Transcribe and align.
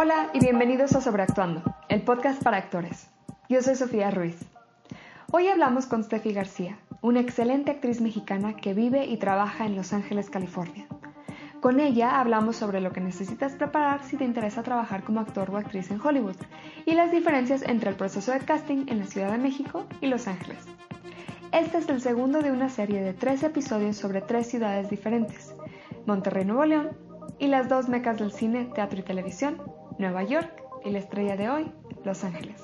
Hola 0.00 0.30
y 0.32 0.38
bienvenidos 0.38 0.94
a 0.94 1.00
Sobreactuando, 1.00 1.60
el 1.88 2.02
podcast 2.02 2.40
para 2.40 2.56
actores. 2.56 3.08
Yo 3.48 3.60
soy 3.62 3.74
Sofía 3.74 4.12
Ruiz. 4.12 4.38
Hoy 5.32 5.48
hablamos 5.48 5.86
con 5.86 6.04
Steffi 6.04 6.32
García, 6.32 6.78
una 7.00 7.18
excelente 7.18 7.72
actriz 7.72 8.00
mexicana 8.00 8.54
que 8.54 8.74
vive 8.74 9.06
y 9.06 9.16
trabaja 9.16 9.66
en 9.66 9.74
Los 9.74 9.92
Ángeles, 9.92 10.30
California. 10.30 10.86
Con 11.60 11.80
ella 11.80 12.20
hablamos 12.20 12.54
sobre 12.54 12.80
lo 12.80 12.92
que 12.92 13.00
necesitas 13.00 13.56
preparar 13.56 14.04
si 14.04 14.16
te 14.16 14.22
interesa 14.22 14.62
trabajar 14.62 15.02
como 15.02 15.18
actor 15.18 15.50
o 15.50 15.56
actriz 15.56 15.90
en 15.90 16.00
Hollywood 16.00 16.36
y 16.86 16.94
las 16.94 17.10
diferencias 17.10 17.62
entre 17.62 17.90
el 17.90 17.96
proceso 17.96 18.30
de 18.30 18.38
casting 18.38 18.86
en 18.86 19.00
la 19.00 19.06
Ciudad 19.06 19.32
de 19.32 19.38
México 19.38 19.84
y 20.00 20.06
Los 20.06 20.28
Ángeles. 20.28 20.64
Este 21.50 21.78
es 21.78 21.88
el 21.88 22.00
segundo 22.00 22.40
de 22.40 22.52
una 22.52 22.68
serie 22.68 23.02
de 23.02 23.14
tres 23.14 23.42
episodios 23.42 23.96
sobre 23.96 24.20
tres 24.20 24.46
ciudades 24.46 24.90
diferentes, 24.90 25.56
Monterrey, 26.06 26.44
Nuevo 26.44 26.66
León, 26.66 27.08
y 27.38 27.48
las 27.48 27.68
dos 27.68 27.88
mecas 27.88 28.18
del 28.18 28.32
cine, 28.32 28.70
teatro 28.74 29.00
y 29.00 29.02
televisión, 29.02 29.60
Nueva 29.98 30.22
York 30.22 30.50
y 30.84 30.90
la 30.90 30.98
estrella 30.98 31.36
de 31.36 31.50
hoy, 31.50 31.72
Los 32.04 32.24
Ángeles. 32.24 32.62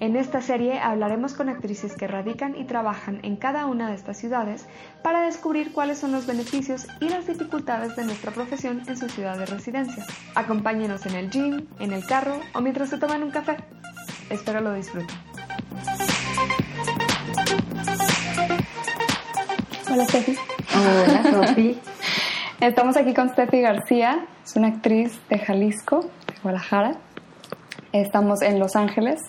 En 0.00 0.16
esta 0.16 0.42
serie 0.42 0.78
hablaremos 0.78 1.34
con 1.34 1.48
actrices 1.48 1.96
que 1.96 2.06
radican 2.06 2.56
y 2.56 2.64
trabajan 2.64 3.20
en 3.22 3.36
cada 3.36 3.66
una 3.66 3.88
de 3.88 3.94
estas 3.94 4.18
ciudades 4.18 4.66
para 5.02 5.22
descubrir 5.22 5.72
cuáles 5.72 5.98
son 5.98 6.12
los 6.12 6.26
beneficios 6.26 6.86
y 7.00 7.08
las 7.08 7.26
dificultades 7.26 7.96
de 7.96 8.04
nuestra 8.04 8.32
profesión 8.32 8.82
en 8.86 8.96
su 8.96 9.08
ciudad 9.08 9.38
de 9.38 9.46
residencia. 9.46 10.04
Acompáñenos 10.34 11.06
en 11.06 11.14
el 11.14 11.30
gym, 11.30 11.66
en 11.78 11.92
el 11.92 12.04
carro 12.04 12.38
o 12.54 12.60
mientras 12.60 12.90
se 12.90 12.98
toman 12.98 13.22
un 13.22 13.30
café. 13.30 13.56
Espero 14.28 14.60
lo 14.60 14.74
disfruten. 14.74 15.16
Hola 19.90 20.04
Steffi. 20.04 20.36
Hola 20.74 21.46
Sofi. 21.46 21.78
Estamos 22.60 22.96
aquí 22.96 23.12
con 23.12 23.28
Steffi 23.28 23.60
García, 23.60 24.26
es 24.42 24.56
una 24.56 24.68
actriz 24.68 25.20
de 25.28 25.38
Jalisco, 25.38 26.08
Guadalajara. 26.46 26.94
Estamos 27.90 28.40
en 28.40 28.60
Los 28.60 28.76
Ángeles 28.76 29.20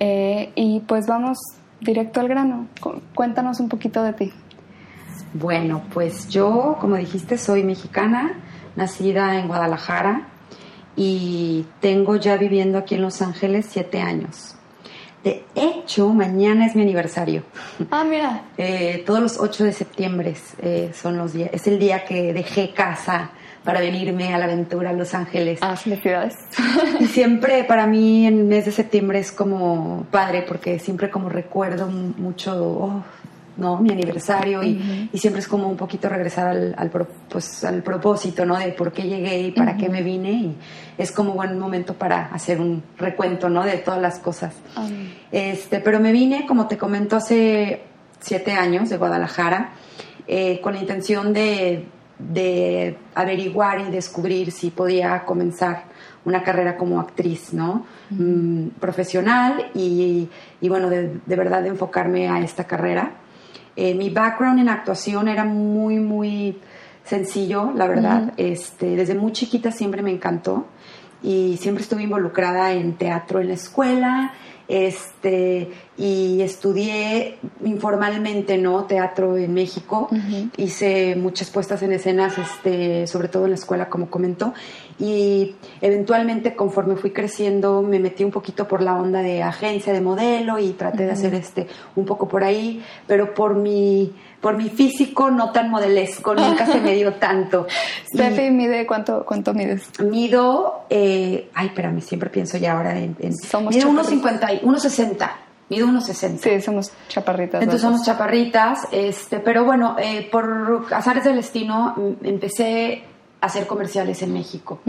eh, 0.00 0.50
y 0.56 0.80
pues 0.80 1.06
vamos 1.06 1.38
directo 1.80 2.18
al 2.18 2.26
grano. 2.26 2.66
Cuéntanos 3.14 3.60
un 3.60 3.68
poquito 3.68 4.02
de 4.02 4.14
ti. 4.14 4.32
Bueno, 5.32 5.84
pues 5.92 6.28
yo, 6.28 6.76
como 6.80 6.96
dijiste, 6.96 7.38
soy 7.38 7.62
mexicana, 7.62 8.32
nacida 8.74 9.38
en 9.38 9.46
Guadalajara 9.46 10.26
y 10.96 11.66
tengo 11.78 12.16
ya 12.16 12.36
viviendo 12.36 12.78
aquí 12.78 12.96
en 12.96 13.02
Los 13.02 13.22
Ángeles 13.22 13.66
siete 13.70 14.00
años. 14.00 14.56
De 15.22 15.44
hecho, 15.54 16.08
mañana 16.08 16.66
es 16.66 16.74
mi 16.74 16.82
aniversario. 16.82 17.44
Ah, 17.92 18.02
mira. 18.02 18.42
Eh, 18.56 19.04
todos 19.06 19.20
los 19.20 19.38
8 19.38 19.64
de 19.64 19.72
septiembre 19.72 20.34
eh, 20.62 20.90
son 20.94 21.16
los 21.16 21.32
días. 21.32 21.50
Es 21.52 21.68
el 21.68 21.78
día 21.78 22.04
que 22.04 22.32
dejé 22.32 22.72
casa 22.72 23.30
para 23.64 23.80
venirme 23.80 24.34
a 24.34 24.38
la 24.38 24.44
aventura 24.44 24.90
a 24.90 24.92
Los 24.92 25.14
Ángeles. 25.14 25.58
Ah, 25.62 25.76
felicidades. 25.76 26.36
y 27.00 27.06
siempre 27.06 27.64
para 27.64 27.86
mí 27.86 28.26
el 28.26 28.44
mes 28.44 28.66
de 28.66 28.72
septiembre 28.72 29.18
es 29.18 29.32
como 29.32 30.06
padre 30.10 30.44
porque 30.46 30.78
siempre 30.78 31.10
como 31.10 31.28
recuerdo 31.28 31.88
mucho, 31.88 32.54
oh, 32.54 33.04
¿no? 33.56 33.78
Mi 33.78 33.90
aniversario 33.90 34.62
y, 34.62 35.08
siempre 35.14 35.40
es 35.40 35.48
como 35.48 35.68
un 35.68 35.76
poquito 35.76 36.08
regresar 36.08 36.48
al, 36.48 36.74
al, 36.76 36.90
pues, 36.90 37.64
al 37.64 37.82
propósito, 37.82 38.44
¿no? 38.44 38.58
De 38.58 38.72
por 38.72 38.92
qué 38.92 39.02
llegué 39.04 39.40
y 39.40 39.52
para 39.52 39.76
qué 39.76 39.88
me 39.88 40.02
vine 40.02 40.32
y 40.32 40.56
es 40.98 41.12
como 41.12 41.32
buen 41.32 41.58
momento 41.58 41.94
para 41.94 42.26
hacer 42.26 42.60
un 42.60 42.82
recuento, 42.98 43.48
¿no? 43.48 43.64
De 43.64 43.78
todas 43.78 44.00
las 44.00 44.18
cosas. 44.18 44.54
Este, 45.32 45.80
pero 45.80 46.00
me 46.00 46.12
vine, 46.12 46.46
como 46.46 46.66
te 46.66 46.76
comento, 46.76 47.16
hace 47.16 47.82
siete 48.20 48.52
años 48.52 48.90
de 48.90 48.96
Guadalajara 48.96 49.72
eh, 50.26 50.60
con 50.60 50.74
la 50.74 50.80
intención 50.80 51.32
de, 51.32 51.86
de 52.18 52.96
averiguar 53.14 53.80
y 53.80 53.90
descubrir 53.90 54.52
si 54.52 54.70
podía 54.70 55.24
comenzar 55.24 55.84
una 56.24 56.42
carrera 56.42 56.76
como 56.76 57.00
actriz, 57.00 57.52
¿no? 57.52 57.86
Mm, 58.10 58.68
profesional 58.80 59.70
y, 59.74 60.28
y 60.60 60.68
bueno, 60.68 60.88
de, 60.88 61.20
de, 61.24 61.36
verdad 61.36 61.62
de 61.62 61.68
enfocarme 61.68 62.28
a 62.28 62.40
esta 62.40 62.64
carrera. 62.64 63.12
Eh, 63.76 63.94
mi 63.94 64.10
background 64.10 64.60
en 64.60 64.68
actuación 64.68 65.28
era 65.28 65.44
muy, 65.44 65.96
muy 65.96 66.58
sencillo, 67.04 67.72
la 67.74 67.86
verdad. 67.86 68.32
este, 68.36 68.96
desde 68.96 69.14
muy 69.14 69.32
chiquita 69.32 69.70
siempre 69.70 70.02
me 70.02 70.10
encantó 70.10 70.66
y 71.22 71.58
siempre 71.60 71.82
estuve 71.82 72.02
involucrada 72.04 72.72
en 72.72 72.94
teatro 72.94 73.40
en 73.40 73.48
la 73.48 73.54
escuela 73.54 74.32
este 74.68 75.13
y 75.96 76.40
estudié 76.42 77.38
informalmente 77.64 78.58
no 78.58 78.84
teatro 78.84 79.36
en 79.36 79.54
México. 79.54 80.08
Hice 80.56 81.16
muchas 81.16 81.50
puestas 81.50 81.82
en 81.82 81.92
escenas 81.92 82.36
este 82.38 83.06
sobre 83.06 83.28
todo 83.28 83.44
en 83.44 83.50
la 83.50 83.56
escuela 83.56 83.88
como 83.88 84.10
comentó. 84.10 84.54
Y 84.98 85.54
eventualmente 85.80 86.54
conforme 86.54 86.96
fui 86.96 87.10
creciendo 87.10 87.82
me 87.82 87.98
metí 87.98 88.24
un 88.24 88.30
poquito 88.30 88.66
por 88.68 88.82
la 88.82 88.96
onda 88.96 89.22
de 89.22 89.42
agencia 89.42 89.92
de 89.92 90.00
modelo 90.00 90.58
y 90.58 90.72
traté 90.72 91.04
de 91.04 91.12
hacer 91.12 91.34
este 91.34 91.68
un 91.96 92.04
poco 92.04 92.28
por 92.28 92.44
ahí. 92.44 92.82
Pero 93.06 93.34
por 93.34 93.54
mi 93.54 94.12
por 94.44 94.58
mi 94.58 94.68
físico 94.68 95.30
no 95.30 95.52
tan 95.52 95.70
modelesco, 95.70 96.34
nunca 96.34 96.66
se 96.66 96.78
me 96.78 96.94
dio 96.94 97.14
tanto. 97.18 97.66
Steffi, 98.12 98.50
mide, 98.50 98.86
¿cuánto, 98.86 99.24
cuánto 99.24 99.54
mides? 99.54 99.88
Mido, 100.00 100.84
eh, 100.90 101.48
ay, 101.54 101.68
espérame, 101.68 102.02
siempre 102.02 102.28
pienso 102.28 102.58
ya 102.58 102.76
ahora 102.76 102.98
en... 102.98 103.16
en 103.20 103.34
somos 103.34 103.74
mido 103.74 103.88
1,50, 103.88 104.60
1,60. 105.16 105.30
Mido 105.70 105.86
1,60. 105.86 106.38
Sí, 106.38 106.60
somos 106.60 106.92
chaparritas. 107.08 107.62
Entonces 107.62 107.80
somos 107.80 108.04
chaparritas, 108.04 108.86
este, 108.92 109.40
pero 109.40 109.64
bueno, 109.64 109.96
eh, 109.98 110.28
por 110.30 110.86
azares 110.90 111.24
del 111.24 111.36
destino 111.36 111.94
mm, 111.96 112.26
empecé 112.26 113.02
a 113.40 113.46
hacer 113.46 113.66
comerciales 113.66 114.20
en 114.22 114.32
México. 114.32 114.80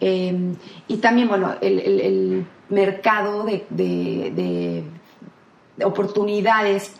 Em, 0.00 0.54
y 0.88 0.96
también, 0.98 1.28
bueno, 1.28 1.54
el, 1.60 1.78
el, 1.80 2.46
mercado 2.68 3.44
de, 3.44 3.64
de, 3.70 4.82
de 5.76 5.84
oportunidades 5.84 6.96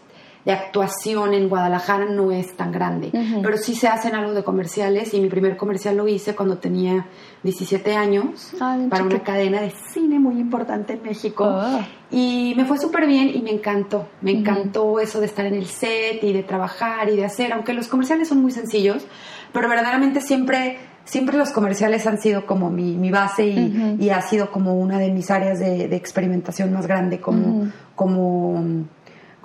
de 0.46 0.52
actuación 0.52 1.34
en 1.34 1.48
Guadalajara 1.48 2.04
no 2.04 2.30
es 2.30 2.56
tan 2.56 2.70
grande, 2.70 3.10
pero 3.42 3.56
sí 3.58 3.74
se 3.74 3.88
hacen 3.88 4.14
algo 4.14 4.32
de 4.32 4.44
comerciales 4.44 5.12
y 5.12 5.20
mi 5.20 5.28
primer 5.28 5.56
comercial 5.56 5.96
lo 5.96 6.06
hice 6.06 6.36
cuando 6.36 6.58
tenía 6.58 7.08
17 7.42 7.96
años 7.96 8.52
ah, 8.60 8.78
para 8.88 9.02
una 9.02 9.24
cadena 9.24 9.60
de 9.60 9.72
cine 9.92 10.20
muy 10.20 10.38
importante 10.38 10.92
en 10.92 11.02
México. 11.02 11.44
Ah. 11.46 11.84
y 12.12 12.54
me 12.56 12.64
fue 12.64 12.78
súper 12.78 13.08
bien 13.08 13.28
y 13.34 13.42
me 13.42 13.50
encantó, 13.50 14.08
me 14.20 14.30
encantó 14.30 15.00
eso 15.00 15.18
de 15.18 15.26
estar 15.26 15.46
en 15.46 15.54
el 15.54 15.66
set 15.66 16.22
y 16.22 16.32
de 16.32 16.44
trabajar 16.44 17.08
y 17.08 17.16
de 17.16 17.24
hacer, 17.24 17.52
aunque 17.52 17.74
los 17.74 17.88
comerciales 17.88 18.28
son 18.28 18.40
muy 18.40 18.52
sencillos, 18.52 19.04
pero 19.52 19.68
verdaderamente 19.68 20.20
siempre 20.20 20.78
siempre 21.04 21.38
los 21.38 21.50
comerciales 21.50 22.06
han 22.06 22.18
sido 22.18 22.46
como 22.46 22.70
mi, 22.70 23.10
base 23.10 23.46
y, 23.46 24.10
ha 24.10 24.20
sido 24.22 24.50
como 24.52 24.78
una 24.78 24.98
de 24.98 25.10
mis 25.10 25.28
áreas 25.30 25.58
de, 25.58 25.84
experimentación 25.96 26.72
más 26.72 26.86
grande 26.86 27.20
como, 27.20 27.68
como 27.94 28.86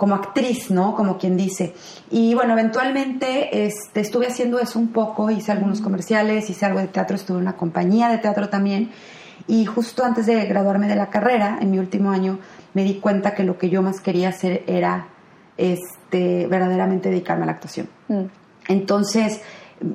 como 0.02 0.16
actriz, 0.16 0.68
¿no? 0.72 0.96
Como 0.96 1.16
quien 1.16 1.36
dice. 1.36 1.74
Y 2.10 2.34
bueno, 2.34 2.54
eventualmente 2.54 3.66
este, 3.66 4.00
estuve 4.00 4.26
haciendo 4.26 4.58
eso 4.58 4.80
un 4.80 4.88
poco, 4.88 5.30
hice 5.30 5.52
algunos 5.52 5.80
comerciales, 5.80 6.50
hice 6.50 6.66
algo 6.66 6.80
de 6.80 6.88
teatro, 6.88 7.14
estuve 7.14 7.36
en 7.36 7.42
una 7.42 7.56
compañía 7.56 8.08
de 8.08 8.18
teatro 8.18 8.48
también. 8.48 8.90
Y 9.46 9.64
justo 9.64 10.04
antes 10.04 10.26
de 10.26 10.44
graduarme 10.46 10.88
de 10.88 10.96
la 10.96 11.08
carrera, 11.08 11.58
en 11.60 11.70
mi 11.70 11.78
último 11.78 12.10
año, 12.10 12.40
me 12.74 12.82
di 12.82 12.94
cuenta 12.94 13.36
que 13.36 13.44
lo 13.44 13.58
que 13.58 13.70
yo 13.70 13.80
más 13.80 14.00
quería 14.00 14.30
hacer 14.30 14.64
era 14.66 15.06
este, 15.56 16.48
verdaderamente 16.48 17.08
dedicarme 17.08 17.44
a 17.44 17.46
la 17.46 17.52
actuación. 17.52 17.88
Mm. 18.08 18.24
Entonces, 18.66 19.40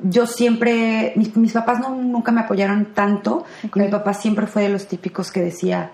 yo 0.04 0.26
siempre, 0.26 1.16
mis, 1.18 1.52
papás 1.52 1.82
no, 1.82 1.94
nunca 1.94 2.32
me 2.32 2.40
apoyaron 2.40 2.94
tanto. 2.94 3.44
Y 3.62 3.78
mi 3.78 3.90
papá 3.90 4.14
siempre 4.14 4.48
fue 4.48 4.64
de 4.64 4.70
los 4.70 4.88
típicos 4.88 5.34
que 5.34 5.42
decía, 5.42 5.92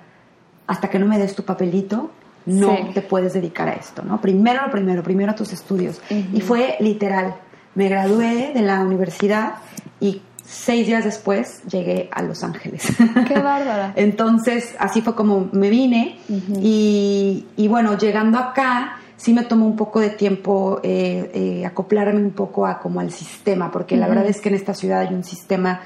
hasta 0.67 0.91
que 0.91 0.99
no 0.99 1.07
me 1.07 1.17
des 1.17 1.33
tu 1.33 1.45
papelito, 1.45 2.11
no 2.45 2.89
te 2.93 3.01
puedes 3.01 3.33
dedicar 3.33 3.67
a 3.69 3.73
esto, 3.73 4.03
¿no? 4.03 4.19
Primero 4.21 4.61
lo 4.65 4.71
primero, 4.71 5.03
primero 5.03 5.31
a 5.31 5.35
tus 5.35 5.53
estudios. 5.53 6.01
Y 6.09 6.41
fue 6.41 6.75
literal. 6.79 7.35
Me 7.75 7.89
gradué 7.89 8.51
de 8.53 8.61
la 8.61 8.81
universidad 8.81 9.55
y 9.99 10.21
seis 10.43 10.85
días 10.85 11.03
después 11.03 11.63
llegué 11.63 12.09
a 12.11 12.21
Los 12.21 12.43
Ángeles. 12.43 12.87
¡Qué 13.27 13.39
bárbara! 13.39 13.93
Entonces, 13.95 14.75
así 14.79 15.01
fue 15.01 15.15
como 15.15 15.49
me 15.51 15.69
vine. 15.69 16.19
y, 16.61 17.67
bueno, 17.67 17.97
llegando 17.97 18.37
acá, 18.37 18.99
sí 19.17 19.33
me 19.33 19.43
tomó 19.43 19.65
un 19.65 19.75
poco 19.75 19.99
de 19.99 20.09
tiempo 20.09 20.79
eh, 20.83 21.31
eh, 21.33 21.65
acoplarme 21.65 22.19
un 22.19 22.31
poco 22.31 22.65
a 22.67 22.79
como 22.79 22.99
al 22.99 23.11
sistema, 23.11 23.71
porque 23.71 23.97
la 23.97 24.07
verdad 24.07 24.27
es 24.27 24.41
que 24.41 24.49
en 24.49 24.55
esta 24.55 24.73
ciudad 24.73 25.01
hay 25.01 25.13
un 25.13 25.23
sistema 25.23 25.81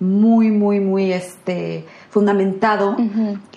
muy, 0.00 0.50
muy, 0.50 0.80
muy 0.80 1.12
este, 1.12 1.84
fundamentado. 2.10 2.96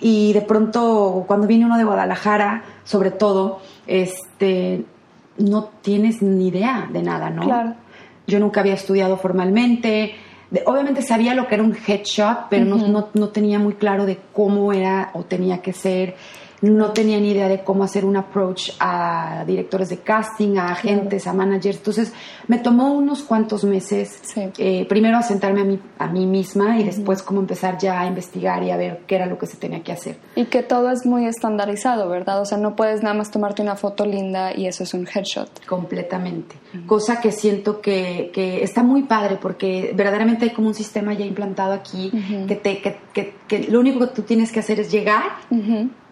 Y 0.00 0.32
de 0.32 0.42
pronto, 0.42 1.24
cuando 1.26 1.46
viene 1.46 1.64
uno 1.64 1.78
de 1.78 1.84
Guadalajara, 1.84 2.62
sobre 2.84 3.10
todo, 3.10 3.60
este, 3.86 4.84
no 5.38 5.70
tienes 5.82 6.22
ni 6.22 6.48
idea 6.48 6.88
de 6.92 7.02
nada, 7.02 7.30
¿no? 7.30 7.42
Claro. 7.42 7.74
Yo 8.26 8.38
nunca 8.38 8.60
había 8.60 8.74
estudiado 8.74 9.16
formalmente. 9.16 10.14
obviamente 10.66 11.02
sabía 11.02 11.34
lo 11.34 11.48
que 11.48 11.54
era 11.54 11.64
un 11.64 11.76
headshot, 11.86 12.48
pero 12.50 12.64
no, 12.64 13.08
no, 13.12 13.28
tenía 13.28 13.58
muy 13.58 13.74
claro 13.74 14.06
de 14.06 14.18
cómo 14.32 14.72
era 14.72 15.10
o 15.14 15.24
tenía 15.24 15.62
que 15.62 15.72
ser. 15.72 16.14
No 16.62 16.92
tenía 16.92 17.18
ni 17.18 17.32
idea 17.32 17.48
de 17.48 17.64
cómo 17.64 17.82
hacer 17.84 18.04
un 18.04 18.16
approach 18.16 18.70
a 18.78 19.44
directores 19.46 19.88
de 19.88 19.98
casting, 19.98 20.56
a 20.58 20.68
agentes, 20.68 21.26
a 21.26 21.32
managers. 21.32 21.78
Entonces 21.78 22.12
me 22.46 22.58
tomó 22.58 22.92
unos 22.94 23.22
cuantos 23.22 23.64
meses, 23.64 24.20
eh, 24.36 24.86
primero 24.88 25.16
a 25.16 25.22
sentarme 25.22 25.60
a 25.60 25.64
mí, 25.64 25.80
a 25.98 26.06
mí 26.06 26.24
misma 26.26 26.78
y 26.78 26.84
después 26.84 27.22
como 27.22 27.40
empezar 27.40 27.78
ya 27.78 28.00
a 28.00 28.06
investigar 28.06 28.62
y 28.62 28.70
a 28.70 28.76
ver 28.76 29.00
qué 29.06 29.16
era 29.16 29.26
lo 29.26 29.38
que 29.38 29.46
se 29.46 29.56
tenía 29.56 29.82
que 29.82 29.92
hacer. 29.92 30.16
Y 30.36 30.44
que 30.46 30.62
todo 30.62 30.90
es 30.90 31.04
muy 31.04 31.26
estandarizado, 31.26 32.08
¿verdad? 32.08 32.40
O 32.40 32.44
sea, 32.44 32.58
no 32.58 32.76
puedes 32.76 33.02
nada 33.02 33.14
más 33.14 33.30
tomarte 33.30 33.60
una 33.60 33.74
foto 33.74 34.06
linda 34.06 34.56
y 34.56 34.66
eso 34.66 34.84
es 34.84 34.94
un 34.94 35.06
headshot. 35.12 35.66
Completamente. 35.66 36.54
Cosa 36.86 37.20
que 37.20 37.32
siento 37.32 37.80
que, 37.80 38.30
que, 38.32 38.62
está 38.62 38.82
muy 38.82 39.02
padre 39.02 39.36
porque 39.40 39.92
verdaderamente 39.94 40.44
hay 40.44 40.50
como 40.52 40.68
un 40.68 40.74
sistema 40.74 41.12
ya 41.12 41.24
implantado 41.24 41.72
aquí 41.72 42.12
que, 42.46 42.56
te, 42.56 42.80
que, 42.80 43.34
que, 43.48 43.68
lo 43.68 43.80
único 43.80 43.98
que 44.00 44.06
tú 44.06 44.22
tienes 44.22 44.52
que 44.52 44.60
hacer 44.60 44.80
es 44.80 44.90
llegar 44.90 45.24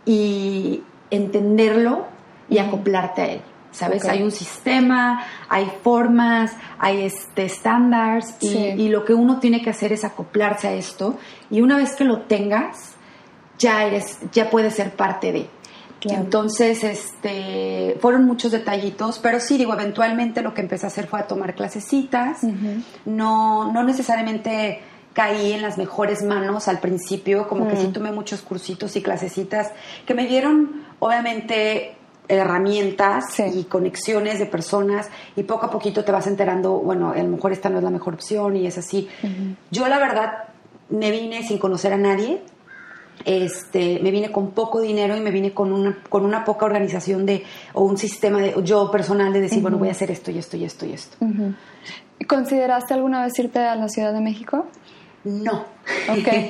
y 0.05 0.83
entenderlo 1.11 2.07
y 2.49 2.59
acoplarte 2.59 3.23
a 3.23 3.27
él. 3.27 3.41
¿Sabes? 3.73 4.05
Hay 4.07 4.25
un 4.25 4.33
sistema, 4.33 5.25
hay 5.49 5.71
formas, 5.85 6.57
hay 6.81 7.03
este 7.03 7.45
estándares 7.45 8.35
y, 8.41 8.89
lo 8.89 9.05
que 9.05 9.15
uno 9.15 9.39
tiene 9.39 9.63
que 9.63 9.71
hacer 9.71 9.93
es 9.93 10.05
acoplarse 10.05 10.67
a 10.67 10.73
esto 10.73 11.17
y 11.51 11.61
una 11.61 11.77
vez 11.77 11.95
que 11.95 12.03
lo 12.03 12.23
tengas, 12.23 12.97
ya 13.59 13.85
eres, 13.85 14.19
ya 14.33 14.51
puedes 14.51 14.75
ser 14.75 14.97
parte 14.97 15.31
de. 15.31 15.49
Entonces, 16.03 16.83
este, 16.83 17.97
fueron 18.01 18.25
muchos 18.25 18.53
detallitos, 18.53 19.19
pero 19.19 19.39
sí, 19.39 19.59
digo, 19.59 19.75
eventualmente 19.75 20.43
lo 20.43 20.55
que 20.55 20.63
empecé 20.63 20.87
a 20.87 20.89
hacer 20.89 21.07
fue 21.07 21.21
a 21.21 21.27
tomar 21.27 21.55
clasecitas, 21.55 22.41
no, 23.05 23.71
no 23.71 23.83
necesariamente 23.85 24.81
caí 25.13 25.53
en 25.53 25.63
las 25.63 25.77
mejores 25.79 26.23
manos 26.23 26.69
al 26.69 26.79
principio, 26.79 27.49
como 27.49 27.69
que 27.69 27.77
sí 27.77 27.89
mm. 27.89 27.93
tomé 27.93 28.13
muchos 28.13 28.43
cursitos 28.43 28.95
y 28.97 29.03
clasecitas 29.03 29.73
que 30.07 30.15
me 30.15 30.27
dieron, 30.27 30.85
obviamente, 30.99 31.97
herramientas 32.29 33.41
y 33.41 33.65
conexiones 33.65 34.39
de 34.39 34.47
personas 34.47 35.09
y 35.35 35.43
poco 35.43 35.67
a 35.67 35.71
poquito 35.71 36.05
te 36.05 36.13
vas 36.13 36.27
enterando, 36.27 36.79
bueno, 36.79 37.11
a 37.11 37.19
lo 37.19 37.29
mejor 37.29 37.53
esta 37.53 37.69
no 37.69 37.79
es 37.79 37.85
la 37.85 37.91
mejor 37.91 38.15
opción 38.15 38.57
y 38.57 38.67
es 38.67 38.79
así. 38.79 39.09
Yo 39.71 39.89
la 39.89 39.99
verdad 39.99 40.45
me 40.91 41.11
vine 41.11 41.43
sin 41.43 41.59
conocer 41.59 41.93
a 41.93 41.97
nadie, 41.97 42.43
este, 43.25 43.99
me 44.03 44.11
vine 44.11 44.31
con 44.31 44.53
poco 44.53 44.81
dinero 44.81 45.17
y 45.17 45.21
me 45.21 45.31
vine 45.31 45.53
con 45.53 45.73
una, 45.73 45.99
con 46.09 46.25
una 46.25 46.45
poca 46.45 46.67
organización 46.67 47.27
de, 47.27 47.45
o 47.75 47.85
un 47.85 47.99
sistema 47.99 48.41
de, 48.41 48.55
yo 48.63 48.91
personal 48.91 49.33
de 49.33 49.41
decir, 49.41 49.61
bueno, 49.61 49.79
voy 49.79 49.89
a 49.89 49.93
hacer 49.93 50.11
esto 50.11 50.31
y 50.31 50.39
esto 50.39 50.57
y 50.57 50.65
esto 50.65 50.87
y 50.87 50.93
esto. 50.93 51.17
¿Consideraste 52.27 52.95
alguna 52.95 53.25
vez 53.25 53.39
irte 53.39 53.59
a 53.59 53.75
la 53.75 53.89
Ciudad 53.89 54.13
de 54.13 54.21
México? 54.21 54.67
No. 55.25 55.65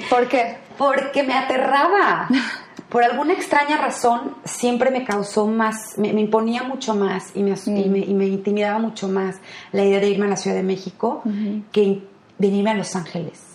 ¿por 0.08 0.28
qué? 0.28 0.56
Porque 0.78 1.22
me 1.22 1.34
aterraba. 1.34 2.28
Por 2.88 3.04
alguna 3.04 3.34
extraña 3.34 3.76
razón, 3.76 4.34
siempre 4.44 4.90
me 4.90 5.04
causó 5.04 5.46
más, 5.46 5.96
me, 5.96 6.08
imponía 6.08 6.64
mucho 6.64 6.94
más 6.94 7.30
y 7.36 7.42
me, 7.42 7.54
y, 7.66 8.14
me, 8.14 8.26
intimidaba 8.26 8.80
mucho 8.80 9.06
más 9.06 9.36
la 9.70 9.84
idea 9.84 10.00
de 10.00 10.08
irme 10.08 10.26
a 10.26 10.30
la 10.30 10.36
Ciudad 10.36 10.56
de 10.56 10.64
México 10.64 11.22
que 11.70 12.02
venirme 12.38 12.70
a 12.70 12.74
Los 12.74 12.96
Ángeles. 12.96 13.52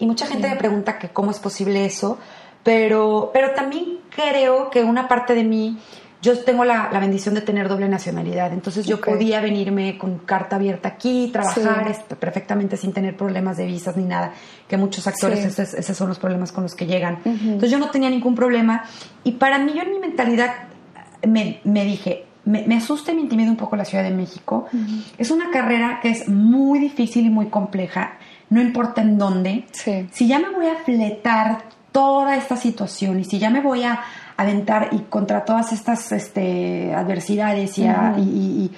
Y 0.00 0.06
mucha 0.06 0.26
gente 0.26 0.48
me 0.48 0.56
pregunta 0.56 0.98
que 0.98 1.10
cómo 1.10 1.30
es 1.30 1.38
posible 1.38 1.84
eso, 1.84 2.18
pero, 2.64 3.30
pero 3.32 3.52
también 3.52 3.98
creo 4.10 4.70
que 4.70 4.82
una 4.82 5.06
parte 5.06 5.34
de 5.34 5.44
mí 5.44 5.78
yo 6.22 6.38
tengo 6.38 6.64
la, 6.64 6.88
bendición 7.00 7.34
de 7.34 7.40
tener 7.40 7.68
doble 7.68 7.88
nacionalidad, 7.88 8.52
entonces 8.52 8.86
yo 8.86 9.00
podía 9.00 9.40
venirme 9.40 9.98
con 9.98 10.18
carta 10.18 10.54
abierta 10.54 10.88
aquí, 10.90 11.30
trabajar 11.32 11.88
este, 11.88 12.14
perfectamente 12.14 12.76
sin 12.76 12.92
tener 12.92 13.16
problemas 13.16 13.56
de 13.56 13.66
visas 13.66 13.96
ni 13.96 14.04
nada, 14.04 14.32
que 14.68 14.76
muchos 14.76 15.08
actores 15.08 15.58
esos, 15.58 15.96
son 15.96 16.08
los 16.08 16.20
problemas 16.20 16.52
con 16.52 16.62
los 16.62 16.76
que 16.76 16.86
llegan. 16.86 17.18
Entonces 17.24 17.72
yo 17.72 17.78
no 17.78 17.90
tenía 17.90 18.08
ningún 18.08 18.36
problema 18.36 18.84
y 19.24 19.32
para 19.32 19.58
mí 19.58 19.72
yo 19.74 19.82
en 19.82 19.90
mi 19.90 19.98
mentalidad 19.98 20.54
me, 21.26 21.60
dije, 21.64 22.24
me, 22.44 22.76
asusta 22.76 23.10
y 23.10 23.16
me 23.16 23.22
intimida 23.22 23.50
un 23.50 23.56
poco 23.56 23.74
la 23.74 23.84
Ciudad 23.84 24.04
de 24.04 24.12
México. 24.12 24.68
Es 25.18 25.32
una 25.32 25.50
carrera 25.50 25.98
que 26.00 26.10
es 26.10 26.28
muy 26.28 26.78
difícil 26.78 27.26
y 27.26 27.30
muy 27.30 27.46
compleja, 27.46 28.12
no 28.48 28.62
importa 28.62 29.02
en 29.02 29.18
dónde. 29.18 29.64
Si 30.12 30.28
ya 30.28 30.38
me 30.38 30.50
voy 30.50 30.66
a 30.66 30.76
fletar 30.84 31.64
toda 31.90 32.36
esta 32.36 32.56
situación 32.56 33.18
y 33.18 33.24
si 33.24 33.40
ya 33.40 33.50
me 33.50 33.60
voy 33.60 33.82
a 33.82 34.00
aventar 34.42 34.90
y 34.92 35.00
contra 35.00 35.44
todas 35.44 35.72
estas 35.72 36.12
este, 36.12 36.94
adversidades 36.94 37.78
y, 37.78 38.70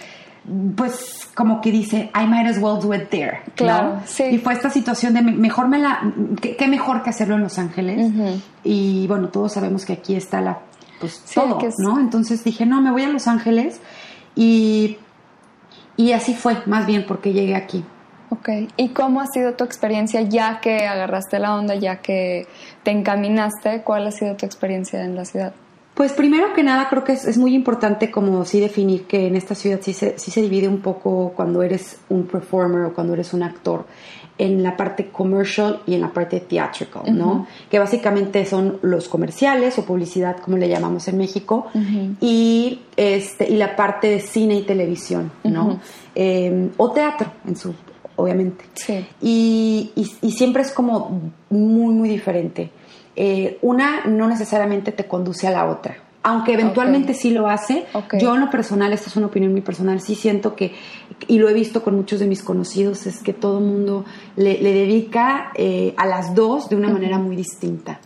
pues 0.76 1.26
como 1.34 1.60
que 1.62 1.70
dice, 1.72 2.10
I 2.14 2.26
might 2.26 2.46
as 2.46 2.58
well 2.58 2.78
do 2.78 2.94
it 2.94 3.08
there. 3.08 3.40
Claro, 3.54 4.00
sí. 4.04 4.24
Y 4.24 4.38
fue 4.38 4.52
esta 4.52 4.68
situación 4.68 5.14
de 5.14 5.22
mejor 5.22 5.68
me 5.68 5.78
la, 5.78 6.12
qué, 6.40 6.68
mejor 6.68 7.02
que 7.02 7.10
hacerlo 7.10 7.36
en 7.36 7.42
Los 7.42 7.58
Ángeles. 7.58 8.12
Y 8.62 9.06
bueno, 9.06 9.28
todos 9.28 9.54
sabemos 9.54 9.84
que 9.86 9.94
aquí 9.94 10.14
está 10.14 10.40
la, 10.40 10.60
pues 11.00 11.24
todo, 11.34 11.58
¿no? 11.78 11.98
Entonces 11.98 12.44
dije, 12.44 12.66
no, 12.66 12.82
me 12.82 12.90
voy 12.90 13.04
a 13.04 13.08
Los 13.08 13.26
Ángeles 13.26 13.80
y, 14.36 14.98
y 15.96 16.12
así 16.12 16.34
fue, 16.34 16.58
más 16.66 16.86
bien 16.86 17.04
porque 17.06 17.32
llegué 17.32 17.56
aquí. 17.56 17.84
Ok, 18.30 18.48
¿y 18.76 18.88
cómo 18.90 19.20
ha 19.20 19.26
sido 19.26 19.54
tu 19.54 19.64
experiencia 19.64 20.22
ya 20.22 20.60
que 20.60 20.86
agarraste 20.86 21.38
la 21.38 21.54
onda, 21.54 21.74
ya 21.74 21.96
que 21.96 22.46
te 22.82 22.90
encaminaste? 22.90 23.82
¿Cuál 23.82 24.06
ha 24.06 24.10
sido 24.10 24.36
tu 24.36 24.46
experiencia 24.46 25.04
en 25.04 25.14
la 25.16 25.24
ciudad? 25.24 25.54
Pues 25.94 26.12
primero 26.12 26.52
que 26.54 26.64
nada 26.64 26.88
creo 26.88 27.04
que 27.04 27.12
es, 27.12 27.38
muy 27.38 27.54
importante 27.54 28.10
como 28.10 28.44
sí 28.44 28.58
definir 28.58 29.04
que 29.06 29.28
en 29.28 29.36
esta 29.36 29.54
ciudad 29.54 29.78
sí 29.80 29.92
se, 29.92 30.18
sí 30.18 30.32
se 30.32 30.42
divide 30.42 30.66
un 30.66 30.80
poco 30.80 31.32
cuando 31.36 31.62
eres 31.62 31.98
un 32.08 32.26
performer 32.26 32.86
o 32.86 32.94
cuando 32.94 33.14
eres 33.14 33.32
un 33.32 33.44
actor 33.44 33.86
en 34.36 34.62
la 34.62 34.76
parte 34.76 35.08
commercial 35.10 35.80
y 35.86 35.94
en 35.94 36.00
la 36.00 36.12
parte 36.12 36.40
theatrical, 36.40 37.02
¿no? 37.16 37.46
Que 37.70 37.78
básicamente 37.78 38.44
son 38.44 38.78
los 38.82 39.08
comerciales 39.08 39.78
o 39.78 39.84
publicidad, 39.84 40.38
como 40.38 40.56
le 40.56 40.68
llamamos 40.68 41.06
en 41.06 41.18
México, 41.18 41.68
y, 42.20 42.80
este, 42.96 43.48
y 43.48 43.56
la 43.56 43.76
parte 43.76 44.08
de 44.08 44.20
cine 44.20 44.56
y 44.56 44.62
televisión, 44.62 45.30
¿no? 45.44 45.78
Em, 46.16 46.70
o 46.76 46.90
teatro 46.90 47.32
en 47.46 47.56
su 47.56 47.74
obviamente. 48.16 48.64
Sí. 48.74 49.06
Y, 49.20 49.92
y, 49.94 50.30
siempre 50.32 50.62
es 50.62 50.72
como 50.72 51.32
muy, 51.50 51.94
muy 51.94 52.08
diferente. 52.08 52.70
Eh, 53.16 53.58
una 53.62 54.04
no 54.06 54.28
necesariamente 54.28 54.92
te 54.92 55.06
conduce 55.06 55.46
a 55.46 55.50
la 55.50 55.66
otra. 55.66 55.98
Aunque 56.26 56.54
eventualmente 56.54 57.12
sí 57.12 57.30
lo 57.30 57.48
hace, 57.48 57.84
yo 58.18 58.34
en 58.34 58.40
lo 58.40 58.50
personal, 58.50 58.94
esta 58.94 59.10
es 59.10 59.16
una 59.16 59.26
opinión 59.26 59.52
muy 59.52 59.60
personal, 59.60 60.00
sí 60.00 60.14
siento 60.14 60.56
que, 60.56 60.72
y 61.28 61.36
lo 61.36 61.50
he 61.50 61.52
visto 61.52 61.82
con 61.82 61.96
muchos 61.96 62.18
de 62.18 62.26
mis 62.26 62.42
conocidos, 62.42 63.06
es 63.06 63.22
que 63.22 63.34
todo 63.34 63.58
el 63.58 63.64
mundo 63.64 64.06
le, 64.34 64.56
dedica 64.56 65.52
eh, 65.54 65.92
a 65.98 66.06
las 66.06 66.34
dos 66.34 66.70
de 66.70 66.76
una 66.76 66.88
manera 66.88 67.18
muy 67.18 67.36
distinta. 67.36 68.00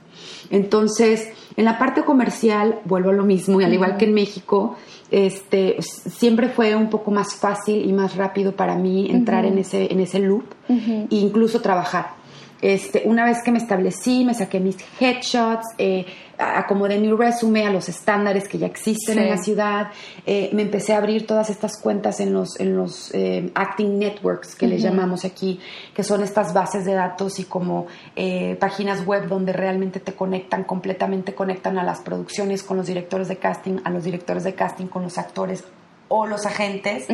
Entonces, 0.51 1.29
en 1.59 1.65
la 1.65 1.77
parte 1.77 2.05
comercial, 2.05 2.79
vuelvo 2.85 3.11
a 3.11 3.13
lo 3.13 3.25
mismo, 3.25 3.61
y 3.61 3.65
al 3.65 3.75
igual 3.75 3.97
que 3.97 4.05
en 4.05 4.15
México, 4.15 4.77
este, 5.11 5.83
siempre 5.83 6.49
fue 6.51 6.77
un 6.77 6.89
poco 6.89 7.11
más 7.11 7.35
fácil 7.35 7.85
y 7.85 7.93
más 7.93 8.15
rápido 8.15 8.53
para 8.53 8.77
mí 8.77 9.11
entrar 9.11 9.45
en, 9.45 9.59
ese, 9.59 9.93
en 9.93 9.99
ese 9.99 10.21
loop 10.21 10.45
e 10.69 11.07
incluso 11.11 11.61
trabajar. 11.61 12.18
Este, 12.61 13.03
una 13.05 13.25
vez 13.25 13.43
que 13.45 13.53
me 13.53 13.59
establecí, 13.59 14.25
me 14.25 14.35
saqué 14.35 14.59
mis 14.59 14.77
headshots, 14.99 15.75
eh, 15.79 16.05
acomodé 16.39 16.99
mi 16.99 17.13
resumen 17.13 17.69
a 17.69 17.73
los 17.73 17.89
estándares 17.89 18.49
que 18.49 18.59
ya 18.59 18.67
existen 18.67 19.19
en 19.19 19.31
la 19.31 19.39
ciudad, 19.39 19.89
eh, 20.27 20.51
me 20.53 20.63
empecé 20.63 20.95
a 20.95 20.99
abrir 20.99 21.27
todas 21.27 21.51
estas 21.51 21.81
cuentas 21.81 22.19
en 22.21 22.33
los, 22.33 22.59
en 22.59 22.77
los 22.77 23.15
eh, 23.15 23.51
acting 23.55 23.99
networks 23.99 24.57
que 24.57 24.67
les 24.67 24.83
llamamos 24.83 25.25
aquí, 25.25 25.61
que 25.95 26.03
son 26.03 26.23
estas 26.23 26.53
bases 26.53 26.85
de 26.85 26.95
datos 26.95 27.39
y 27.39 27.45
como 27.45 27.87
páginas 28.59 29.07
web 29.07 29.29
donde 29.29 29.53
realmente 29.53 30.01
te 30.01 30.13
conectan, 30.15 30.65
completamente 30.65 31.35
conectan 31.35 31.79
a 31.79 31.85
las 31.85 32.01
producciones 32.01 32.63
con 32.63 32.77
los 32.77 32.87
directores 32.87 33.29
de 33.29 33.37
casting, 33.37 33.79
a 33.85 33.91
los 33.91 34.05
directores 34.05 34.45
de 34.45 34.55
casting 34.55 34.87
con 34.87 35.03
los 35.03 35.19
actores 35.19 35.65
o 36.09 36.27
los 36.27 36.47
agentes. 36.47 37.07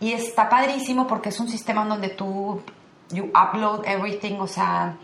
Y 0.00 0.12
está 0.12 0.48
padrísimo 0.48 1.06
porque 1.06 1.30
es 1.30 1.40
un 1.40 1.48
sistema 1.48 1.84
donde 1.84 2.08
tú 2.08 2.60
you 3.10 3.30
upload 3.34 3.84
everything, 3.86 4.38
o 4.40 4.46
sea, 4.46 4.96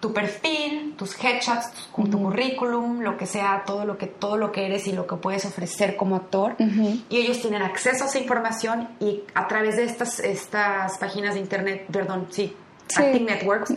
tu 0.00 0.14
perfil, 0.14 0.94
tus 0.96 1.14
headshots, 1.22 1.90
tu, 1.94 2.10
currículum, 2.10 3.00
lo 3.00 3.18
que 3.18 3.26
sea, 3.26 3.64
todo 3.66 3.84
lo 3.84 3.98
que 3.98 4.06
todo 4.06 4.38
lo 4.38 4.50
que 4.50 4.64
eres 4.64 4.86
y 4.86 4.92
lo 4.92 5.06
que 5.06 5.16
puedes 5.16 5.44
ofrecer 5.44 5.96
como 5.96 6.16
actor. 6.16 6.56
Y 6.58 7.18
ellos 7.18 7.40
tienen 7.40 7.62
acceso 7.62 8.04
a 8.04 8.06
esa 8.06 8.18
información 8.18 8.88
y 8.98 9.22
a 9.34 9.46
través 9.46 9.76
de 9.76 9.84
estas 9.84 10.18
estas 10.20 10.96
páginas 10.98 11.34
de 11.34 11.40
internet, 11.40 11.86
perdón, 11.92 12.28
sí, 12.30 12.56
acting 12.96 13.26
networks, 13.26 13.74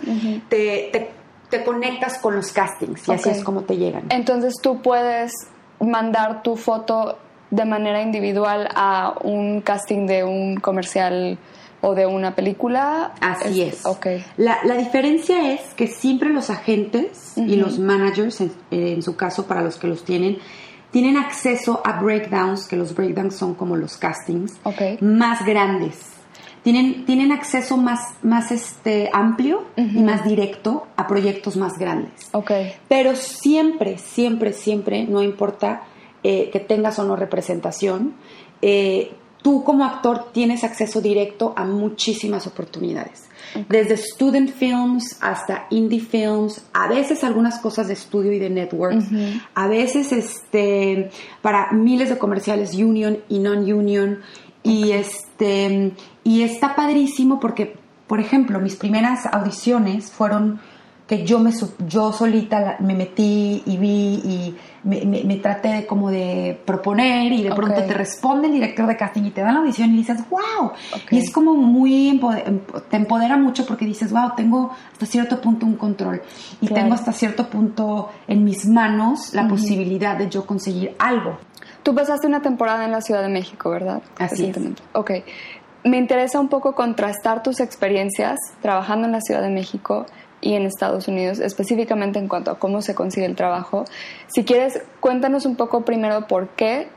te, 0.50 1.12
te, 1.50 1.64
conectas 1.64 2.18
con 2.18 2.36
los 2.36 2.52
castings 2.52 3.08
y 3.08 3.12
así 3.12 3.30
es 3.30 3.44
como 3.44 3.62
te 3.62 3.78
llegan. 3.78 4.06
Entonces 4.10 4.56
tú 4.62 4.82
puedes 4.82 5.32
mandar 5.80 6.42
tu 6.42 6.56
foto 6.56 7.20
de 7.52 7.66
manera 7.66 8.02
individual 8.02 8.68
a 8.74 9.14
un 9.22 9.62
casting 9.62 10.08
de 10.08 10.24
un 10.24 10.56
comercial 10.56 11.38
o 11.84 11.94
de 11.94 12.06
una 12.06 12.34
película. 12.34 13.12
Así 13.20 13.62
es. 13.62 13.84
La, 14.38 14.60
la, 14.64 14.76
diferencia 14.76 15.52
es 15.54 15.74
que 15.76 15.88
siempre 15.88 16.30
los 16.30 16.50
agentes 16.50 17.34
y 17.36 17.58
los 17.58 17.78
managers, 17.78 18.42
en, 18.72 19.04
su 19.04 19.18
caso 19.18 19.46
para 19.48 19.62
los 19.62 19.78
que 19.78 19.88
los 19.88 20.06
tienen, 20.06 20.38
tienen 20.92 21.18
acceso 21.18 21.82
a 21.84 22.02
breakdowns, 22.02 22.68
que 22.68 22.78
los 22.78 22.96
breakdowns 22.96 23.36
son 23.36 23.54
como 23.54 23.76
los 23.76 23.98
castings, 23.98 24.54
más 25.02 25.46
grandes. 25.46 26.00
tienen, 26.64 27.06
tienen 27.06 27.34
acceso 27.34 27.76
más, 27.76 28.14
más 28.22 28.54
este, 28.54 29.10
amplio 29.12 29.66
y 29.76 30.02
más 30.04 30.24
directo 30.24 30.88
a 30.96 31.06
proyectos 31.06 31.58
más 31.58 31.78
grandes. 31.78 32.30
Okay. 32.32 32.76
Pero 32.88 33.18
siempre, 33.18 33.98
siempre, 33.98 34.54
siempre, 34.54 35.04
no 35.04 35.22
importa 35.22 35.84
eh, 36.24 36.50
que 36.50 36.62
tengas 36.62 36.98
o 37.00 37.04
no 37.04 37.18
representación, 37.18 38.14
eh, 38.62 39.12
tú 39.44 39.64
como 39.64 39.86
actor 39.86 40.32
tienes 40.32 40.64
acceso 40.64 41.02
directo 41.02 41.54
a 41.56 41.66
muchísimas 41.66 42.48
oportunidades. 42.48 43.30
Desde 43.70 43.98
student 43.98 44.50
films 44.50 45.18
hasta 45.22 45.68
indie 45.70 46.00
films, 46.00 46.66
a 46.74 46.88
veces 46.88 47.24
algunas 47.24 47.60
cosas 47.60 47.88
de 47.88 47.94
estudio 47.94 48.32
y 48.32 48.40
de 48.40 48.50
networks, 48.50 49.06
a 49.54 49.68
veces 49.68 50.12
este, 50.12 51.12
para 51.44 51.72
miles 51.72 52.10
de 52.10 52.18
comerciales 52.18 52.74
union 52.74 53.20
y 53.30 53.38
non-union. 53.38 54.22
Y, 54.64 54.92
este, 54.92 55.92
y 56.24 56.42
está 56.42 56.74
padrísimo 56.74 57.40
porque, 57.40 57.76
por 58.08 58.22
ejemplo, 58.22 58.60
mis 58.60 58.78
primeras 58.78 59.26
audiciones 59.26 60.10
fueron 60.10 60.62
que 61.08 61.26
yo 61.26 61.40
me 61.40 61.52
yo 61.88 62.14
solita 62.14 62.78
me 62.80 62.94
metí 62.94 63.62
y 63.66 63.78
vi 63.78 64.22
y 64.24 64.56
me, 64.84 65.36
traté 65.38 65.86
como 65.86 66.10
de 66.12 66.62
proponer 66.66 67.32
y 67.32 67.44
de 67.44 67.54
pronto 67.54 67.84
te 67.84 67.94
responde 67.94 68.48
el 68.48 68.54
director 68.54 68.86
de 68.88 68.98
casting 68.98 69.24
y 69.24 69.32
te 69.32 69.42
da 69.42 69.52
la 69.52 69.60
audición 69.60 69.94
y 69.94 69.98
dices, 69.98 70.20
wow. 70.30 70.72
Y 71.10 71.20
es 71.20 71.32
como 71.32 71.54
muy, 71.54 72.22
te 72.90 72.98
empodera 72.98 73.38
mucho 73.38 73.66
porque 73.66 73.86
dices, 73.86 74.12
wow, 74.12 74.32
tengo 74.36 74.72
hasta 74.92 75.06
cierto 75.06 75.42
punto 75.42 75.66
un 75.66 75.76
control 75.76 76.22
y 76.62 76.68
tengo 76.68 76.94
hasta 76.94 77.14
cierto 77.14 77.50
punto 77.50 78.10
en 78.28 78.44
mis 78.44 78.66
manos 78.66 79.34
la 79.34 79.48
posibilidad 79.48 80.18
de 80.18 80.30
yo 80.30 80.46
conseguir 80.46 80.96
algo. 81.00 81.38
Tú 81.84 81.94
pasaste 81.94 82.28
una 82.28 82.42
temporada 82.42 82.86
en 82.86 82.92
la 82.92 83.02
Ciudad 83.02 83.22
de 83.22 83.30
México, 83.30 83.70
¿verdad? 83.70 84.02
Así 84.18 84.46
es. 84.46 84.58
Ok. 84.94 85.12
Me 85.84 85.98
interesa 85.98 86.40
un 86.40 86.48
poco 86.48 86.76
contrastar 86.76 87.44
tus 87.44 87.60
experiencias 87.60 88.40
trabajando 88.62 89.06
en 89.06 89.12
la 89.12 89.20
Ciudad 89.20 89.42
de 89.42 89.50
México 89.50 90.06
y 90.44 90.56
en 90.56 90.66
Estados 90.66 91.08
Unidos, 91.08 91.40
específicamente 91.40 92.20
en 92.20 92.28
cuanto 92.28 92.52
a 92.52 92.60
cómo 92.60 92.82
se 92.82 92.94
consigue 92.94 93.26
el 93.26 93.36
trabajo. 93.36 93.86
Si 94.28 94.44
quieres, 94.44 94.82
cuéntanos 95.00 95.46
un 95.46 95.56
poco 95.56 95.86
primero 95.86 96.28
por 96.28 96.50
qué 96.50 96.90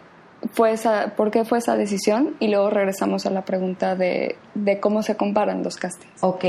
fue 0.53 0.73
esa, 0.73 1.15
por 1.17 1.31
qué 1.31 1.45
fue 1.45 1.59
esa 1.59 1.77
decisión 1.77 2.37
y 2.41 2.49
luego 2.49 2.71
regresamos 2.71 3.25
a 3.25 3.31
la 3.31 3.45
pregunta 3.45 3.95
de, 3.95 4.37
de 4.55 4.81
cómo 4.81 5.03
se 5.03 5.17
comparan 5.17 5.63
los 5.63 5.77
castings. 5.77 6.23
Ok, 6.23 6.45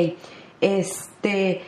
este, 0.59 1.61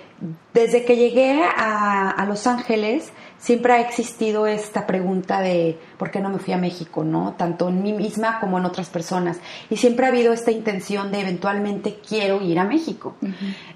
desde 0.54 0.84
que 0.84 0.96
llegué 0.96 1.42
a, 1.44 2.10
a 2.10 2.26
Los 2.26 2.48
Ángeles, 2.48 3.12
siempre 3.40 3.74
ha 3.74 3.82
existido 3.82 4.46
esta 4.46 4.86
pregunta 4.86 5.42
de 5.42 5.80
por 5.98 6.12
qué 6.12 6.20
no 6.20 6.30
me 6.30 6.40
fui 6.40 6.54
a 6.54 6.58
México, 6.58 7.04
¿no? 7.04 7.34
Tanto 7.38 7.70
en 7.70 7.82
mí 7.82 7.94
misma 7.94 8.40
como 8.40 8.58
en 8.58 8.66
otras 8.66 8.90
personas. 8.90 9.40
Y 9.70 9.78
siempre 9.78 10.06
ha 10.06 10.10
habido 10.10 10.34
esta 10.34 10.52
intención 10.52 11.12
de 11.12 11.22
eventualmente 11.22 12.00
quiero 12.08 12.42
ir 12.42 12.60
a 12.60 12.66
México. 12.66 13.16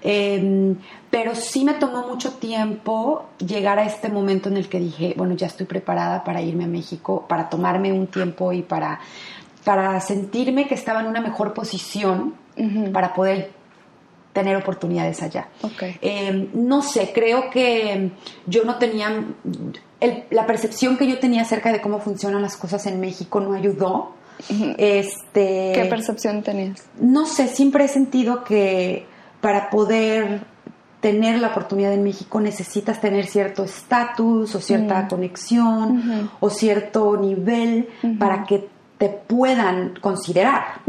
Em, 0.02 0.76
pero 1.10 1.34
sí 1.34 1.64
me 1.64 1.74
tomó 1.76 2.08
mucho 2.08 2.34
tiempo 2.34 3.26
llegar 3.38 3.80
a 3.80 3.86
este 3.86 4.10
momento 4.10 4.50
en 4.50 4.58
el 4.58 4.68
que 4.68 4.80
dije, 4.80 5.14
bueno, 5.18 5.36
ya 5.36 5.48
estoy 5.48 5.66
preparada 5.66 6.24
para 6.24 6.42
irme 6.42 6.66
a 6.66 6.68
México, 6.68 7.26
para 7.28 7.50
tomarme 7.50 7.94
un 7.94 8.08
tiempo 8.08 8.52
y 8.52 8.64
para, 8.64 9.00
para 9.64 10.00
sentirme 10.02 10.68
que 10.68 10.76
estaba 10.76 11.00
en 11.00 11.08
una 11.08 11.22
mejor 11.22 11.54
posición 11.54 12.36
para 12.92 13.14
poder 13.16 13.63
tener 14.34 14.56
oportunidades 14.56 15.22
allá. 15.22 15.48
Eh, 16.02 16.50
no 16.54 16.82
sé, 16.82 17.12
creo 17.14 17.50
que 17.50 18.12
yo 18.48 18.64
no 18.66 18.78
tenía, 18.78 19.24
la 20.32 20.46
percepción 20.46 20.98
que 20.98 21.08
yo 21.08 21.20
tenía 21.20 21.44
acerca 21.44 21.72
de 21.72 21.80
cómo 21.80 22.00
funcionan 22.00 22.42
las 22.42 22.58
cosas 22.58 22.86
en 22.88 23.00
México 23.00 23.40
no 23.40 23.54
ayudó. 23.54 24.16
este, 24.78 25.72
¿Qué 25.76 25.88
percepción 25.90 26.42
tenías? 26.42 26.84
No 27.00 27.26
sé, 27.26 27.48
siempre 27.48 27.86
he 27.86 27.88
sentido 27.88 28.44
que 28.44 29.06
para 29.40 29.70
poder 29.70 30.42
tener 31.00 31.40
la 31.40 31.50
oportunidad 31.50 31.94
en 31.94 32.02
México 32.02 32.40
necesitas 32.40 33.02
tener 33.02 33.26
cierto 33.28 33.66
estatus 33.66 34.56
o 34.56 34.62
cierta 34.62 35.08
conexión 35.10 36.30
o 36.40 36.50
cierto 36.50 37.18
nivel 37.18 37.90
para 38.18 38.46
que 38.46 38.70
te 38.98 39.10
puedan 39.10 39.96
considerar. 40.00 40.80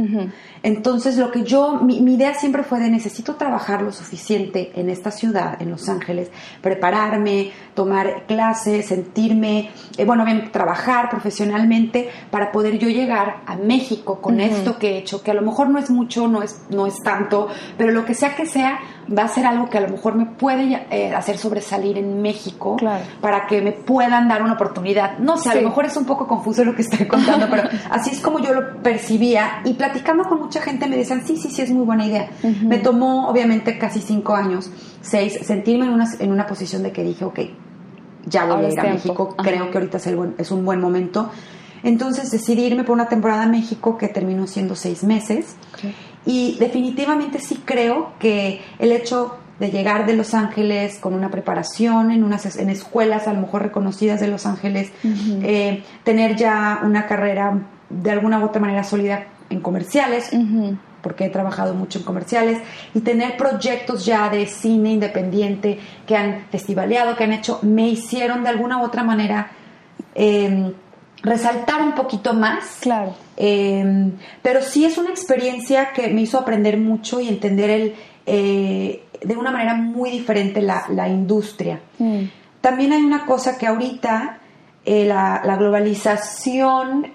Entonces, 0.65 1.19
lo 1.19 1.31
que 1.31 1.43
yo, 1.43 1.75
mi, 1.75 1.99
idea 1.99 2.33
siempre 2.33 2.63
fue 2.63 2.81
de 2.81 2.89
necesito 2.89 3.35
trabajar 3.35 3.83
lo 3.83 3.93
suficiente 3.93 4.73
en 4.75 4.89
esta 4.89 5.11
ciudad, 5.11 5.61
en 5.61 5.71
Los 5.71 5.91
Ángeles, 5.91 6.31
prepararme, 6.63 7.53
tomar 7.75 8.25
clases, 8.27 8.87
sentirme, 8.87 9.71
eh, 9.99 10.07
bueno, 10.07 10.25
bien, 10.25 10.51
trabajar 10.51 11.11
profesionalmente 11.11 12.09
para 12.31 12.51
poder 12.51 12.79
yo 12.79 12.89
llegar 12.89 13.43
a 13.45 13.57
México 13.57 14.23
con 14.23 14.41
esto 14.41 14.79
que 14.79 14.93
he 14.93 14.99
hecho, 14.99 15.23
que 15.23 15.33
a 15.33 15.35
lo 15.35 15.43
mejor 15.43 15.69
no 15.69 15.79
es 15.79 15.91
mucho, 15.91 16.29
no 16.29 16.43
es, 16.43 16.63
no 16.71 16.87
es 16.87 16.99
tanto, 17.03 17.49
pero 17.77 17.93
lo 17.93 18.07
que 18.07 18.15
sea 18.15 18.35
que 18.35 18.47
sea, 18.47 18.81
va 19.07 19.25
a 19.25 19.29
ser 19.29 19.45
algo 19.45 19.69
que 19.69 19.77
a 19.77 19.83
lo 19.83 19.89
mejor 19.89 20.15
me 20.15 20.25
puede 20.25 20.87
eh, 20.91 21.15
hacer 21.15 21.37
sobresalir 21.37 21.99
en 21.99 22.23
México 22.23 22.77
para 23.21 23.47
que 23.47 23.61
me 23.61 23.73
puedan 23.73 24.29
dar 24.29 24.43
una 24.43 24.55
oportunidad. 24.55 25.19
No 25.19 25.37
sé, 25.37 25.51
a 25.51 25.55
lo 25.57 25.69
mejor 25.69 25.85
es 25.85 25.97
un 25.97 26.07
poco 26.07 26.27
confuso 26.27 26.65
lo 26.65 26.75
que 26.75 26.83
estoy 26.83 27.07
contando, 27.07 27.49
pero 27.51 27.69
así 27.91 28.11
es 28.11 28.21
como 28.21 28.39
yo 28.39 28.55
lo 28.55 28.83
percibía 28.83 29.61
y 29.65 29.75
platicando 29.75 30.25
con 30.25 30.41
mucha 30.55 30.71
gente 30.71 30.87
me 30.87 30.97
decían, 30.97 31.27
sí, 31.27 31.37
sí, 31.37 31.51
sí, 31.51 31.63
es 31.63 31.71
muy 31.71 31.85
buena 31.85 32.07
idea. 32.07 32.31
Me 32.63 32.79
tomó 32.79 33.29
obviamente 33.29 33.77
casi 33.77 34.01
cinco 34.01 34.37
años, 34.37 34.71
seis, 35.01 35.37
sentirme 35.43 35.87
en 35.87 35.93
una, 35.93 36.09
en 36.21 36.31
una 36.31 36.47
posición 36.47 36.85
de 36.85 36.93
que 36.93 37.03
dije, 37.03 37.25
ok, 37.25 37.41
ya 38.27 38.45
voy 38.45 38.65
a 38.65 38.71
ir 38.71 38.79
a 38.79 38.85
México, 38.85 39.35
creo 39.37 39.71
que 39.71 39.79
ahorita 39.79 39.97
es, 39.97 40.07
el 40.07 40.35
es 40.39 40.53
un 40.53 40.65
buen 40.65 40.81
momento. 40.81 41.31
Entonces 41.83 42.31
decidí 42.31 42.67
irme 42.67 42.85
por 42.85 42.95
una 42.95 43.09
temporada 43.09 43.43
a 43.43 43.49
México 43.49 43.99
que 43.99 44.07
terminó 44.07 44.47
siendo 44.47 44.77
seis 44.77 45.03
meses. 45.03 45.57
Y 46.25 46.57
definitivamente 46.61 47.41
sí 47.41 47.61
creo 47.65 48.13
que 48.21 48.63
el 48.79 48.93
hecho 48.93 49.37
de 49.59 49.71
llegar 49.71 50.07
de 50.07 50.15
Los 50.15 50.35
Ángeles 50.35 50.99
con 51.01 51.15
una 51.15 51.31
preparación 51.31 52.13
en 52.13 52.23
unas 52.23 52.57
en 52.57 52.71
escuelas 52.71 53.27
a 53.27 53.33
lo 53.33 53.41
mejor 53.41 53.63
reconocidas 53.63 54.21
de 54.21 54.29
Los 54.29 54.47
Ángeles, 54.47 54.93
eh, 55.43 55.83
tener 56.05 56.37
ya 56.37 56.81
una 56.85 57.07
carrera 57.07 57.59
de 57.91 58.11
alguna 58.11 58.39
u 58.39 58.45
otra 58.45 58.61
manera 58.61 58.85
sólida 58.85 59.27
en 59.51 59.61
comerciales, 59.61 60.31
porque 61.03 61.27
he 61.27 61.31
trabajado 61.31 61.75
mucho 61.75 61.99
en 61.99 62.05
comerciales, 62.05 62.59
y 62.95 63.01
tener 63.01 63.37
proyectos 63.37 64.05
ya 64.05 64.29
de 64.31 64.47
cine 64.47 64.93
independiente 64.93 65.79
que 66.07 66.17
han 66.17 66.47
festivaleado, 66.51 67.17
que 67.17 67.25
han 67.25 67.33
hecho, 67.33 67.59
me 67.63 67.89
hicieron 67.89 68.43
de 68.43 68.49
alguna 68.49 68.79
u 68.79 68.85
otra 68.85 69.05
manera 69.05 69.51
em, 70.15 70.73
resaltar 71.23 71.83
un 71.83 71.95
poquito 71.95 72.35
más. 72.35 72.79
Claro. 72.81 73.15
Em, 73.37 74.13
pero 74.43 74.63
sí 74.63 74.85
es 74.85 74.97
una 74.97 75.11
experiencia 75.11 75.93
que 75.93 76.09
me 76.09 76.23
hizo 76.23 76.39
aprender 76.39 76.79
mucho 76.79 77.21
y 77.21 77.29
entender 77.29 77.71
el, 77.71 77.95
eh, 78.27 79.05
de 79.23 79.37
una 79.37 79.51
manera 79.51 79.75
muy 79.75 80.11
diferente 80.11 80.63
la, 80.63 81.09
industria. 81.09 81.81
Mm. 81.99 82.23
También 82.61 82.93
hay 82.93 83.03
una 83.03 83.27
cosa 83.27 83.59
que 83.59 83.67
ahorita 83.67 84.39
eh, 84.85 85.05
la, 85.05 85.43
la, 85.45 85.57
globalización 85.57 87.07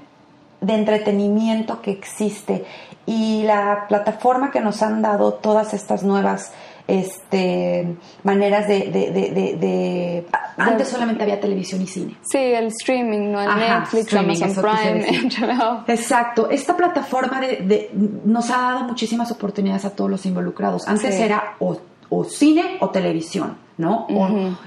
de 0.62 0.74
entretenimiento 0.74 1.82
que 1.82 1.92
existe 1.92 2.66
y 3.06 3.44
la 3.44 3.86
plataforma 3.88 4.52
que 4.52 4.60
nos 4.60 4.82
han 4.82 5.02
dado 5.02 5.34
todas 5.34 5.74
estas 5.74 6.04
nuevas 6.04 6.52
este, 6.90 7.96
maneras 8.24 8.68
de, 8.68 8.90
de, 8.90 10.26
Antes 10.58 10.88
solamente 10.88 11.24
había 11.24 11.40
televisión 11.40 11.82
y 11.82 11.88
cine. 11.88 12.18
Sí, 12.22 12.38
el 12.38 12.68
streaming, 12.68 13.32
¿no? 13.32 13.42
El 13.42 13.56
Netflix, 13.60 14.14
Amazon 14.14 14.56
Prime, 14.56 15.84
Exacto. 15.88 16.50
Esta 16.50 16.76
plataforma 16.76 17.40
de, 17.40 17.92
nos 18.26 18.50
ha 18.50 18.58
dado 18.58 18.84
muchísimas 18.86 19.32
oportunidades 19.32 19.86
a 19.86 19.92
todos 19.92 20.10
los 20.10 20.26
involucrados. 20.26 20.88
Antes 20.88 21.16
era 21.16 21.56
o, 21.60 21.80
o 22.10 22.24
cine 22.24 22.78
o 22.80 22.90
televisión. 22.90 23.69
¿No? 23.80 24.08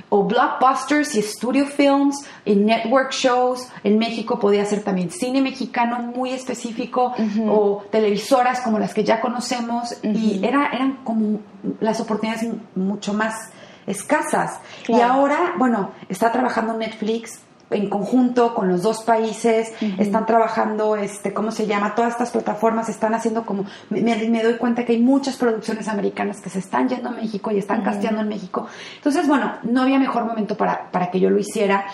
o, 0.09 0.25
blockbusters 0.25 1.15
y 1.15 1.23
studio 1.23 1.67
films, 1.67 2.27
y 2.47 2.57
network 2.57 3.13
shows. 3.13 3.69
En 3.85 3.99
México 3.99 4.39
podía 4.39 4.65
ser 4.65 4.83
también 4.83 5.11
cine 5.11 5.43
mexicano 5.43 5.99
muy 6.01 6.33
específico 6.33 7.15
o 7.47 7.85
televisoras 7.91 8.63
como 8.63 8.79
las 8.79 8.95
que 8.95 9.05
ya 9.05 9.21
conocemos 9.21 9.95
y 10.03 10.41
era, 10.43 10.71
eran 10.73 11.05
como 11.05 11.41
las 11.81 12.01
oportunidades 12.01 12.49
mucho 12.75 13.13
más 13.13 13.51
escasas. 13.87 14.61
Y 14.89 15.01
ahora, 15.01 15.55
bueno, 15.59 15.91
está 16.09 16.33
trabajando 16.33 16.73
Netflix 16.73 17.43
en 17.73 17.89
conjunto 17.89 18.55
con 18.55 18.69
los 18.69 18.83
dos 18.83 19.03
países, 19.03 19.73
están 19.99 20.27
trabajando, 20.27 20.97
este, 20.97 21.33
¿cómo 21.33 21.51
se 21.51 21.67
llama? 21.67 21.95
Todas 21.95 22.13
estas 22.13 22.31
plataformas 22.31 22.89
están 22.89 23.15
haciendo 23.15 23.45
como, 23.45 23.65
me, 23.91 24.43
doy 24.43 24.55
cuenta 24.57 24.85
que 24.85 24.93
hay 24.93 25.01
muchas 25.01 25.37
producciones 25.37 25.89
americanas 25.89 26.41
que 26.41 26.51
se 26.51 26.59
están 26.59 26.89
yendo 26.89 27.09
a 27.09 27.13
México 27.13 27.51
y 27.51 27.59
están 27.59 27.83
casteando 27.83 28.21
en 28.21 28.29
México. 28.29 28.67
Entonces, 28.97 29.27
bueno, 29.27 29.55
no 29.63 29.83
había 29.83 29.99
mejor 29.99 30.25
momento 30.25 30.57
para, 30.57 30.91
para 30.91 31.11
que 31.11 31.21
yo 31.21 31.31
lo 31.31 31.39
hiciera 31.39 31.87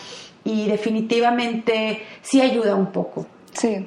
y 0.44 0.66
definitivamente 0.66 2.02
sí 2.22 2.40
ayuda 2.40 2.74
un 2.74 2.86
poco. 2.86 3.26
Sí. 3.52 3.86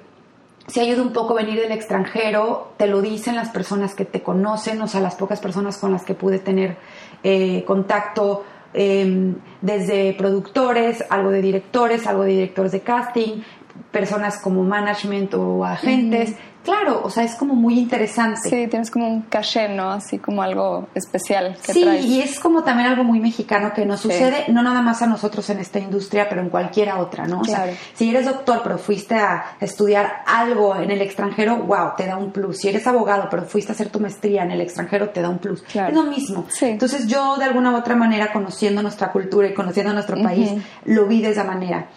Sí 0.67 0.79
ayuda 0.79 1.01
un 1.01 1.11
poco 1.11 1.33
venir 1.33 1.59
del 1.59 1.71
extranjero, 1.71 2.73
te 2.77 2.87
lo 2.87 3.01
dicen 3.01 3.35
las 3.35 3.49
personas 3.49 3.95
que 3.95 4.05
te 4.05 4.21
conocen, 4.21 4.81
o 4.81 4.87
sea, 4.87 5.01
las 5.01 5.15
pocas 5.15 5.39
personas 5.39 5.77
con 5.77 5.91
las 5.91 6.03
que 6.03 6.13
pude 6.13 6.39
tener 6.39 6.77
eh, 7.23 7.63
contacto 7.65 8.43
Em, 8.73 9.35
desde 9.61 10.13
productores, 10.13 11.03
algo 11.09 11.29
de 11.31 11.41
directores, 11.41 12.07
algo 12.07 12.23
de 12.23 12.31
directores 12.31 12.71
de 12.71 12.81
casting, 12.81 13.43
personas 13.91 14.37
como 14.37 14.63
management 14.63 15.33
o 15.33 15.63
agentes. 15.65 16.35
Claro, 16.63 17.01
o 17.03 17.09
sea, 17.09 17.23
es 17.23 17.35
como 17.35 17.55
muy 17.55 17.79
interesante. 17.79 18.49
Sí, 18.49 18.67
tienes 18.67 18.91
como 18.91 19.07
un 19.07 19.21
caché, 19.23 19.67
¿no? 19.67 19.91
Así 19.91 20.19
como 20.19 20.43
algo 20.43 20.87
especial 20.93 21.57
que 21.65 21.73
sí, 21.73 21.81
traes. 21.81 22.05
y 22.05 22.21
es 22.21 22.39
como 22.39 22.63
también 22.63 22.87
algo 22.89 23.03
muy 23.03 23.19
mexicano 23.19 23.73
que 23.73 23.85
nos 23.85 24.01
sucede 24.01 24.45
no 24.49 24.61
nada 24.61 24.81
más 24.81 25.01
a 25.01 25.07
nosotros 25.07 25.49
en 25.49 25.59
esta 25.59 25.79
industria, 25.79 26.29
pero 26.29 26.41
en 26.41 26.49
cualquiera 26.49 26.99
otra, 26.99 27.25
¿no? 27.25 27.39
O 27.39 27.43
Claro. 27.43 27.71
sea, 27.71 27.75
si 27.95 28.09
eres 28.09 28.25
doctor 28.25 28.61
pero 28.63 28.77
fuiste 28.77 29.15
a 29.15 29.55
estudiar 29.59 30.23
algo 30.27 30.75
en 30.75 30.91
el 30.91 31.01
extranjero, 31.01 31.57
wow, 31.57 31.93
te 31.97 32.05
da 32.05 32.17
un 32.17 32.31
plus. 32.31 32.59
Si 32.59 32.67
eres 32.69 32.85
abogado 32.85 33.27
pero 33.31 33.43
fuiste 33.43 33.71
a 33.71 33.75
hacer 33.75 33.89
tu 33.89 33.99
maestría 33.99 34.43
en 34.43 34.51
el 34.51 34.61
extranjero, 34.61 35.09
te 35.09 35.21
da 35.21 35.29
un 35.29 35.39
plus. 35.39 35.63
Claro. 35.63 35.89
Es 35.89 35.95
lo 35.95 36.03
mismo. 36.03 36.45
Sí. 36.49 36.65
Entonces 36.67 37.07
yo 37.07 37.37
de 37.37 37.45
alguna 37.45 37.71
u 37.71 37.75
otra 37.77 37.95
manera, 37.95 38.31
conociendo 38.31 38.81
nuestra 38.83 39.11
cultura 39.11 39.47
y 39.47 39.53
conociendo 39.53 39.93
nuestro 39.93 40.21
país, 40.21 40.51
lo 40.85 41.05
vi 41.07 41.21
de 41.21 41.29
esa 41.31 41.43
manera. 41.43 41.87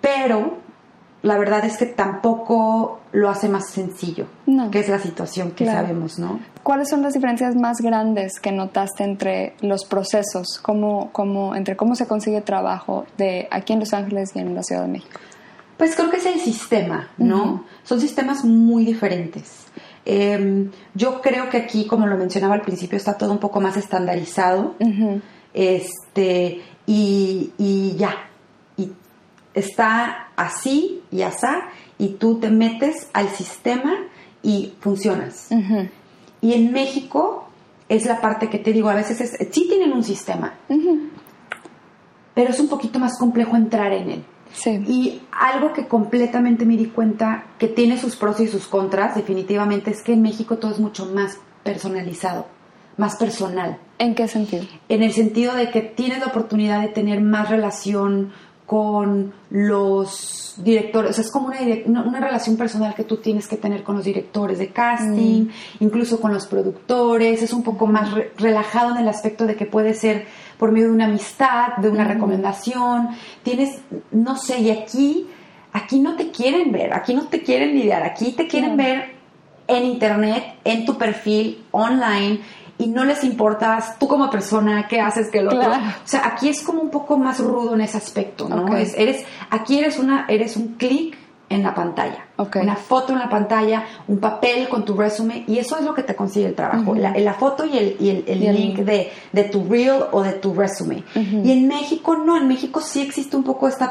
Pero 0.00 0.58
la 1.26 1.36
verdad 1.38 1.64
es 1.64 1.76
que 1.76 1.86
tampoco 1.86 3.00
lo 3.12 3.28
hace 3.28 3.48
más 3.48 3.68
sencillo, 3.70 4.26
No. 4.46 4.70
que 4.70 4.78
es 4.78 4.88
la 4.88 4.98
situación 5.00 5.50
que 5.50 5.64
Claro. 5.64 5.80
sabemos, 5.86 6.18
¿no? 6.18 6.38
¿Cuáles 6.62 6.88
son 6.88 7.02
las 7.02 7.14
diferencias 7.14 7.54
más 7.56 7.78
grandes 7.80 8.38
que 8.40 8.52
notaste 8.52 9.02
entre 9.04 9.54
los 9.60 9.84
procesos, 9.84 10.60
cómo, 10.62 11.10
cómo, 11.12 11.54
entre 11.56 11.76
cómo 11.76 11.94
se 11.96 12.06
consigue 12.06 12.40
trabajo 12.42 13.06
de 13.18 13.48
aquí 13.50 13.72
en 13.72 13.80
Los 13.80 13.92
Ángeles 13.92 14.30
y 14.34 14.38
en 14.38 14.54
la 14.54 14.62
Ciudad 14.62 14.82
de 14.82 14.88
México? 14.88 15.18
Pues 15.76 15.94
creo 15.96 16.10
que 16.10 16.16
es 16.18 16.26
el 16.26 16.38
sistema, 16.40 17.08
¿no? 17.18 17.64
Son 17.82 18.00
sistemas 18.00 18.44
muy 18.44 18.84
diferentes. 18.84 19.66
Eh, 20.04 20.70
yo 20.94 21.20
creo 21.20 21.50
que 21.50 21.56
aquí, 21.58 21.86
como 21.86 22.06
lo 22.06 22.16
mencionaba 22.16 22.54
al 22.54 22.62
principio, 22.62 22.96
está 22.96 23.18
todo 23.18 23.32
un 23.32 23.38
poco 23.38 23.60
más 23.60 23.76
estandarizado. 23.76 24.74
Este, 25.52 26.62
y, 26.86 27.52
y 27.58 27.96
ya. 27.96 28.14
Está 29.56 30.28
así 30.36 31.02
y 31.10 31.22
asá, 31.22 31.62
y 31.98 32.10
tú 32.10 32.38
te 32.38 32.50
metes 32.50 33.08
al 33.12 33.30
sistema 33.30 33.94
y 34.42 34.74
funcionas. 34.80 35.48
Y 36.40 36.52
en 36.52 36.72
México 36.72 37.48
es 37.88 38.06
la 38.06 38.20
parte 38.20 38.48
que 38.50 38.58
te 38.58 38.72
digo, 38.72 38.88
a 38.88 38.94
veces 38.94 39.20
es, 39.20 39.36
sí 39.50 39.66
tienen 39.68 39.92
un 39.92 40.04
sistema, 40.04 40.54
pero 42.34 42.50
es 42.50 42.60
un 42.60 42.68
poquito 42.68 42.98
más 42.98 43.18
complejo 43.18 43.56
entrar 43.56 43.92
en 43.92 44.10
él. 44.10 44.24
Sí. 44.52 44.70
Y 44.86 45.22
algo 45.32 45.72
que 45.72 45.88
completamente 45.88 46.64
me 46.64 46.76
di 46.76 46.86
cuenta 46.86 47.46
que 47.58 47.68
tiene 47.68 47.98
sus 47.98 48.14
pros 48.16 48.38
y 48.40 48.48
sus 48.48 48.68
contras, 48.68 49.16
definitivamente, 49.16 49.90
es 49.90 50.02
que 50.02 50.12
en 50.12 50.22
México 50.22 50.58
todo 50.58 50.70
es 50.70 50.78
mucho 50.78 51.06
más 51.06 51.38
personalizado, 51.64 52.46
más 52.96 53.16
personal. 53.16 53.78
¿En 53.98 54.14
qué 54.14 54.28
sentido? 54.28 54.64
En 54.88 55.02
el 55.02 55.12
sentido 55.12 55.54
de 55.54 55.70
que 55.70 55.80
tienes 55.80 56.20
la 56.20 56.26
oportunidad 56.26 56.82
de 56.82 56.88
tener 56.88 57.20
más 57.20 57.48
relación 57.48 58.32
con 58.66 59.32
los 59.50 60.54
directores, 60.58 61.10
o 61.10 61.14
sea, 61.14 61.22
es 61.24 61.30
como 61.30 61.48
una, 61.48 61.58
una, 61.84 62.02
una 62.02 62.20
relación 62.20 62.56
personal 62.56 62.94
que 62.94 63.04
tú 63.04 63.18
tienes 63.18 63.46
que 63.46 63.56
tener 63.56 63.82
con 63.84 63.94
los 63.96 64.04
directores 64.04 64.58
de 64.58 64.68
casting, 64.68 65.48
incluso 65.80 66.20
con 66.20 66.32
los 66.32 66.46
productores, 66.46 67.42
es 67.42 67.52
un 67.52 67.62
poco 67.62 67.86
más 67.86 68.12
re- 68.12 68.32
relajado 68.36 68.90
en 68.92 68.98
el 69.02 69.08
aspecto 69.08 69.46
de 69.46 69.54
que 69.54 69.66
puede 69.66 69.94
ser 69.94 70.26
por 70.58 70.72
medio 70.72 70.86
de 70.88 70.94
una 70.94 71.04
amistad, 71.04 71.76
de 71.76 71.90
una 71.90 72.04
recomendación, 72.04 73.10
tienes, 73.42 73.80
no 74.10 74.36
sé, 74.36 74.60
y 74.60 74.70
aquí, 74.70 75.26
aquí 75.72 76.00
no 76.00 76.16
te 76.16 76.30
quieren 76.30 76.72
ver, 76.72 76.92
aquí 76.94 77.14
no 77.14 77.26
te 77.28 77.42
quieren 77.42 77.72
lidiar, 77.74 78.02
aquí 78.02 78.32
te 78.32 78.48
quieren 78.48 78.76
ver 78.76 79.14
en 79.68 79.84
internet, 79.84 80.42
en 80.64 80.84
tu 80.86 80.96
perfil, 80.96 81.64
online, 81.70 82.40
y 82.78 82.88
no 82.88 83.04
les 83.04 83.24
importas 83.24 83.98
tú 83.98 84.06
como 84.08 84.30
persona, 84.30 84.86
qué 84.88 85.00
haces, 85.00 85.30
que 85.30 85.44
otro. 85.44 85.58
Claro. 85.58 85.74
O 85.74 86.06
sea, 86.08 86.26
aquí 86.26 86.48
es 86.48 86.62
como 86.62 86.80
un 86.82 86.90
poco 86.90 87.16
más 87.18 87.38
rudo 87.40 87.74
en 87.74 87.80
ese 87.80 87.96
aspecto, 87.96 88.48
¿no? 88.48 88.76
Es- 88.76 88.94
eres, 88.96 89.24
aquí 89.50 89.78
eres 89.78 89.98
una, 89.98 90.26
eres 90.28 90.56
un 90.56 90.74
clic 90.74 91.16
en 91.48 91.62
la 91.62 91.74
pantalla. 91.74 92.24
Ok. 92.38 92.56
Una 92.60 92.74
foto 92.74 93.12
en 93.12 93.20
la 93.20 93.28
pantalla, 93.28 93.84
un 94.08 94.18
papel 94.18 94.68
con 94.68 94.84
tu 94.84 94.94
resumen, 94.96 95.44
y 95.46 95.58
eso 95.58 95.76
es 95.78 95.84
lo 95.84 95.94
que 95.94 96.02
te 96.02 96.14
consigue 96.16 96.46
el 96.46 96.54
trabajo. 96.54 96.94
la, 96.94 97.16
la 97.16 97.34
foto 97.34 97.64
y 97.64 97.78
el, 97.78 97.96
y 98.00 98.10
el, 98.10 98.24
el 98.26 98.42
Y 98.42 98.48
link 98.52 98.78
de, 98.80 99.12
de 99.32 99.44
tu 99.44 99.64
reel 99.64 100.02
o 100.10 100.22
de 100.22 100.32
tu 100.32 100.52
resumen. 100.54 101.04
Y 101.14 101.52
en 101.52 101.68
México 101.68 102.16
no, 102.16 102.36
en 102.36 102.48
México 102.48 102.80
sí 102.80 103.00
existe 103.00 103.36
un 103.36 103.44
poco 103.44 103.68
esta, 103.68 103.90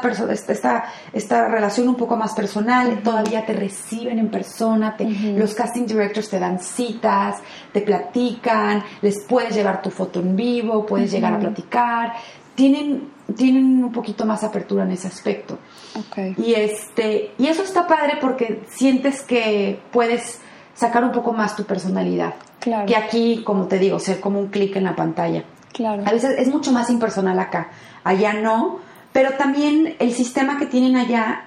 esta, 0.50 0.84
esta 1.14 1.48
relación 1.48 1.88
un 1.88 1.94
poco 1.96 2.14
más 2.16 2.34
personal, 2.34 3.00
todavía 3.02 3.46
te 3.46 3.54
reciben 3.54 4.18
en 4.18 4.28
persona, 4.28 4.94
te- 4.96 5.06
los 5.36 5.54
casting 5.54 5.86
directors 5.86 6.28
te 6.28 6.38
dan 6.38 6.60
citas, 6.60 7.38
te 7.72 7.80
platican, 7.80 8.82
les 9.00 9.20
puedes 9.24 9.54
llevar 9.54 9.80
tu 9.80 9.90
foto 9.90 10.20
en 10.20 10.36
vivo, 10.36 10.84
puedes 10.84 11.10
llegar 11.10 11.32
a 11.32 11.38
platicar, 11.38 12.12
tienen, 12.54 13.08
tienen 13.34 13.82
un 13.82 13.92
poquito 13.92 14.24
más 14.24 14.44
apertura 14.44 14.84
en 14.84 14.92
ese 14.92 15.08
aspecto. 15.08 15.58
Ok. 15.94 16.38
Y 16.38 16.54
este, 16.54 17.32
y 17.38 17.46
eso 17.48 17.62
está 17.62 17.86
padre 17.86 18.18
porque 18.20 18.62
sientes 18.68 19.22
que 19.22 19.80
puedes 19.90 20.40
sacar 20.74 21.04
un 21.04 21.12
poco 21.12 21.32
más 21.32 21.56
tu 21.56 21.64
personalidad. 21.64 22.34
Claro. 22.60 22.86
Que 22.86 22.96
aquí, 22.96 23.42
como 23.44 23.66
te 23.66 23.78
digo, 23.78 23.98
ser 23.98 24.20
como 24.20 24.38
un 24.38 24.48
clic 24.48 24.76
en 24.76 24.84
la 24.84 24.94
pantalla. 24.94 25.44
Claro. 25.72 26.02
A 26.06 26.12
veces 26.12 26.36
es 26.38 26.48
mucho 26.48 26.72
más 26.72 26.90
impersonal 26.90 27.38
acá. 27.38 27.68
Allá 28.04 28.34
no, 28.34 28.78
pero 29.12 29.32
también 29.32 29.96
el 29.98 30.12
sistema 30.12 30.58
que 30.58 30.66
tienen 30.66 30.96
allá 30.96 31.46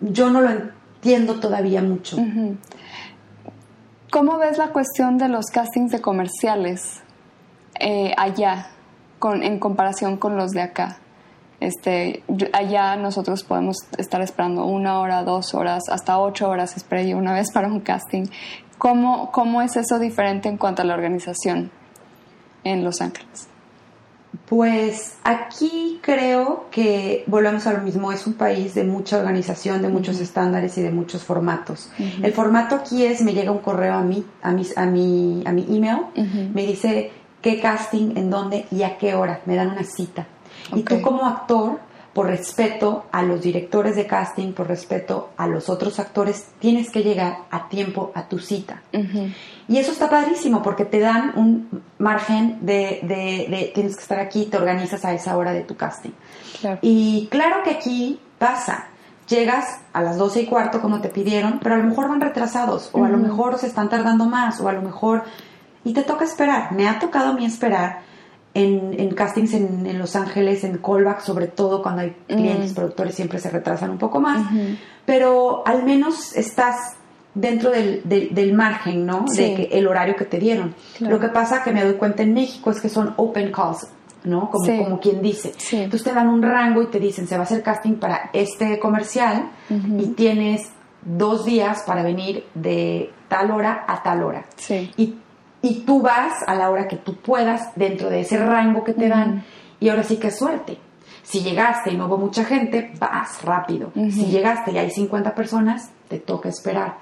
yo 0.00 0.30
no 0.30 0.40
lo 0.40 0.50
entiendo 0.50 1.38
todavía 1.40 1.82
mucho. 1.82 2.16
¿Cómo 4.10 4.38
ves 4.38 4.58
la 4.58 4.68
cuestión 4.68 5.16
de 5.16 5.28
los 5.28 5.46
castings 5.46 5.92
de 5.92 6.00
comerciales 6.00 7.00
eh, 7.78 8.12
allá 8.16 8.71
con, 9.22 9.44
en 9.44 9.60
comparación 9.60 10.16
con 10.16 10.36
los 10.36 10.50
de 10.50 10.62
acá? 10.62 10.98
Este, 11.60 12.24
allá 12.52 12.96
nosotros 12.96 13.44
podemos 13.44 13.76
estar 13.96 14.20
esperando 14.20 14.66
una 14.66 14.98
hora, 14.98 15.22
dos 15.22 15.54
horas, 15.54 15.84
hasta 15.92 16.18
ocho 16.18 16.48
horas 16.50 16.76
esperé 16.76 17.08
yo 17.08 17.16
una 17.16 17.32
vez 17.32 17.52
para 17.52 17.68
un 17.68 17.78
casting. 17.78 18.24
¿Cómo, 18.78 19.30
¿Cómo 19.30 19.62
es 19.62 19.76
eso 19.76 20.00
diferente 20.00 20.48
en 20.48 20.56
cuanto 20.56 20.82
a 20.82 20.84
la 20.84 20.94
organización 20.94 21.70
en 22.64 22.82
Los 22.82 23.00
Ángeles? 23.00 23.46
Pues 24.48 25.18
aquí 25.22 26.00
creo 26.02 26.66
que 26.72 27.22
volvemos 27.28 27.68
a 27.68 27.74
lo 27.74 27.78
mismo, 27.78 28.10
es 28.10 28.26
un 28.26 28.32
país 28.34 28.74
de 28.74 28.82
mucha 28.82 29.18
organización, 29.18 29.82
de 29.82 29.88
muchos 29.88 30.18
estándares 30.20 30.76
y 30.78 30.82
de 30.82 30.90
muchos 30.90 31.22
formatos. 31.22 31.90
El 32.22 32.32
formato 32.32 32.74
aquí 32.74 33.06
es, 33.06 33.22
me 33.22 33.34
llega 33.34 33.52
un 33.52 33.58
correo 33.58 33.94
a 33.94 34.02
mí, 34.02 34.24
a 34.42 34.50
mi, 34.50 34.66
a 34.74 34.84
mi, 34.84 35.44
a 35.46 35.52
mi 35.52 35.64
email, 35.70 36.06
Ujú. 36.16 36.50
me 36.54 36.66
dice 36.66 37.12
qué 37.42 37.60
casting, 37.60 38.16
en 38.16 38.30
dónde 38.30 38.66
y 38.70 38.82
a 38.84 38.96
qué 38.98 39.14
hora, 39.14 39.40
me 39.46 39.56
dan 39.56 39.72
una 39.72 39.84
cita. 39.84 40.26
Y 40.74 40.82
tú 40.82 41.00
como 41.02 41.26
actor, 41.26 41.78
por 42.14 42.26
respeto 42.26 43.06
a 43.10 43.22
los 43.22 43.40
directores 43.40 43.96
de 43.96 44.06
casting, 44.06 44.52
por 44.52 44.68
respeto 44.68 45.30
a 45.38 45.46
los 45.46 45.68
otros 45.70 45.98
actores, 45.98 46.48
tienes 46.58 46.90
que 46.90 47.02
llegar 47.02 47.38
a 47.50 47.68
tiempo 47.68 48.12
a 48.14 48.28
tu 48.28 48.38
cita. 48.38 48.82
Y 49.68 49.78
eso 49.78 49.92
está 49.92 50.10
padrísimo 50.10 50.62
porque 50.62 50.84
te 50.84 51.00
dan 51.00 51.32
un 51.36 51.82
margen 51.98 52.58
de, 52.60 53.00
de- 53.02 53.46
de 53.50 53.72
tienes 53.74 53.96
que 53.96 54.02
estar 54.02 54.18
aquí, 54.20 54.44
te 54.46 54.56
organizas 54.58 55.04
a 55.06 55.12
esa 55.14 55.36
hora 55.36 55.52
de 55.52 55.62
tu 55.62 55.74
casting. 55.76 56.10
Claro. 56.60 56.78
Y 56.82 57.28
claro 57.30 57.62
que 57.64 57.70
aquí 57.70 58.20
pasa, 58.38 58.86
llegas 59.26 59.80
a 59.94 60.02
las 60.02 60.18
12 60.18 60.42
y 60.42 60.46
cuarto 60.46 60.82
como 60.82 61.00
te 61.00 61.08
pidieron, 61.08 61.60
pero 61.62 61.76
a 61.76 61.78
lo 61.78 61.84
mejor 61.84 62.08
van 62.08 62.20
retrasados, 62.20 62.90
o 62.92 63.04
a 63.04 63.08
lo 63.08 63.16
mejor 63.16 63.58
se 63.58 63.66
están 63.68 63.88
tardando 63.88 64.26
más, 64.26 64.60
o 64.60 64.68
a 64.68 64.72
lo 64.72 64.82
mejor... 64.82 65.24
Y 65.84 65.92
te 65.92 66.02
toca 66.02 66.24
esperar. 66.24 66.72
Me 66.72 66.88
ha 66.88 66.98
tocado 66.98 67.30
a 67.30 67.32
mí 67.34 67.44
esperar 67.44 68.00
en, 68.54 68.94
en 69.00 69.14
castings 69.14 69.54
en, 69.54 69.86
en 69.86 69.98
Los 69.98 70.14
Ángeles, 70.16 70.62
en 70.64 70.78
callback, 70.78 71.20
sobre 71.20 71.46
todo 71.46 71.82
cuando 71.82 72.02
hay 72.02 72.16
clientes, 72.26 72.72
productores, 72.74 73.14
siempre 73.14 73.38
se 73.38 73.50
retrasan 73.50 73.90
un 73.90 73.98
poco 73.98 74.20
más, 74.20 74.46
pero 75.04 75.62
al 75.66 75.84
menos 75.84 76.36
estás 76.36 76.76
dentro 77.34 77.70
del, 77.70 78.02
del- 78.04 78.34
del 78.34 78.52
margen, 78.52 79.06
¿no? 79.06 79.24
Sí. 79.28 79.42
De 79.42 79.54
que 79.54 79.78
el 79.78 79.86
horario 79.88 80.14
que 80.16 80.26
te 80.26 80.38
dieron. 80.38 80.74
Claro. 80.98 81.14
Lo 81.16 81.20
que 81.20 81.28
pasa 81.28 81.62
que 81.62 81.72
me 81.72 81.82
doy 81.82 81.94
cuenta 81.94 82.22
en 82.22 82.34
México 82.34 82.70
es 82.70 82.78
que 82.80 82.90
son 82.90 83.14
open 83.16 83.50
calls, 83.50 83.88
¿no? 84.24 84.50
Como, 84.50 84.64
Sí. 84.66 84.76
como 84.78 85.00
quien 85.00 85.22
dice. 85.22 85.52
Sí. 85.56 85.76
Entonces 85.78 86.04
te 86.06 86.14
dan 86.14 86.28
un 86.28 86.42
rango 86.42 86.82
y 86.82 86.86
te 86.88 87.00
dicen, 87.00 87.26
se 87.26 87.36
va 87.36 87.40
a 87.40 87.44
hacer 87.44 87.62
casting 87.62 87.94
para 87.94 88.28
este 88.34 88.78
comercial 88.78 89.50
y 89.70 90.08
tienes 90.08 90.70
dos 91.04 91.46
días 91.46 91.82
para 91.86 92.02
venir 92.02 92.44
de 92.54 93.10
tal 93.28 93.50
hora 93.50 93.86
a 93.88 94.02
tal 94.02 94.22
hora. 94.22 94.44
Sí. 94.56 94.92
Y, 94.98 95.14
y 95.62 95.80
tú 95.80 96.02
vas 96.02 96.34
a 96.46 96.54
la 96.54 96.70
hora 96.70 96.88
que 96.88 96.96
tú 96.96 97.16
puedas 97.16 97.74
dentro 97.76 98.10
de 98.10 98.20
ese 98.20 98.36
rango 98.44 98.84
que 98.84 98.92
te 98.94 99.08
dan 99.08 99.44
y 99.80 99.88
ahora 99.88 100.02
sí 100.02 100.16
que 100.16 100.28
es 100.28 100.38
suerte. 100.38 100.78
Si 101.22 101.40
llegaste 101.40 101.92
y 101.92 101.96
no 101.96 102.06
hubo 102.06 102.18
mucha 102.18 102.44
gente, 102.44 102.92
vas 102.98 103.42
rápido. 103.44 103.92
Si 103.94 104.26
llegaste 104.26 104.72
y 104.72 104.78
hay 104.78 104.90
50 104.90 105.34
personas, 105.36 105.90
te 106.08 106.18
toca 106.18 106.48
esperar. 106.48 106.96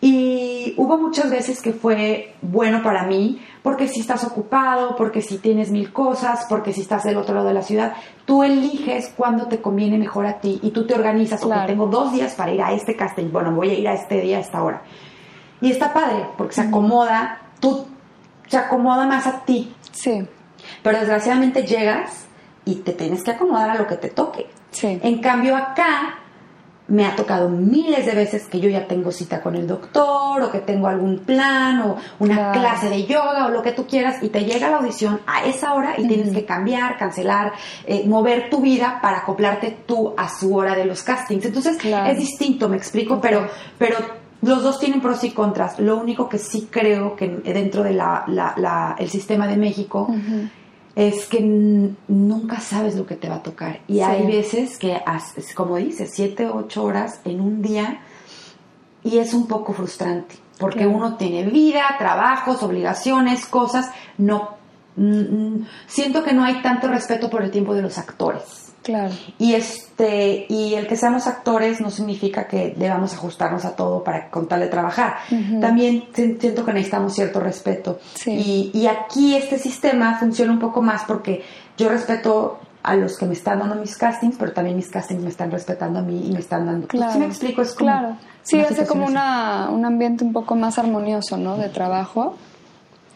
Y 0.00 0.74
hubo 0.76 0.96
muchas 0.98 1.30
veces 1.30 1.60
que 1.60 1.72
fue 1.72 2.34
bueno 2.42 2.82
para 2.82 3.06
mí, 3.06 3.42
porque 3.62 3.88
si 3.88 4.00
estás 4.00 4.24
ocupado, 4.24 4.94
porque 4.96 5.20
si 5.20 5.38
tienes 5.38 5.70
mil 5.70 5.92
cosas, 5.92 6.46
porque 6.48 6.72
si 6.72 6.82
estás 6.82 7.02
del 7.04 7.16
otro 7.16 7.34
lado 7.34 7.48
de 7.48 7.54
la 7.54 7.62
ciudad, 7.62 7.94
tú 8.24 8.44
eliges 8.44 9.12
cuándo 9.16 9.46
te 9.46 9.60
conviene 9.60 9.98
mejor 9.98 10.26
a 10.26 10.38
ti 10.38 10.60
y 10.62 10.70
tú 10.70 10.86
te 10.86 10.94
organizas, 10.94 11.40
Claro. 11.40 11.62
ok, 11.62 11.66
tengo 11.66 11.86
dos 11.86 12.12
días 12.12 12.34
para 12.34 12.52
ir 12.52 12.62
a 12.62 12.72
este 12.72 12.94
casting, 12.94 13.30
bueno, 13.32 13.52
voy 13.52 13.70
a 13.70 13.74
ir 13.74 13.88
a 13.88 13.94
este 13.94 14.20
día, 14.20 14.36
a 14.38 14.40
esta 14.40 14.62
hora. 14.62 14.82
Y 15.60 15.72
está 15.72 15.92
padre, 15.92 16.26
porque 16.38 16.54
se 16.54 16.60
acomoda, 16.62 17.40
tú 17.60 17.86
se 18.46 18.56
acomoda 18.56 19.06
más 19.06 19.26
a 19.26 19.44
ti. 19.44 19.74
Sí. 19.92 20.26
Pero 20.82 20.98
desgraciadamente 20.98 21.64
llegas 21.64 22.26
y 22.64 22.76
te 22.76 22.92
tienes 22.92 23.22
que 23.22 23.32
acomodar 23.32 23.70
a 23.70 23.74
lo 23.76 23.86
que 23.86 23.96
te 23.96 24.10
toque. 24.10 24.46
Sí. 24.70 24.98
En 25.02 25.20
cambio 25.20 25.56
acá 25.56 26.20
me 26.88 27.04
ha 27.04 27.16
tocado 27.16 27.48
miles 27.48 28.06
de 28.06 28.12
veces 28.14 28.46
que 28.46 28.60
yo 28.60 28.68
ya 28.68 28.86
tengo 28.86 29.10
cita 29.10 29.42
con 29.42 29.56
el 29.56 29.66
doctor 29.66 30.42
o 30.42 30.52
que 30.52 30.60
tengo 30.60 30.86
algún 30.86 31.18
plan 31.20 31.80
o 31.80 31.96
una 32.20 32.52
clase 32.52 32.88
de 32.88 33.04
yoga 33.06 33.46
o 33.46 33.50
lo 33.50 33.62
que 33.62 33.72
tú 33.72 33.86
quieras 33.86 34.22
y 34.22 34.28
te 34.28 34.44
llega 34.44 34.70
la 34.70 34.76
audición 34.76 35.20
a 35.26 35.44
esa 35.44 35.74
hora 35.74 35.94
y 35.98 36.06
tienes 36.06 36.32
que 36.32 36.44
cambiar, 36.44 36.96
cancelar, 36.96 37.52
eh, 37.86 38.04
mover 38.06 38.50
tu 38.50 38.60
vida 38.60 39.00
para 39.02 39.18
acoplarte 39.18 39.76
tú 39.86 40.14
a 40.16 40.28
su 40.28 40.54
hora 40.54 40.74
de 40.74 40.84
los 40.84 41.02
castings. 41.02 41.44
Entonces 41.46 41.78
es 41.84 42.18
distinto, 42.18 42.68
me 42.68 42.76
explico, 42.76 43.20
pero, 43.20 43.48
pero 43.78 43.96
los 44.46 44.62
dos 44.62 44.78
tienen 44.78 45.00
pros 45.00 45.22
y 45.24 45.30
contras. 45.30 45.78
Lo 45.78 45.96
único 45.96 46.28
que 46.28 46.38
sí 46.38 46.68
creo 46.70 47.16
que 47.16 47.28
dentro 47.28 47.82
del 47.82 48.00
el 48.98 49.10
sistema 49.10 49.46
de 49.46 49.56
México 49.56 50.08
es 50.94 51.26
que 51.26 51.40
nunca 51.40 52.60
sabes 52.60 52.96
lo 52.96 53.06
que 53.06 53.16
te 53.16 53.28
va 53.28 53.36
a 53.36 53.42
tocar. 53.42 53.80
Y 53.86 54.00
hay 54.00 54.26
veces 54.26 54.78
que, 54.78 55.00
como 55.54 55.76
dices, 55.76 56.10
siete, 56.12 56.48
ocho 56.48 56.84
horas 56.84 57.20
en 57.24 57.40
un 57.40 57.60
día 57.60 58.00
y 59.02 59.18
es 59.18 59.34
un 59.34 59.46
poco 59.46 59.72
frustrante, 59.72 60.36
porque 60.58 60.86
uno 60.86 61.16
tiene 61.16 61.44
vida, 61.44 61.82
trabajos, 61.98 62.62
obligaciones, 62.62 63.46
cosas, 63.46 63.90
no... 64.18 64.55
siento 65.86 66.24
que 66.24 66.32
no 66.32 66.44
hay 66.44 66.62
tanto 66.62 66.88
respeto 66.88 67.28
por 67.30 67.42
el 67.42 67.50
tiempo 67.50 67.74
de 67.74 67.82
los 67.82 67.98
actores. 67.98 68.72
Claro. 68.82 69.12
Y 69.38 69.54
este 69.54 70.46
y 70.48 70.74
el 70.74 70.86
que 70.86 70.96
seamos 70.96 71.26
actores 71.26 71.80
no 71.80 71.90
significa 71.90 72.46
que 72.46 72.72
debamos 72.76 73.14
ajustarnos 73.14 73.64
a 73.64 73.74
todo 73.74 74.04
para 74.04 74.30
contarle 74.30 74.68
trabajar. 74.68 75.16
También 75.60 76.04
siento 76.14 76.64
que 76.64 76.72
necesitamos 76.72 77.14
cierto 77.14 77.40
respeto. 77.40 77.98
Y, 78.26 78.70
y 78.72 78.86
aquí 78.86 79.34
este 79.34 79.58
sistema 79.58 80.16
funciona 80.18 80.52
un 80.52 80.60
poco 80.60 80.82
más 80.82 81.02
porque 81.04 81.42
yo 81.76 81.88
respeto 81.88 82.60
a 82.86 82.94
los 82.94 83.18
que 83.18 83.26
me 83.26 83.32
están 83.32 83.58
dando 83.58 83.74
mis 83.74 83.96
castings, 83.96 84.36
pero 84.38 84.52
también 84.52 84.76
mis 84.76 84.88
castings 84.88 85.20
me 85.20 85.30
están 85.30 85.50
respetando 85.50 85.98
a 85.98 86.02
mí 86.02 86.28
y 86.28 86.32
me 86.32 86.38
están 86.38 86.66
dando. 86.66 86.86
Claro. 86.86 87.12
¿Sí 87.12 87.18
me 87.18 87.26
explico? 87.26 87.62
Es 87.62 87.74
como 87.74 87.90
claro. 87.90 88.16
Sí, 88.44 88.60
hace 88.60 88.86
como 88.86 89.04
una, 89.06 89.68
un 89.70 89.84
ambiente 89.84 90.22
un 90.22 90.32
poco 90.32 90.54
más 90.54 90.78
armonioso, 90.78 91.36
¿no? 91.36 91.56
De 91.56 91.68
trabajo. 91.68 92.36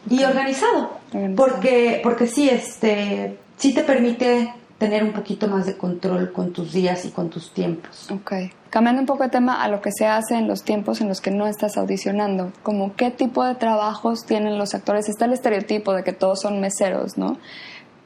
Y 0.09 0.25
organizado. 0.25 1.00
Porque, 1.37 2.01
porque 2.03 2.27
sí, 2.27 2.49
este, 2.49 3.39
sí 3.57 3.75
te 3.75 3.83
permite 3.83 4.53
tener 4.81 5.05
un 5.05 5.13
poquito 5.13 5.47
más 5.47 5.67
de 5.67 5.77
control 5.77 6.33
con 6.33 6.53
tus 6.55 6.73
días 6.73 7.05
y 7.05 7.11
con 7.11 7.29
tus 7.29 7.53
tiempos. 7.53 8.11
Ok. 8.11 8.33
Cambiando 8.71 9.03
un 9.03 9.07
poco 9.07 9.25
de 9.25 9.29
tema 9.29 9.63
a 9.63 9.69
lo 9.69 9.83
que 9.83 9.93
se 9.93 10.07
hace 10.07 10.37
en 10.37 10.49
los 10.49 10.63
tiempos 10.63 11.03
en 11.03 11.09
los 11.09 11.21
que 11.21 11.31
no 11.31 11.47
estás 11.47 11.77
audicionando, 11.77 12.51
como 12.63 12.95
qué 12.97 13.11
tipo 13.11 13.45
de 13.45 13.57
trabajos 13.57 14.25
tienen 14.25 14.57
los 14.57 14.75
actores. 14.75 15.11
Está 15.11 15.27
el 15.27 15.35
estereotipo 15.35 15.93
de 15.93 16.03
que 16.03 16.15
todos 16.15 16.41
son 16.41 16.61
meseros, 16.61 17.19
¿no? 17.19 17.37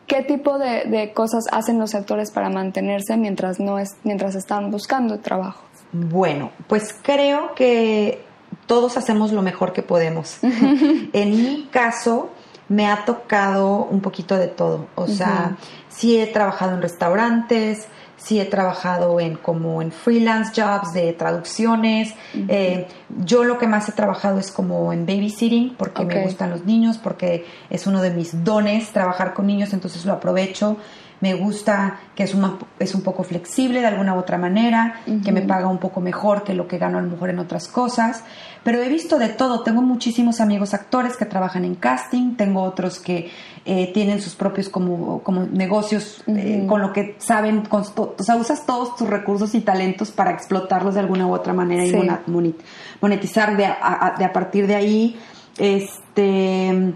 ¿Qué 0.08 0.22
tipo 0.22 0.58
de, 0.58 1.12
cosas 1.14 1.44
hacen 1.52 1.78
los 1.78 1.94
actores 1.94 2.32
para 2.32 2.50
mantenerse 2.50 3.16
mientras, 3.16 3.60
no 3.60 3.78
es, 3.78 3.96
mientras 4.02 4.34
están 4.34 4.72
buscando 4.72 5.20
trabajo? 5.20 5.62
Bueno, 5.92 6.50
pues 6.66 6.94
creo 7.02 7.54
que 7.54 8.20
todos 8.66 8.96
hacemos 8.96 9.32
lo 9.32 9.42
mejor 9.42 9.72
que 9.72 9.82
podemos. 9.82 10.38
en 10.42 11.30
mi 11.30 11.68
caso, 11.70 12.30
me 12.68 12.87
ha 12.87 13.05
tocado 13.05 13.85
un 13.85 14.00
poquito 14.00 14.37
de 14.37 14.48
todo. 14.48 14.87
O 14.94 15.07
sea, 15.07 15.57
sí 15.88 16.18
he 16.18 16.27
trabajado 16.27 16.74
en 16.74 16.83
restaurantes, 16.83 17.88
sí 18.16 18.40
he 18.40 18.46
trabajado 18.46 19.20
en 19.20 19.37
como 19.37 19.83
en 19.83 19.92
freelance 19.92 20.53
jobs 20.61 20.92
de 20.92 21.12
traducciones. 21.12 22.14
Eh, 22.48 22.88
yo 23.24 23.44
lo 23.44 23.59
que 23.59 23.66
más 23.66 23.88
he 23.88 23.92
trabajado 23.92 24.38
es 24.38 24.50
como 24.50 24.92
en 24.92 25.07
babysitting 25.07 25.74
porque 25.77 26.05
me 26.05 26.22
gustan 26.22 26.50
los 26.50 26.64
niños, 26.64 26.98
porque 26.98 27.46
es 27.68 27.87
uno 27.87 28.00
de 28.00 28.11
mis 28.11 28.44
dones 28.44 28.90
trabajar 28.92 29.35
con 29.35 29.46
niños, 29.46 29.72
entonces 29.72 30.05
lo 30.05 30.14
aprovecho 30.14 30.79
me 31.24 31.32
gusta 31.32 32.00
que 32.14 32.22
es, 32.22 32.34
un 32.34 32.58
es 32.78 32.94
un 32.94 33.00
poco 33.00 33.24
flexible 33.24 33.80
de 33.80 33.87
alguna 33.87 34.14
u 34.14 34.18
otra 34.18 34.37
manera, 34.37 35.00
que 35.24 35.32
me 35.32 35.40
paga 35.40 35.68
un 35.68 35.78
poco 35.78 36.02
mejor 36.02 36.44
que 36.44 36.52
lo 36.52 36.68
que 36.68 36.76
gano 36.76 36.98
a 36.98 37.00
lo 37.00 37.08
mejor 37.08 37.30
en 37.30 37.38
otras 37.38 37.66
cosas, 37.66 38.24
pero 38.62 38.82
he 38.82 38.90
visto 38.90 39.18
de 39.18 39.30
todo, 39.30 39.62
tengo 39.62 39.80
muchísimos 39.80 40.42
amigos 40.42 40.74
actores 40.74 41.16
que 41.16 41.24
trabajan 41.24 41.64
en 41.64 41.76
casting, 41.76 42.34
tengo 42.37 42.60
otros 42.60 43.00
que 43.00 43.30
eh, 43.64 43.90
tienen 43.94 44.20
sus 44.20 44.34
propios 44.34 44.68
como, 44.68 45.22
como 45.22 45.44
negocios 45.46 46.22
eh, 46.26 46.66
con 46.68 46.82
lo 46.82 46.92
que 46.92 47.16
saben, 47.16 47.62
o 47.70 48.14
sea, 48.18 48.37
usas 48.37 48.66
todos 48.66 48.94
tus 48.94 49.08
recursos 49.08 49.54
y 49.54 49.62
talentos 49.62 50.10
para 50.10 50.30
explotarlos 50.30 50.92
de 50.92 51.00
alguna 51.00 51.26
u 51.26 51.32
otra 51.32 51.54
manera 51.54 51.87
y 51.87 52.54
monetizar 53.00 53.56
de 53.56 53.64
a, 53.64 54.14
de 54.18 54.24
a 54.26 54.32
partir 54.34 54.66
de 54.66 54.74
ahí. 54.74 55.18
Este 55.56 56.94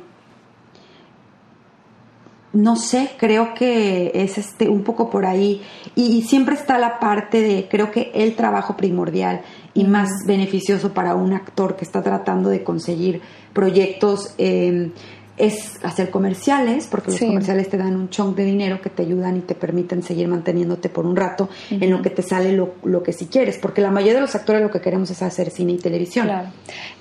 no 2.58 2.74
sé, 2.74 3.12
creo 3.18 3.54
que 3.54 4.10
es 4.14 4.36
este 4.36 4.68
un 4.68 4.82
poco 4.82 5.10
por 5.10 5.26
ahí 5.26 5.62
y, 5.94 6.22
siempre 6.22 6.56
está 6.56 6.76
la 6.76 6.98
parte 6.98 7.40
de 7.40 7.68
creo 7.70 7.92
que 7.92 8.10
el 8.12 8.34
trabajo 8.34 8.76
primordial 8.76 9.42
y 9.74 9.84
más 9.84 10.08
beneficioso 10.26 10.92
para 10.92 11.14
un 11.14 11.32
actor 11.34 11.76
que 11.76 11.84
está 11.84 12.02
tratando 12.02 12.48
de 12.48 12.64
conseguir 12.64 13.20
proyectos 13.52 14.34
em, 14.38 14.90
es 15.36 15.78
hacer 15.84 16.10
comerciales, 16.10 16.88
porque 16.88 17.12
los 17.12 17.20
comerciales 17.20 17.68
te 17.68 17.76
dan 17.76 17.94
un 17.94 18.10
chunk 18.10 18.36
de 18.36 18.44
dinero 18.44 18.82
que 18.82 18.90
te 18.90 19.02
ayudan 19.02 19.36
y 19.36 19.40
te 19.42 19.54
permiten 19.54 20.02
seguir 20.02 20.26
manteniéndote 20.26 20.88
por 20.88 21.06
un 21.06 21.14
rato 21.14 21.48
en 21.70 21.88
lo 21.92 22.02
que 22.02 22.10
te 22.10 22.22
sale 22.22 22.50
lo, 22.50 22.74
lo, 22.82 23.04
que 23.04 23.12
si 23.12 23.26
quieres, 23.26 23.56
porque 23.56 23.80
la 23.80 23.92
mayoría 23.92 24.16
de 24.16 24.22
los 24.22 24.34
actores 24.34 24.60
lo 24.60 24.72
que 24.72 24.80
queremos 24.80 25.12
es 25.12 25.22
hacer 25.22 25.50
cine 25.50 25.74
y 25.74 25.78
televisión. 25.78 26.26
Claro. 26.26 26.48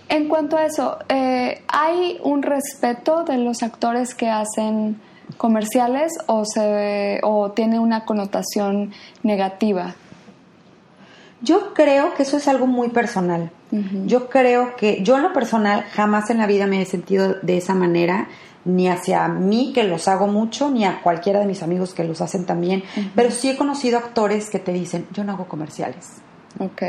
En 0.08 0.28
cuanto 0.28 0.56
a 0.56 0.68
eso, 0.68 1.00
eh, 1.10 1.64
¿hay 1.68 2.20
un 2.22 2.44
respeto 2.44 3.24
de 3.24 3.40
los 3.40 3.64
actores 3.64 4.14
que 4.14 4.30
hacen 4.30 4.98
comerciales 5.36 6.14
o, 6.28 6.46
se, 6.46 7.20
o 7.24 7.52
tiene 7.52 7.80
una 7.80 8.06
connotación 8.06 8.94
negativa? 9.24 9.96
Yo 11.42 11.74
creo 11.74 12.14
que 12.14 12.24
eso 12.24 12.38
es 12.38 12.48
algo 12.48 12.66
muy 12.66 12.90
personal. 12.90 13.52
Yo 14.06 14.30
creo 14.30 14.76
que 14.76 15.04
yo 15.04 15.18
en 15.18 15.24
lo 15.24 15.34
personal 15.34 15.84
jamás 15.92 16.30
en 16.30 16.38
la 16.38 16.48
vida 16.48 16.68
me 16.68 16.82
he 16.82 16.86
sentido 16.86 17.36
de 17.42 17.58
esa 17.58 17.76
manera, 17.76 18.28
ni 18.66 18.88
hacia 18.88 19.28
mí 19.28 19.72
que 19.74 19.84
los 19.84 20.08
hago 20.08 20.28
mucho, 20.28 20.72
ni 20.72 20.86
a 20.86 21.02
cualquiera 21.02 21.40
de 21.40 21.46
mis 21.46 21.62
amigos 21.62 21.94
que 21.94 22.04
los 22.04 22.22
hacen 22.22 22.46
también, 22.46 22.84
pero 23.14 23.30
sí 23.30 23.50
he 23.50 23.58
conocido 23.58 23.98
actores 23.98 24.50
que 24.50 24.60
te 24.60 24.74
dicen, 24.74 25.06
yo 25.12 25.24
no 25.24 25.34
hago 25.34 25.48
comerciales. 25.48 26.14
Ok. 26.60 26.82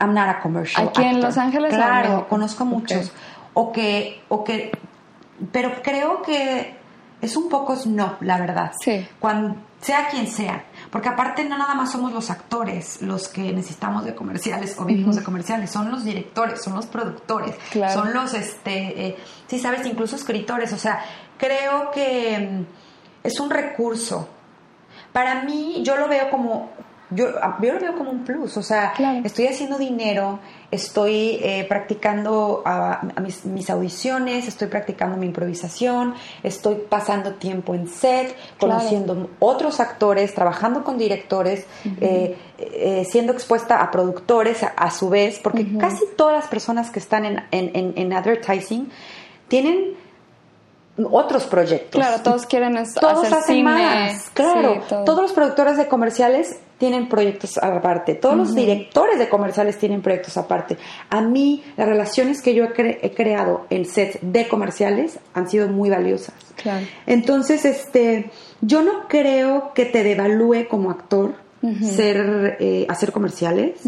I'm 0.00 0.14
not 0.14 0.28
a 0.28 0.40
commercial 0.40 0.88
Aquí 0.88 1.02
en 1.02 1.20
Los 1.20 1.36
Ángeles. 1.36 1.74
Claro, 1.74 2.26
conozco 2.28 2.64
muchos. 2.64 3.12
O 3.54 3.70
que, 3.70 4.22
o 4.28 4.44
que, 4.44 4.72
pero 5.52 5.82
creo 5.82 6.22
que 6.22 6.74
es 7.24 7.36
un 7.36 7.48
poco 7.48 7.74
no, 7.86 8.16
la 8.20 8.38
verdad. 8.38 8.72
Sí. 8.80 9.06
Cuando, 9.18 9.56
sea 9.80 10.08
quien 10.08 10.26
sea. 10.26 10.64
Porque 10.90 11.08
aparte 11.08 11.44
no 11.44 11.58
nada 11.58 11.74
más 11.74 11.90
somos 11.90 12.12
los 12.12 12.30
actores 12.30 13.02
los 13.02 13.28
que 13.28 13.52
necesitamos 13.52 14.04
de 14.04 14.14
comerciales 14.14 14.76
o 14.78 14.84
vivimos 14.84 15.16
de 15.16 15.22
comerciales, 15.22 15.70
son 15.70 15.90
los 15.90 16.04
directores, 16.04 16.62
son 16.62 16.74
los 16.76 16.86
productores, 16.86 17.56
son 17.92 18.12
los, 18.12 18.34
este, 18.34 19.06
eh, 19.06 19.16
sí 19.46 19.58
sabes, 19.58 19.86
incluso 19.86 20.16
escritores. 20.16 20.72
O 20.72 20.78
sea, 20.78 21.02
creo 21.38 21.90
que 21.90 22.38
mm, 22.38 23.26
es 23.26 23.40
un 23.40 23.50
recurso. 23.50 24.28
Para 25.12 25.42
mí, 25.42 25.82
yo 25.84 25.96
lo 25.96 26.08
veo 26.08 26.30
como 26.30 26.70
yo, 27.14 27.28
yo 27.62 27.72
lo 27.72 27.80
veo 27.80 27.94
como 27.96 28.10
un 28.10 28.24
plus, 28.24 28.56
o 28.56 28.62
sea, 28.62 28.92
estoy 29.24 29.46
haciendo 29.46 29.78
dinero, 29.78 30.38
estoy 30.70 31.38
eh, 31.42 31.64
practicando 31.68 32.62
a, 32.64 33.00
mis, 33.44 33.70
audiciones, 33.70 34.48
estoy 34.48 34.68
practicando 34.68 35.16
mi 35.16 35.26
improvisación, 35.26 36.14
estoy 36.42 36.76
pasando 36.88 37.34
tiempo 37.34 37.74
en 37.74 37.88
set, 37.88 38.36
conociendo 38.58 39.30
otros 39.38 39.80
actores, 39.80 40.34
trabajando 40.34 40.84
con 40.84 40.98
directores, 40.98 41.66
eh, 42.00 42.36
eh, 42.58 43.06
siendo 43.08 43.32
expuesta 43.32 43.82
a 43.82 43.90
productores 43.90 44.62
a, 44.62 44.90
su 44.90 45.08
vez, 45.08 45.38
porque 45.38 45.76
casi 45.78 46.04
todas 46.16 46.34
las 46.34 46.48
personas 46.48 46.90
que 46.90 46.98
están 46.98 47.24
en, 47.24 47.44
en, 47.50 47.94
en 47.96 48.12
advertising 48.12 48.90
tienen 49.48 50.04
otros 51.10 51.44
proyectos. 51.44 52.00
Claro, 52.00 52.22
todos 52.22 52.46
quieren 52.46 52.76
todos 53.00 53.32
hacen 53.32 53.64
más. 53.64 54.30
Claro, 54.32 54.82
todos 55.04 55.22
los 55.22 55.32
productores 55.32 55.76
de 55.76 55.88
comerciales 55.88 56.58
tienen 56.84 57.08
proyectos 57.08 57.56
aparte, 57.56 58.14
todos 58.14 58.36
los 58.36 58.54
directores 58.54 59.18
de 59.18 59.30
comerciales 59.30 59.78
tienen 59.78 60.02
proyectos 60.02 60.36
aparte. 60.36 60.76
A 61.08 61.22
mí, 61.22 61.64
las 61.78 61.88
relaciones 61.88 62.42
que 62.42 62.54
yo 62.54 62.64
he, 62.76 63.10
creado 63.12 63.64
en 63.70 63.86
sets 63.86 64.18
de 64.20 64.46
comerciales 64.48 65.18
han 65.32 65.48
sido 65.48 65.66
muy 65.68 65.88
valiosas. 65.88 66.34
Claro. 66.56 66.84
Entonces, 67.06 67.64
este, 67.64 68.30
yo 68.60 68.82
no 68.82 69.08
creo 69.08 69.72
que 69.72 69.86
te 69.86 70.04
devalúe 70.04 70.68
como 70.68 70.90
actor 70.90 71.36
ser, 71.80 72.58
eh, 72.60 72.84
hacer 72.90 73.12
comerciales. 73.12 73.80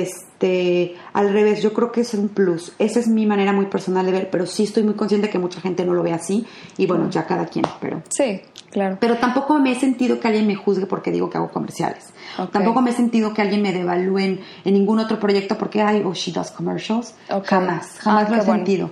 Este, 0.00 0.96
al 1.12 1.32
revés, 1.32 1.62
yo 1.62 1.72
creo 1.72 1.92
que 1.92 2.00
es 2.00 2.14
un 2.14 2.28
plus. 2.28 2.72
Esa 2.78 3.00
es 3.00 3.08
mi 3.08 3.26
manera 3.26 3.52
muy 3.52 3.66
personal 3.66 4.06
de 4.06 4.12
ver, 4.12 4.30
pero 4.30 4.46
sí 4.46 4.64
estoy 4.64 4.82
muy 4.82 4.94
consciente 4.94 5.28
que 5.28 5.38
mucha 5.38 5.60
gente 5.60 5.84
no 5.84 5.94
lo 5.94 6.02
ve 6.02 6.12
así 6.12 6.46
y 6.76 6.86
bueno, 6.86 7.10
ya 7.10 7.26
cada 7.26 7.46
quien, 7.46 7.64
pero 7.80 8.02
Sí, 8.08 8.40
claro. 8.70 8.96
Pero 9.00 9.18
tampoco 9.18 9.58
me 9.58 9.72
he 9.72 9.74
sentido 9.74 10.18
que 10.18 10.28
alguien 10.28 10.46
me 10.46 10.54
juzgue 10.54 10.86
porque 10.86 11.10
digo 11.10 11.30
que 11.30 11.38
hago 11.38 11.50
comerciales. 11.50 12.12
Tampoco 12.50 12.80
me 12.80 12.90
he 12.90 12.94
sentido 12.94 13.34
que 13.34 13.42
alguien 13.42 13.62
me 13.62 13.72
devalúe 13.72 14.18
en, 14.18 14.40
ningún 14.64 14.98
otro 14.98 15.20
proyecto 15.20 15.58
porque 15.58 15.82
ay, 15.82 16.02
oh, 16.04 16.14
she 16.14 16.32
does 16.32 16.50
commercials. 16.50 17.14
Jamás, 17.44 17.98
jamás 17.98 18.26
ah, 18.26 18.30
lo 18.30 18.42
he 18.42 18.44
sentido. 18.44 18.90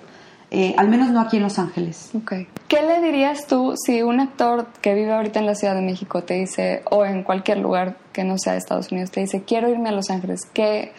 Eh, 0.53 0.75
al 0.77 0.89
menos 0.89 1.11
no 1.11 1.21
aquí 1.21 1.37
en 1.37 1.45
Los 1.45 1.59
Ángeles. 1.59 2.11
Okay. 2.23 2.49
¿Qué 2.67 2.83
le 2.83 3.01
dirías 3.01 3.47
tú 3.47 3.75
si 3.77 4.03
un 4.03 4.19
actor 4.19 4.67
que 4.81 4.95
vive 4.95 5.13
ahorita 5.13 5.39
en 5.39 5.47
la 5.47 5.55
Ciudad 5.55 5.77
de 5.77 5.83
México 5.83 6.23
te 6.25 6.35
dice, 6.35 6.83
o 6.91 7.05
en 7.05 7.23
cualquier 7.23 7.59
lugar 7.59 7.97
que 8.13 8.25
no 8.25 8.37
sea 8.37 8.57
Estados 8.57 8.91
Unidos, 8.91 9.13
te 9.13 9.21
dice, 9.21 9.43
quiero 9.43 9.69
irme 9.69 9.91
a 9.91 9.93
Los 9.93 10.11
Ángeles? 10.11 10.41
¿Qué, 10.53 10.93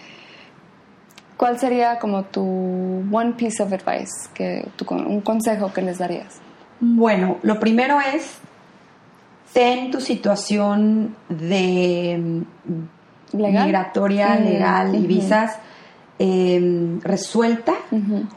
¿Cuál 1.36 1.60
sería 1.60 2.00
como 2.00 2.24
tu 2.24 3.04
one 3.12 3.34
piece 3.34 3.62
of 3.62 3.74
advice, 3.74 4.30
que, 4.34 4.66
un 4.90 5.22
consejo 5.22 5.74
que 5.74 5.82
les 5.82 5.98
darías? 5.98 6.40
Bueno, 6.80 7.38
lo 7.44 7.60
primero 7.60 8.00
es, 8.00 8.38
ten 9.52 9.92
tu 9.92 10.00
situación 10.00 11.16
de 11.28 12.44
migratoria, 13.34 14.36
legal 14.36 14.96
y 14.96 15.06
visas 15.06 15.58
Em, 16.24 17.02
resuelta 17.02 17.74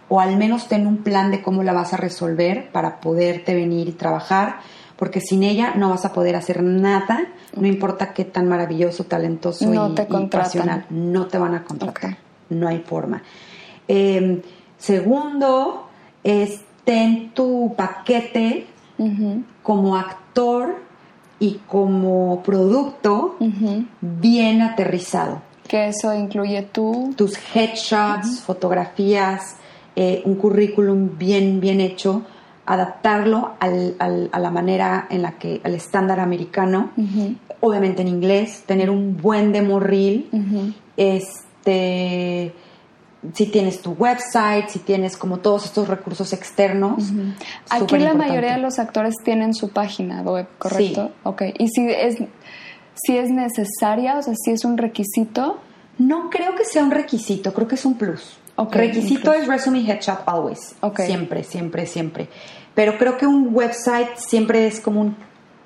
o 0.08 0.18
al 0.18 0.38
menos 0.38 0.68
ten 0.68 0.86
un 0.86 1.02
plan 1.04 1.30
de 1.30 1.42
cómo 1.42 1.62
la 1.62 1.74
vas 1.74 1.92
a 1.92 1.98
resolver 1.98 2.70
para 2.72 2.98
poderte 2.98 3.54
venir 3.54 3.90
y 3.90 3.92
trabajar, 3.92 4.60
porque 4.96 5.20
sin 5.20 5.42
ella 5.42 5.74
no 5.76 5.90
vas 5.90 6.06
a 6.06 6.14
poder 6.14 6.34
hacer 6.34 6.62
nada, 6.62 7.26
no 7.54 7.66
importa 7.66 8.14
qué 8.14 8.24
tan 8.24 8.48
maravilloso, 8.48 9.04
talentoso 9.04 9.64
y, 9.64 9.76
te 9.94 10.06
no 10.88 11.26
te 11.26 11.36
van 11.36 11.56
a 11.56 11.64
contratar, 11.64 12.16
no 12.48 12.68
hay 12.68 12.78
forma. 12.78 13.22
Em, 13.86 14.40
segundo, 14.78 15.90
es 16.22 16.62
ten 16.84 17.32
tu 17.34 17.74
paquete 17.76 18.66
como 19.62 19.96
actor 19.96 20.74
y 21.38 21.60
como 21.66 22.42
producto 22.42 23.36
bien 24.00 24.62
aterrizado 24.62 25.42
que 25.68 25.88
eso 25.88 26.14
incluye 26.14 26.62
tú. 26.62 27.14
Tus 27.16 27.34
headshots, 27.54 28.40
fotografías, 28.40 29.56
eh, 29.96 30.22
un 30.24 30.34
currículum 30.36 31.16
bien, 31.18 31.60
bien 31.60 31.80
hecho, 31.80 32.22
adaptarlo 32.66 33.54
al, 33.60 33.96
a 33.98 34.38
la 34.38 34.50
manera 34.50 35.06
en 35.10 35.22
la 35.22 35.32
que, 35.32 35.60
al 35.64 35.74
estándar 35.74 36.20
americano, 36.20 36.90
obviamente 37.60 38.02
en 38.02 38.08
inglés, 38.08 38.62
tener 38.66 38.90
un 38.90 39.16
buen 39.16 39.52
demo 39.52 39.80
reel, 39.80 40.74
este 40.96 42.54
si 43.32 43.46
tienes 43.46 43.80
tu 43.80 43.92
website, 43.92 44.68
si 44.68 44.80
tienes 44.80 45.16
como 45.16 45.38
todos 45.38 45.64
estos 45.64 45.88
recursos 45.88 46.32
externos. 46.34 47.04
Aquí 47.70 47.98
la 47.98 48.14
mayoría 48.14 48.56
de 48.56 48.60
los 48.60 48.78
actores 48.78 49.14
tienen 49.24 49.54
su 49.54 49.70
página 49.70 50.20
web, 50.20 50.46
¿correcto? 50.58 51.06
Sí. 51.06 51.12
Ok, 51.22 51.42
y 51.58 51.68
si 51.68 51.88
es 51.88 52.18
si 52.94 53.16
es 53.16 53.30
necesaria, 53.30 54.18
o 54.18 54.22
sea, 54.22 54.34
si 54.34 54.52
es 54.52 54.64
un 54.64 54.78
requisito. 54.78 55.58
No 55.98 56.30
creo 56.30 56.54
que 56.54 56.64
sea 56.64 56.82
un 56.82 56.90
requisito, 56.90 57.52
creo 57.52 57.68
que 57.68 57.74
es 57.76 57.84
un 57.84 57.94
plus. 57.94 58.36
requisito 58.70 59.32
es 59.32 59.46
resume 59.46 59.80
headshot 59.80 60.22
always. 60.26 60.74
Siempre, 60.96 61.44
siempre, 61.44 61.86
siempre. 61.86 62.28
Pero 62.74 62.98
creo 62.98 63.16
que 63.16 63.26
un 63.26 63.50
website 63.52 64.16
siempre 64.16 64.66
es 64.66 64.80
como 64.80 65.00
un 65.00 65.16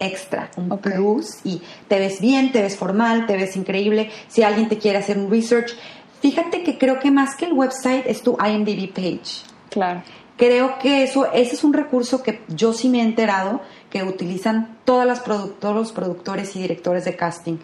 extra, 0.01 0.51
un 0.57 0.79
plus 0.79 1.39
y 1.45 1.61
te 1.89 1.99
ves 1.99 2.21
bien, 2.21 2.53
te 2.53 2.63
ves 2.63 2.77
formal, 2.77 3.27
te 3.27 3.37
ves 3.37 3.57
increíble. 3.57 4.11
Si 4.29 4.43
alguien 4.43 4.69
te 4.69 4.79
quiere 4.79 4.99
hacer 4.99 5.19
un 5.19 5.31
research, 5.31 5.75
fíjate 6.21 6.63
que 6.63 6.79
creo 6.79 6.99
que 6.99 7.11
más 7.11 7.35
que 7.35 7.47
el 7.47 7.53
website 7.53 8.05
es 8.07 8.23
tu 8.23 8.37
IMDb 8.39 8.93
page. 8.93 9.45
Claro. 9.71 10.03
Creo 10.37 10.79
que 10.79 11.03
eso, 11.03 11.33
ese 11.33 11.57
es 11.57 11.65
un 11.65 11.73
recurso 11.73 12.23
que 12.23 12.43
yo 12.49 12.73
sí 12.73 12.89
me 12.89 13.01
he 13.01 13.03
enterado 13.03 13.61
que 13.91 14.03
utilizan 14.03 14.77
todas 14.85 15.07
las 15.07 15.25
todos 15.25 15.75
los 15.75 15.93
productores 15.93 16.55
y 16.57 16.61
directores 16.61 17.05
de 17.05 17.17
casting. 17.17 17.57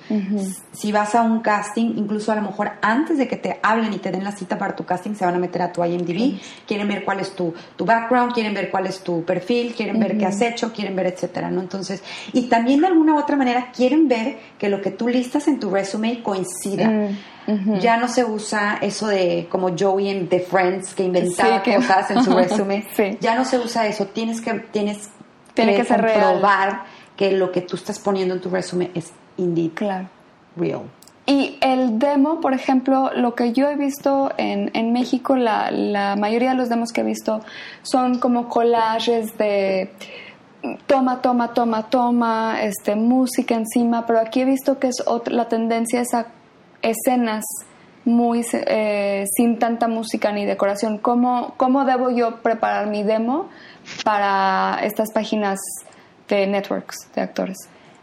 Si 0.73 0.93
vas 0.93 1.15
a 1.15 1.23
un 1.23 1.41
casting, 1.41 1.95
incluso 1.97 2.33
a 2.33 2.37
lo 2.37 2.43
mejor 2.43 2.73
antes 2.83 3.19
de 3.19 3.29
que 3.29 3.37
te 3.37 3.59
hablen 3.63 3.93
y 3.93 3.99
te 3.99 4.11
den 4.11 4.25
la 4.25 4.33
cita 4.33 4.59
para 4.59 4.75
tu 4.75 4.85
casting, 4.85 5.15
se 5.15 5.25
van 5.25 5.35
a 5.35 5.39
meter 5.39 5.63
a 5.63 5.73
tu 5.73 5.85
IMDb, 5.85 6.39
quieren 6.67 6.89
ver 6.89 7.05
cuál 7.05 7.21
es 7.21 7.35
tu, 7.35 7.55
tu 7.77 7.85
background, 7.85 8.33
quieren 8.33 8.55
ver 8.55 8.71
cuál 8.71 8.87
es 8.87 9.01
tu 9.01 9.25
perfil, 9.25 9.75
quieren 9.75 9.99
ver 9.99 10.17
qué 10.17 10.27
has 10.27 10.41
hecho, 10.41 10.73
quieren 10.73 10.97
ver 10.97 11.07
etcétera, 11.07 11.51
¿no? 11.51 11.61
Entonces, 11.61 12.03
y 12.33 12.43
también 12.49 12.81
de 12.81 12.87
alguna 12.89 13.15
u 13.15 13.19
otra 13.19 13.37
manera 13.37 13.71
quieren 13.75 14.09
ver 14.09 14.39
que 14.59 14.69
lo 14.69 14.81
que 14.81 14.91
tú 14.91 15.09
listas 15.09 15.49
en 15.49 15.61
tu 15.61 15.71
resume 15.71 16.23
coincida. 16.23 16.89
Mm, 16.89 17.79
ya 17.79 17.99
no 17.99 18.09
se 18.09 18.25
usa 18.25 18.79
eso 18.81 19.07
de 19.07 19.49
como 19.51 19.77
Joey 19.79 20.09
en 20.09 20.29
The 20.29 20.41
Friends 20.41 20.95
que 20.95 21.05
inventaba 21.05 21.63
cosas 21.63 22.11
en 22.11 22.25
su 22.25 22.33
resumen. 22.33 22.85
Ya 23.21 23.35
no 23.35 23.45
se 23.45 23.59
usa 23.59 23.87
eso. 23.87 24.07
Tienes 24.07 24.41
que 24.41 24.55
tienes 24.73 25.11
tiene 25.55 25.75
que, 25.75 25.85
ser 25.85 26.01
comprobar 26.01 26.85
que 27.17 27.33
lo 27.33 27.53
que 27.53 27.61
tú 27.61 27.77
estás 27.77 27.99
poniendo 27.99 28.35
en 28.35 28.41
tu 28.41 28.51
resumen 28.51 28.91
es 28.95 29.13
indeed 29.37 29.73
claro. 29.75 30.09
real. 30.57 30.83
Y 31.27 31.57
el 31.63 31.99
demo, 31.99 32.41
por 32.41 32.53
ejemplo, 32.53 33.11
lo 33.15 33.35
que 33.35 33.53
yo 33.53 33.67
he 33.69 33.77
visto 33.77 34.31
en, 34.37 34.71
en 34.75 34.93
México, 34.93 35.37
la, 35.37 35.71
la, 35.71 36.17
mayoría 36.17 36.51
de 36.51 36.57
los 36.57 36.69
demos 36.69 36.93
que 36.93 37.01
he 37.01 37.05
visto 37.05 37.41
son 37.83 38.19
como 38.19 38.49
collages 38.49 39.39
de 39.39 39.91
toma, 40.87 41.23
toma, 41.23 41.55
toma, 41.55 41.89
toma, 41.89 42.63
este, 42.63 42.95
música 42.95 43.55
encima, 43.55 44.05
pero 44.07 44.21
aquí 44.21 44.43
he 44.43 44.45
visto 44.45 44.79
que 44.79 44.89
es 44.89 45.03
otra, 45.07 45.35
la 45.35 45.49
tendencia 45.49 46.03
es 46.03 46.13
a 46.13 46.27
escenas 46.83 47.45
muy 48.05 48.45
eh, 48.53 49.25
sin 49.35 49.59
tanta 49.59 49.89
música 49.89 50.31
ni 50.31 50.45
decoración. 50.45 50.99
¿Cómo, 50.99 51.55
¿Cómo 51.57 51.87
debo 51.87 52.11
yo 52.11 52.43
preparar 52.43 52.89
mi 52.89 53.03
demo 53.03 53.49
para 54.05 54.81
estas 54.83 55.13
páginas 55.13 55.61
de 56.29 56.47
networks 56.47 57.09
de 57.15 57.23
actores? 57.23 57.57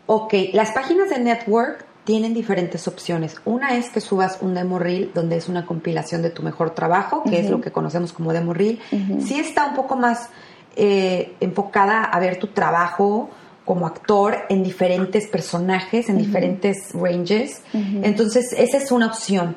Ok, 0.06 0.34
las 0.54 0.72
páginas 0.72 1.10
de 1.10 1.20
network 1.20 1.86
tienen 2.04 2.34
diferentes 2.34 2.88
opciones. 2.88 3.40
Una 3.46 3.78
es 3.78 3.90
que 3.90 4.02
subas 4.02 4.40
un 4.42 4.54
demo 4.54 4.80
reel 4.80 5.12
donde 5.14 5.38
es 5.38 5.48
una 5.48 5.66
compilación 5.66 6.22
de 6.22 6.32
tu 6.32 6.42
mejor 6.42 6.72
trabajo, 6.72 7.24
que 7.24 7.40
es 7.40 7.50
lo 7.50 7.62
que 7.62 7.72
conocemos 7.72 8.12
como 8.12 8.34
demo 8.34 8.54
reel. 8.54 8.80
Sí 9.20 9.40
está 9.40 9.68
un 9.68 9.76
poco 9.76 9.96
más 9.96 10.30
eh, 10.76 11.36
enfocada 11.40 12.04
a 12.04 12.20
ver 12.20 12.38
tu 12.38 12.48
trabajo 12.48 13.30
como 13.66 13.86
actor 13.86 14.36
en 14.50 14.64
diferentes 14.64 15.28
personajes, 15.28 16.10
en 16.10 16.18
diferentes 16.18 16.92
ranges. 16.94 17.62
Entonces, 17.74 18.54
esa 18.54 18.78
es 18.78 18.92
una 18.92 19.08
opción. 19.08 19.56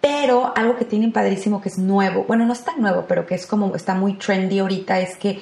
Pero 0.00 0.52
algo 0.54 0.76
que 0.76 0.84
tienen 0.84 1.10
padrísimo 1.10 1.60
que 1.60 1.70
es 1.70 1.78
nuevo, 1.78 2.24
bueno, 2.28 2.44
no 2.46 2.52
es 2.52 2.62
tan 2.62 2.80
nuevo, 2.80 3.06
pero 3.08 3.26
que 3.26 3.34
es 3.34 3.46
como 3.46 3.74
está 3.74 3.94
muy 3.94 4.12
trendy 4.12 4.58
ahorita, 4.60 5.00
es 5.00 5.16
que 5.16 5.40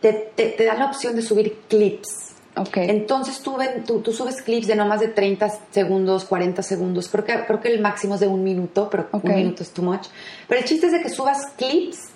te, 0.00 0.12
te, 0.12 0.64
da 0.64 0.74
la 0.74 0.86
opción 0.86 1.14
de 1.16 1.22
subir 1.22 1.58
clips. 1.68 2.34
Okay. 2.56 2.90
Entonces 2.90 3.40
tú, 3.40 3.56
tú, 4.02 4.12
subes 4.12 4.42
clips 4.42 4.66
de 4.66 4.74
no 4.74 4.84
más 4.84 5.00
de 5.00 5.08
30 5.08 5.48
segundos, 5.70 6.24
40 6.24 6.62
segundos. 6.62 7.08
Creo 7.08 7.24
que, 7.24 7.44
creo 7.46 7.60
que 7.60 7.68
el 7.72 7.80
máximo 7.80 8.14
es 8.14 8.20
de 8.20 8.26
un 8.26 8.42
minuto, 8.42 8.88
pero 8.90 9.08
un 9.12 9.34
minuto 9.34 9.62
es 9.62 9.70
too 9.70 9.82
much. 9.82 10.08
Pero 10.48 10.60
el 10.60 10.66
chiste 10.66 10.86
es 10.86 10.92
de 10.92 11.00
que 11.00 11.10
subas 11.10 11.46
clips 11.56 12.08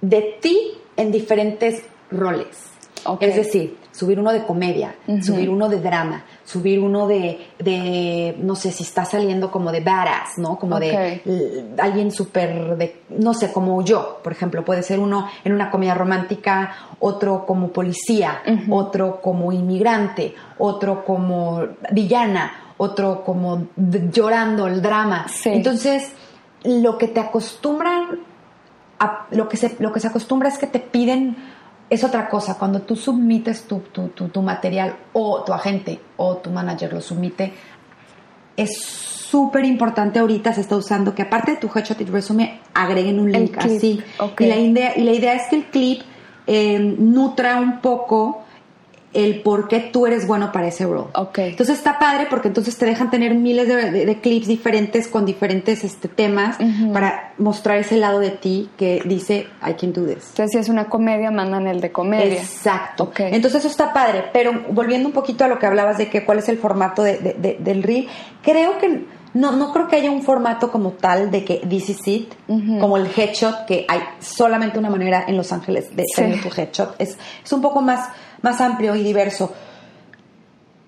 de 0.00 0.38
ti 0.40 0.72
en 0.96 1.10
diferentes 1.10 1.82
roles. 2.10 2.70
Es 3.20 3.36
decir, 3.36 3.78
subir 3.92 4.18
uno 4.18 4.32
de 4.32 4.44
comedia, 4.44 4.94
subir 5.22 5.50
uno 5.50 5.68
de 5.68 5.80
drama, 5.80 6.24
subir 6.44 6.80
uno 6.80 7.06
de, 7.06 8.34
no 8.38 8.54
sé, 8.54 8.70
si 8.72 8.82
está 8.82 9.04
saliendo 9.04 9.50
como 9.50 9.72
de 9.72 9.80
badass, 9.80 10.38
¿no? 10.38 10.58
Como 10.58 10.78
de 10.78 11.72
alguien 11.78 12.10
súper, 12.10 12.76
de, 12.76 13.02
no 13.10 13.34
sé, 13.34 13.52
como 13.52 13.82
yo, 13.84 14.20
por 14.22 14.32
ejemplo, 14.32 14.64
puede 14.64 14.82
ser 14.82 14.98
uno 14.98 15.28
en 15.44 15.52
una 15.52 15.70
comedia 15.70 15.94
romántica, 15.94 16.74
otro 16.98 17.44
como 17.46 17.68
policía, 17.68 18.42
otro 18.70 19.20
como 19.20 19.52
inmigrante, 19.52 20.34
otro 20.58 21.04
como 21.04 21.62
villana, 21.92 22.74
otro 22.76 23.24
como 23.24 23.68
llorando 23.76 24.66
el 24.66 24.80
drama. 24.80 25.26
Entonces, 25.44 26.12
lo 26.64 26.96
que 26.96 27.08
te 27.08 27.20
acostumbran, 27.20 28.20
a, 28.98 29.26
lo, 29.30 29.48
que 29.48 29.56
se, 29.56 29.76
lo 29.78 29.92
que 29.92 30.00
se 30.00 30.08
acostumbra 30.08 30.48
es 30.48 30.58
que 30.58 30.66
te 30.66 30.78
piden 30.78 31.36
es 31.90 32.04
otra 32.04 32.28
cosa. 32.28 32.56
Cuando 32.56 32.82
tú 32.82 32.96
submites 32.96 33.64
tu, 33.64 33.80
tu, 33.80 34.08
tu, 34.08 34.42
material 34.42 34.96
o 35.12 35.42
tu 35.42 35.52
agente 35.52 36.00
o 36.16 36.36
tu 36.36 36.50
manager 36.50 36.92
lo 36.92 37.00
submite, 37.00 37.52
es 38.56 38.80
súper 38.80 39.64
importante 39.64 40.18
ahorita 40.20 40.52
se 40.52 40.60
está 40.60 40.76
usando 40.76 41.14
que 41.14 41.22
aparte 41.22 41.52
de 41.52 41.56
tu 41.58 41.70
headshot 41.74 42.00
y 42.00 42.04
resume 42.04 42.60
agreguen 42.72 43.18
un 43.20 43.30
link 43.30 43.56
así. 43.58 44.02
Y, 44.38 44.46
la 44.46 44.56
idea, 44.56 44.96
y 44.96 45.02
la 45.02 45.12
idea 45.12 45.34
es 45.34 45.48
que 45.48 45.56
el 45.56 45.64
clip 45.66 46.02
eh, 46.46 46.78
nutra 46.78 47.60
un 47.60 47.80
poco 47.80 48.44
el 49.12 49.42
por 49.42 49.66
qué 49.66 49.80
tú 49.80 50.06
eres 50.06 50.26
bueno 50.26 50.52
para 50.52 50.68
ese 50.68 50.84
role. 50.84 51.08
Okay. 51.14 51.50
Entonces 51.50 51.78
está 51.78 51.98
padre 51.98 52.26
porque 52.30 52.48
entonces 52.48 52.76
te 52.78 52.86
dejan 52.86 53.10
tener 53.10 53.34
miles 53.34 53.66
de, 53.68 54.18
clips 54.20 54.46
diferentes 54.46 55.08
con 55.08 55.24
diferentes 55.26 55.82
este, 55.82 56.08
temas 56.08 56.58
para 56.92 57.34
mostrar 57.38 57.78
ese 57.78 57.96
lado 57.96 58.20
de 58.20 58.30
ti 58.30 58.70
que 58.76 59.02
dice 59.04 59.46
I 59.66 59.74
can 59.74 59.92
do 59.92 60.04
this. 60.04 60.28
Entonces 60.30 60.52
si 60.52 60.58
es 60.58 60.68
una 60.68 60.88
comedia, 60.88 61.30
mandan 61.30 61.66
el 61.66 61.80
de 61.80 61.90
comedia. 61.90 62.40
Exacto. 62.40 63.04
Okay. 63.04 63.34
Entonces 63.34 63.60
eso 63.60 63.68
está 63.68 63.92
padre, 63.92 64.24
pero 64.32 64.52
volviendo 64.70 65.08
un 65.08 65.14
poquito 65.14 65.44
a 65.44 65.48
lo 65.48 65.58
que 65.58 65.66
hablabas 65.66 65.98
de 65.98 66.08
que 66.08 66.24
cuál 66.24 66.38
es 66.38 66.48
el 66.48 66.58
formato 66.58 67.02
de, 67.02 67.56
del 67.58 67.82
reel, 67.82 68.06
creo 68.42 68.78
que 68.78 69.06
no, 69.32 69.52
no 69.52 69.72
creo 69.72 69.88
que 69.88 69.96
haya 69.96 70.10
un 70.10 70.22
formato 70.22 70.70
como 70.70 70.92
tal 70.92 71.30
de 71.30 71.44
que 71.44 71.58
this 71.68 71.88
is 71.88 72.06
it, 72.08 72.32
como 72.80 72.96
el 72.96 73.08
headshot, 73.14 73.64
que 73.66 73.86
hay 73.88 74.00
solamente 74.18 74.78
una 74.78 74.90
manera 74.90 75.24
en 75.26 75.36
Los 75.36 75.52
Ángeles 75.52 75.94
de 75.94 76.04
tener 76.14 76.42
tu 76.42 76.48
headshot. 76.48 76.96
Es, 76.98 77.16
es 77.44 77.52
un 77.52 77.62
poco 77.62 77.80
más 77.80 78.08
más 78.42 78.60
amplio 78.60 78.94
y 78.94 79.02
diverso. 79.02 79.52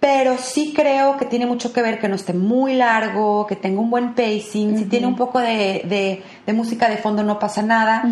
pero 0.00 0.36
sí 0.36 0.72
creo 0.74 1.16
que 1.16 1.26
tiene 1.26 1.46
mucho 1.46 1.72
que 1.72 1.80
ver 1.80 2.00
que 2.00 2.08
no 2.08 2.16
esté 2.16 2.32
muy 2.32 2.74
largo, 2.74 3.46
que 3.46 3.54
tenga 3.54 3.80
un 3.80 3.88
buen 3.88 4.14
pacing, 4.14 4.76
si 4.76 4.84
tiene 4.86 5.06
un 5.06 5.14
poco 5.14 5.38
de, 5.38 6.22
de, 6.44 6.52
música 6.52 6.88
de 6.90 6.96
fondo 6.96 7.22
no 7.22 7.38
pasa 7.38 7.62
nada. 7.62 8.02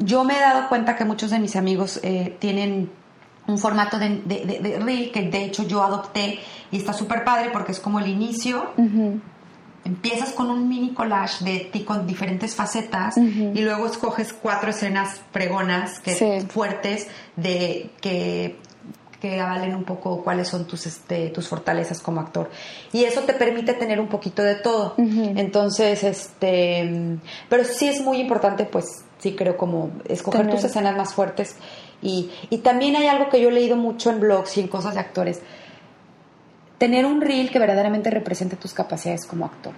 Yo 0.00 0.24
me 0.24 0.36
he 0.36 0.40
dado 0.40 0.68
cuenta 0.68 0.96
que 0.96 1.04
muchos 1.04 1.30
de 1.30 1.38
mis 1.38 1.54
amigos 1.54 2.00
eh, 2.02 2.36
tienen 2.40 2.90
un 3.46 3.58
formato 3.58 3.98
de, 3.98 4.22
de, 4.24 4.78
reel 4.80 5.10
que 5.12 5.22
de 5.22 5.44
hecho 5.44 5.66
yo 5.66 5.82
adopté 5.82 6.38
y 6.70 6.78
está 6.78 6.92
súper 6.92 7.24
padre 7.24 7.50
porque 7.52 7.72
es 7.72 7.80
como 7.80 8.00
el 8.00 8.08
inicio. 8.08 8.72
Empiezas 9.84 10.32
con 10.32 10.50
un 10.50 10.68
mini 10.68 10.94
collage 10.94 11.44
de 11.44 11.60
ti 11.60 11.84
con 11.84 12.08
diferentes 12.08 12.56
facetas 12.56 13.16
y 13.16 13.60
luego 13.60 13.86
escoges 13.86 14.32
cuatro 14.32 14.70
escenas 14.70 15.20
pregonas 15.32 16.00
que, 16.00 16.44
fuertes 16.48 17.06
de 17.36 17.90
que 18.00 18.58
que 19.20 19.40
avalen 19.40 19.74
un 19.74 19.84
poco 19.84 20.22
cuáles 20.22 20.48
son 20.48 20.66
tus, 20.66 20.86
este, 20.86 21.30
tus 21.30 21.48
fortalezas 21.48 22.00
como 22.00 22.20
actor. 22.20 22.50
Y 22.92 23.04
eso 23.04 23.22
te 23.22 23.32
permite 23.32 23.74
tener 23.74 24.00
un 24.00 24.08
poquito 24.08 24.42
de 24.42 24.56
todo. 24.56 24.94
Entonces, 24.98 26.02
este, 26.04 27.18
pero 27.48 27.64
sí 27.64 27.88
es 27.88 28.00
muy 28.00 28.18
importante, 28.18 28.64
pues 28.64 29.04
sí 29.18 29.34
creo 29.34 29.56
como 29.56 29.90
escoger 30.08 30.48
tus 30.50 30.64
escenas 30.64 30.96
más 30.96 31.14
fuertes. 31.14 31.56
Y, 32.02 32.30
y 32.50 32.58
también 32.58 32.96
hay 32.96 33.06
algo 33.06 33.28
que 33.28 33.40
yo 33.40 33.48
he 33.48 33.52
leído 33.52 33.76
mucho 33.76 34.10
en 34.10 34.20
blogs 34.20 34.56
y 34.58 34.60
en 34.60 34.68
cosas 34.68 34.94
de 34.94 35.00
actores. 35.00 35.40
Tener 36.78 37.06
un 37.06 37.22
reel 37.22 37.50
que 37.50 37.58
verdaderamente 37.58 38.10
represente 38.10 38.56
tus 38.56 38.74
capacidades 38.74 39.24
como 39.24 39.46
actor 39.46 39.72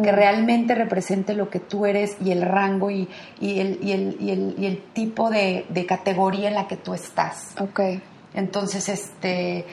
que 0.00 0.12
realmente 0.12 0.74
represente 0.74 1.34
lo 1.34 1.50
que 1.50 1.60
tú 1.60 1.84
eres 1.84 2.16
y 2.24 2.30
el 2.30 2.42
rango 2.42 2.90
y, 2.90 3.08
y, 3.40 3.60
el, 3.60 3.78
y, 3.82 3.92
el, 3.92 4.54
y 4.56 4.64
el, 4.64 4.82
tipo 4.94 5.28
de, 5.28 5.66
de, 5.68 5.84
categoría 5.84 6.48
en 6.48 6.54
la 6.54 6.66
que 6.66 6.76
tú 6.76 6.94
estás. 6.94 7.54
Okay. 7.60 8.00
Entonces, 8.34 8.88
este, 8.88 9.66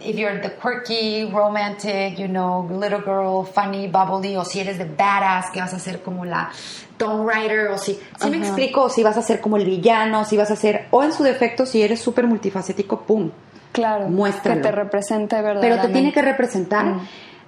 if 0.00 0.16
you're 0.16 0.40
the 0.40 0.50
quirky, 0.50 1.24
romantic, 1.24 2.18
you 2.18 2.28
know, 2.28 2.66
little 2.70 3.00
girl, 3.00 3.44
funny, 3.44 3.88
bubbly, 3.88 4.36
o 4.36 4.44
si 4.44 4.60
eres 4.60 4.78
de 4.78 4.84
badass, 4.84 5.50
que 5.50 5.60
vas 5.60 5.74
a 5.74 5.78
ser 5.78 6.02
como 6.02 6.24
la 6.24 6.50
Tomb 6.96 7.28
Raider, 7.28 7.68
o 7.68 7.78
si, 7.78 7.98
si 8.20 8.30
me 8.30 8.38
explico, 8.38 8.84
o 8.84 8.88
si 8.88 9.02
vas 9.02 9.16
a 9.16 9.22
ser 9.22 9.40
como 9.40 9.56
el 9.56 9.64
villano, 9.64 10.24
si 10.24 10.36
vas 10.36 10.50
a 10.50 10.56
ser, 10.56 10.86
o 10.90 11.02
en 11.02 11.12
su 11.12 11.22
defecto, 11.22 11.66
si 11.66 11.82
eres 11.82 12.00
súper 12.00 12.26
multifacético, 12.26 13.00
pum. 13.00 13.30
Claro. 13.72 14.08
Muéstralo. 14.08 14.62
Que 14.62 14.68
te 14.68 14.72
represente 14.72 15.36
Pero 15.60 15.80
te 15.80 15.88
tiene 15.88 16.12
que 16.12 16.22
representar 16.22 16.86
mm. 16.86 17.00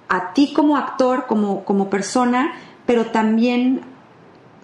a 0.09 0.33
ti 0.33 0.53
como 0.53 0.75
actor, 0.75 1.25
como, 1.25 1.63
como 1.63 1.89
persona, 1.89 2.53
pero 2.85 3.07
también 3.07 3.81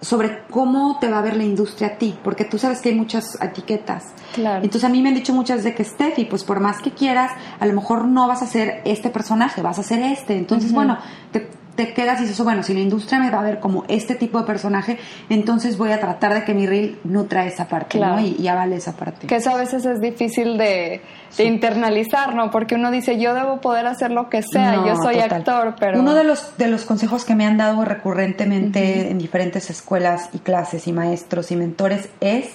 sobre 0.00 0.44
cómo 0.50 0.98
te 1.00 1.08
va 1.08 1.18
a 1.18 1.22
ver 1.22 1.36
la 1.36 1.44
industria 1.44 1.88
a 1.88 1.98
ti, 1.98 2.18
porque 2.22 2.44
tú 2.44 2.58
sabes 2.58 2.80
que 2.80 2.90
hay 2.90 2.94
muchas 2.94 3.40
etiquetas. 3.40 4.12
Claro. 4.34 4.64
Entonces 4.64 4.84
a 4.84 4.88
mí 4.92 5.00
me 5.00 5.08
han 5.08 5.14
dicho 5.14 5.32
muchas 5.32 5.64
de 5.64 5.74
que 5.74 5.84
Steffi, 5.84 6.26
pues 6.26 6.44
por 6.44 6.60
más 6.60 6.80
que 6.82 6.92
quieras, 6.92 7.32
a 7.58 7.66
lo 7.66 7.72
mejor 7.72 8.04
no 8.04 8.28
vas 8.28 8.42
a 8.42 8.46
ser 8.46 8.82
este 8.84 9.10
personaje, 9.10 9.62
vas 9.62 9.78
a 9.78 9.82
ser 9.82 10.00
este. 10.00 10.36
Entonces, 10.36 10.72
bueno, 10.72 10.98
te, 11.32 11.48
te 11.76 11.92
quedas 11.92 12.20
y 12.20 12.22
dices, 12.22 12.40
bueno, 12.42 12.62
si 12.62 12.72
la 12.72 12.80
industria 12.80 13.18
me 13.18 13.30
va 13.30 13.40
a 13.40 13.42
ver 13.42 13.58
como 13.58 13.84
este 13.88 14.14
tipo 14.14 14.38
de 14.38 14.46
personaje, 14.46 14.98
entonces 15.28 15.76
voy 15.76 15.90
a 15.90 15.98
tratar 15.98 16.34
de 16.34 16.44
que 16.44 16.54
mi 16.54 16.66
reel 16.66 16.98
nutra 17.04 17.46
esa 17.46 17.66
parte, 17.66 17.98
¿no? 17.98 18.20
Y, 18.20 18.36
y, 18.38 18.48
avale 18.48 18.76
esa 18.76 18.92
parte. 18.92 19.26
Que 19.26 19.36
eso 19.36 19.50
a 19.50 19.56
veces 19.56 19.84
es 19.84 20.00
difícil 20.00 20.56
de, 20.56 21.02
internalizar, 21.38 22.34
¿no? 22.34 22.50
Porque 22.50 22.76
uno 22.76 22.90
dice, 22.90 23.18
yo 23.18 23.34
debo 23.34 23.60
poder 23.60 23.86
hacer 23.86 24.12
lo 24.12 24.28
que 24.28 24.42
sea, 24.42 24.84
yo 24.86 24.96
soy 24.96 25.18
actor, 25.18 25.74
pero... 25.78 25.98
Uno 25.98 26.14
de 26.14 26.24
los, 26.24 26.56
de 26.56 26.68
los 26.68 26.84
consejos 26.84 27.24
que 27.24 27.34
me 27.34 27.44
han 27.44 27.56
dado 27.56 27.84
recurrentemente 27.84 29.10
en 29.10 29.18
diferentes 29.18 29.68
escuelas 29.68 30.28
y 30.32 30.38
clases 30.38 30.86
y 30.86 30.92
maestros 30.92 31.50
y 31.50 31.56
mentores 31.56 32.08
es, 32.20 32.50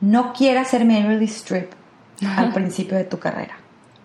no 0.00 0.32
quieras 0.32 0.68
ser 0.68 0.84
Meryl 0.84 1.22
Streep 1.22 1.70
al 2.36 2.52
principio 2.54 2.96
de 2.96 3.04
tu 3.04 3.18
carrera. 3.18 3.58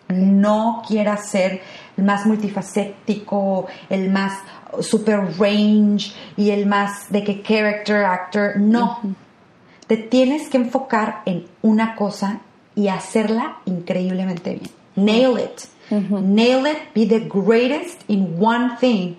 No 0.09 0.83
quieras 0.87 1.29
ser 1.29 1.61
el 1.97 2.03
más 2.03 2.25
multifacético, 2.25 3.67
el 3.89 4.11
más 4.11 4.39
super 4.81 5.19
range 5.37 6.13
y 6.37 6.49
el 6.49 6.65
más 6.65 7.11
de 7.11 7.23
que 7.23 7.41
character 7.41 8.03
actor. 8.05 8.57
No. 8.57 8.99
Te 9.87 9.97
tienes 9.97 10.49
que 10.49 10.57
enfocar 10.57 11.21
en 11.25 11.45
una 11.61 11.95
cosa 11.95 12.39
y 12.75 12.87
hacerla 12.87 13.57
increíblemente 13.65 14.51
bien. 14.51 14.71
Nail 14.95 15.37
it. 15.39 15.61
Nail 15.89 16.65
it. 16.67 16.93
Be 16.93 17.05
the 17.05 17.27
greatest 17.27 18.01
in 18.07 18.35
one 18.39 18.77
thing. 18.79 19.15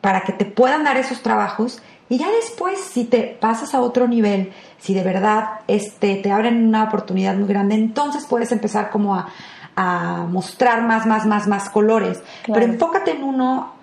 Para 0.00 0.22
que 0.22 0.32
te 0.32 0.44
puedan 0.44 0.84
dar 0.84 0.96
esos 0.96 1.22
trabajos 1.22 1.80
y 2.08 2.18
ya 2.18 2.30
después, 2.30 2.78
si 2.78 3.04
te 3.04 3.36
pasas 3.40 3.74
a 3.74 3.80
otro 3.80 4.06
nivel, 4.06 4.52
si 4.78 4.94
de 4.94 5.02
verdad 5.02 5.60
este, 5.66 6.16
te 6.16 6.30
abren 6.30 6.66
una 6.66 6.84
oportunidad 6.84 7.34
muy 7.34 7.48
grande, 7.48 7.74
entonces 7.74 8.26
puedes 8.26 8.52
empezar 8.52 8.90
como 8.90 9.16
a, 9.16 9.28
a 9.76 10.26
mostrar 10.28 10.82
más, 10.82 11.06
más, 11.06 11.26
más, 11.26 11.46
más 11.46 11.68
colores. 11.68 12.22
Pero 12.46 12.62
enfócate 12.62 13.12
en 13.12 13.22
uno, 13.22 13.74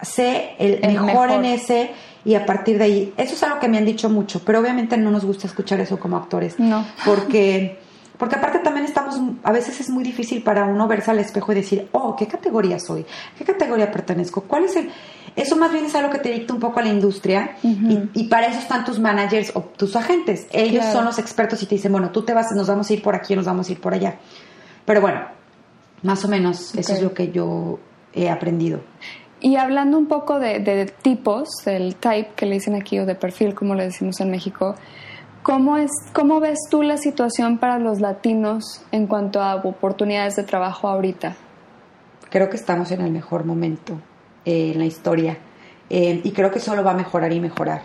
sé 0.00 0.54
el, 0.58 0.80
mejor, 0.80 1.30
en 1.30 1.44
ese 1.44 1.90
y 2.24 2.34
a 2.34 2.46
partir 2.46 2.78
de 2.78 2.84
ahí. 2.84 3.14
Eso 3.16 3.34
es 3.34 3.42
algo 3.42 3.58
que 3.58 3.68
me 3.68 3.78
han 3.78 3.84
dicho 3.84 4.08
mucho, 4.08 4.40
pero 4.44 4.60
obviamente 4.60 4.96
no 4.96 5.10
nos 5.10 5.24
gusta 5.24 5.48
escuchar 5.48 5.80
eso 5.80 5.98
como 5.98 6.16
actores. 6.16 6.58
No. 6.58 6.86
Porque, 7.04 7.80
porque 8.16 8.36
aparte 8.36 8.60
también 8.60 8.86
estamos, 8.86 9.20
a 9.42 9.50
veces 9.50 9.80
es 9.80 9.90
muy 9.90 10.04
difícil 10.04 10.42
para 10.44 10.64
uno 10.64 10.86
verse 10.86 11.10
al 11.10 11.18
espejo 11.18 11.50
y 11.52 11.56
decir, 11.56 11.88
oh, 11.90 12.14
¿qué 12.14 12.28
categoría 12.28 12.78
soy? 12.78 13.04
¿Qué 13.36 13.44
categoría 13.44 13.90
pertenezco? 13.90 14.42
¿Cuál 14.42 14.64
es 14.64 14.76
el...? 14.76 14.90
Eso 15.34 15.56
más 15.56 15.72
bien 15.72 15.86
es 15.86 15.94
algo 15.94 16.10
que 16.10 16.18
te 16.18 16.30
dicta 16.30 16.52
un 16.52 16.60
poco 16.60 16.80
a 16.80 16.82
la 16.82 16.90
industria 16.90 17.56
y, 17.62 18.24
para 18.24 18.48
eso 18.48 18.58
están 18.58 18.84
tus 18.84 18.98
managers 18.98 19.50
o 19.54 19.62
tus 19.62 19.96
agentes. 19.96 20.46
Ellos 20.52 20.84
son 20.92 21.06
los 21.06 21.18
expertos 21.18 21.62
y 21.62 21.66
te 21.66 21.76
dicen, 21.76 21.90
bueno, 21.90 22.10
tú 22.10 22.22
te 22.22 22.34
vas, 22.34 22.52
nos 22.52 22.68
vamos 22.68 22.90
a 22.90 22.92
ir 22.92 23.02
por 23.02 23.14
aquí, 23.14 23.34
nos 23.34 23.46
vamos 23.46 23.68
a 23.68 23.72
ir 23.72 23.80
por 23.80 23.94
allá. 23.94 24.18
Pero 24.84 25.00
bueno, 25.00 25.20
más 26.02 26.24
o 26.24 26.28
menos 26.28 26.74
eso 26.74 26.92
es 26.92 27.02
lo 27.02 27.14
que 27.14 27.30
yo 27.30 27.78
he 28.12 28.28
aprendido. 28.28 28.80
Y 29.40 29.56
hablando 29.56 29.98
un 29.98 30.06
poco 30.06 30.38
de, 30.38 30.92
tipos, 31.02 31.48
del 31.64 31.96
type 31.96 32.30
que 32.36 32.46
le 32.46 32.54
dicen 32.54 32.76
aquí 32.76 32.98
o 33.00 33.06
de 33.06 33.16
perfil, 33.16 33.54
como 33.54 33.74
le 33.74 33.84
decimos 33.84 34.20
en 34.20 34.30
México, 34.30 34.76
¿cómo, 35.42 35.76
es, 35.76 35.90
¿cómo 36.12 36.38
ves 36.38 36.58
tú 36.70 36.82
la 36.82 36.96
situación 36.96 37.58
para 37.58 37.78
los 37.78 38.00
latinos 38.00 38.84
en 38.92 39.08
cuanto 39.08 39.42
a 39.42 39.56
oportunidades 39.56 40.36
de 40.36 40.44
trabajo 40.44 40.88
ahorita? 40.88 41.34
Creo 42.30 42.48
que 42.50 42.56
estamos 42.56 42.92
en 42.92 43.00
el 43.00 43.10
mejor 43.10 43.44
momento 43.44 43.98
eh, 44.44 44.72
en 44.72 44.78
la 44.78 44.86
historia 44.86 45.36
eh, 45.90 46.20
y 46.22 46.30
creo 46.30 46.52
que 46.52 46.60
solo 46.60 46.84
va 46.84 46.92
a 46.92 46.96
mejorar 46.96 47.32
y 47.32 47.40
mejorar. 47.40 47.82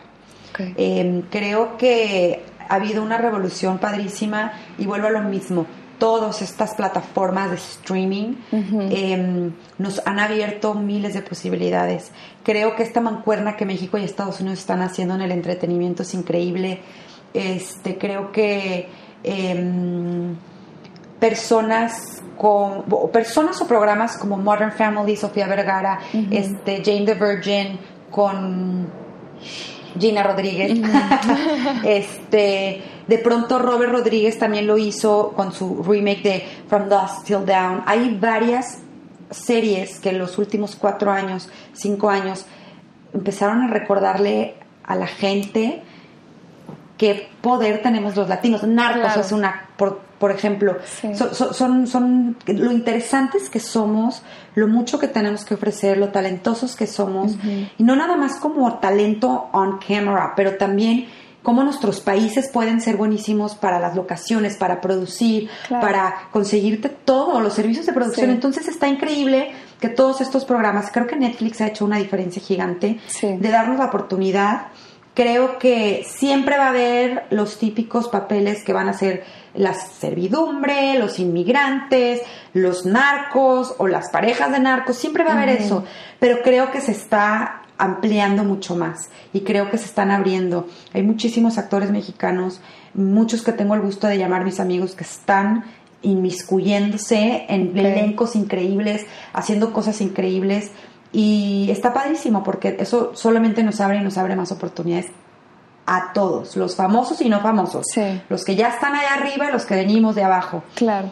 Eh, 0.60 1.24
creo 1.30 1.78
que 1.78 2.44
ha 2.70 2.76
habido 2.76 3.04
una 3.04 3.18
revolución 3.18 3.80
padrísima 3.80 4.54
y 4.78 4.86
vuelvo 4.86 5.08
a 5.08 5.12
lo 5.12 5.22
mismo 5.22 5.66
todas 6.00 6.42
estas 6.42 6.74
plataformas 6.76 7.50
de 7.50 7.58
streaming 7.58 8.36
em, 8.52 9.52
nos 9.78 10.02
han 10.06 10.20
abierto 10.20 10.74
miles 10.74 11.14
de 11.14 11.22
posibilidades. 11.22 12.12
Creo 12.44 12.76
que 12.76 12.84
esta 12.84 13.02
mancuerna 13.02 13.56
que 13.56 13.66
México 13.66 13.98
y 13.98 14.04
Estados 14.04 14.40
Unidos 14.40 14.60
están 14.60 14.82
haciendo 14.82 15.16
en 15.16 15.22
el 15.22 15.32
entretenimiento 15.32 16.04
es 16.04 16.14
increíble. 16.14 16.82
Este, 17.34 17.98
creo 17.98 18.32
que 18.32 18.90
em, 19.24 20.36
personas 21.20 22.22
con 22.38 22.84
personas 23.12 23.60
o 23.62 23.68
programas 23.68 24.16
como 24.18 24.38
Modern 24.38 24.72
Family, 24.72 25.16
Sofía 25.16 25.48
Vergara, 25.48 26.00
este, 26.30 26.84
Jane 26.86 27.06
the 27.06 27.16
Virgin, 27.16 27.80
con 28.12 28.88
Gina 30.00 30.24
Rodríguez. 30.24 30.80
este, 31.86 32.82
de 33.08 33.18
pronto 33.20 33.60
Robert 33.60 33.92
Rodríguez 33.92 34.38
también 34.38 34.68
lo 34.68 34.78
hizo 34.78 35.34
con 35.36 35.54
su 35.54 35.84
remake 35.84 36.24
de 36.24 36.48
From 36.68 36.90
Dusk 36.90 37.26
Till 37.26 37.46
Down. 37.46 37.84
Hay 37.86 38.18
varias 38.20 38.80
series 39.30 40.00
que 40.00 40.10
en 40.10 40.20
los 40.20 40.38
últimos 40.38 40.76
cuatro 40.76 41.12
años, 41.12 41.50
cinco 41.74 42.10
años, 42.10 42.46
empezaron 43.14 43.64
a 43.64 43.68
recordarle 43.68 44.56
a 44.84 44.96
la 44.96 45.08
gente 45.08 45.82
qué 46.98 47.30
poder 47.42 47.82
tenemos 47.82 48.16
los 48.16 48.28
latinos. 48.28 48.64
Narcos 48.64 49.18
es 49.18 49.32
una, 49.32 49.70
por, 49.78 50.02
por 50.20 50.32
ejemplo, 50.32 50.78
son, 51.54 51.88
son, 51.88 52.38
lo 52.48 52.72
interesantes 52.72 53.50
que 53.50 53.60
somos, 53.60 54.24
lo 54.56 54.68
mucho 54.68 55.00
que 55.00 55.08
tenemos 55.08 55.46
que 55.46 55.54
ofrecer, 55.54 55.98
lo 55.98 56.10
talentosos 56.10 56.76
que 56.76 56.88
somos, 56.88 57.36
y 57.78 57.84
no 57.84 57.96
nada 57.96 58.18
más 58.18 58.36
como 58.38 58.80
talento 58.80 59.50
on 59.52 59.80
camera, 59.80 60.34
pero 60.36 60.58
también 60.58 61.06
cómo 61.48 61.64
nuestros 61.64 62.02
países 62.02 62.50
pueden 62.52 62.82
ser 62.82 62.98
buenísimos 62.98 63.56
para 63.56 63.80
las 63.80 63.96
locaciones, 63.96 64.58
para 64.58 64.82
producir, 64.82 65.50
para 65.70 66.28
conseguirte 66.34 66.90
todo, 66.90 67.40
los 67.40 67.54
servicios 67.54 67.86
de 67.86 67.94
producción. 67.94 68.32
Entonces 68.32 68.68
está 68.68 68.90
increíble 68.90 69.52
que 69.80 69.88
todos 69.88 70.20
estos 70.20 70.44
programas, 70.44 70.92
creo 70.92 71.08
que 71.08 71.16
Netflix 71.16 71.62
ha 71.62 71.68
hecho 71.68 71.86
una 71.86 72.00
diferencia 72.00 72.42
gigante 72.42 73.00
de 73.22 73.50
darnos 73.50 73.78
la 73.80 73.86
oportunidad. 73.86 74.68
Creo 75.14 75.58
que 75.58 76.06
siempre 76.06 76.58
va 76.58 76.66
a 76.66 76.70
haber 76.70 77.28
los 77.30 77.58
típicos 77.58 78.10
papeles 78.10 78.66
que 78.66 78.74
van 78.74 78.90
a 78.90 78.94
ser 78.94 79.24
la 79.58 79.74
servidumbre, 79.74 80.98
los 80.98 81.20
inmigrantes, 81.20 82.22
los 82.54 82.86
narcos 82.86 83.76
o 83.78 83.88
las 83.88 84.10
parejas 84.10 84.52
de 84.52 84.60
narcos, 84.60 84.98
siempre 84.98 85.24
va 85.24 85.32
a 85.32 85.38
haber 85.38 85.50
eso, 85.50 85.84
pero 86.20 86.42
creo 86.44 86.72
que 86.72 86.80
se 86.80 86.92
está 86.92 87.64
ampliando 87.78 88.44
mucho 88.44 88.76
más 88.76 89.10
y 89.34 89.42
creo 89.42 89.70
que 89.70 89.78
se 89.78 89.86
están 89.86 90.12
abriendo. 90.12 90.68
Hay 90.94 91.04
muchísimos 91.04 91.58
actores 91.58 91.92
mexicanos, 91.92 92.62
muchos 92.94 93.44
que 93.44 93.52
tengo 93.52 93.76
el 93.76 93.82
gusto 93.82 94.08
de 94.08 94.18
llamar 94.18 94.46
mis 94.46 94.60
amigos 94.60 94.96
que 94.96 95.04
están 95.04 95.66
inmiscuyéndose 96.02 97.46
en 97.50 97.78
elencos 97.78 98.36
increíbles, 98.36 99.06
haciendo 99.34 99.74
cosas 99.74 100.02
increíbles. 100.02 100.72
Y 101.12 101.70
está 101.72 101.94
padrísimo 101.94 102.44
porque 102.44 102.78
eso 102.80 103.12
solamente 103.16 103.64
nos 103.64 103.80
abre 103.82 103.98
y 103.98 104.04
nos 104.04 104.18
abre 104.18 104.36
más 104.36 104.52
oportunidades 104.52 105.08
a 105.88 106.12
todos, 106.12 106.58
los 106.58 106.76
famosos 106.76 107.22
y 107.22 107.30
no 107.30 107.40
famosos. 107.40 107.86
Los 108.28 108.44
que 108.44 108.56
ya 108.58 108.68
están 108.68 108.94
allá 108.94 109.14
arriba 109.14 109.48
y 109.48 109.54
los 109.54 109.66
que 109.66 109.74
venimos 109.76 110.16
de 110.16 110.24
abajo. 110.24 110.62
Claro, 110.76 111.12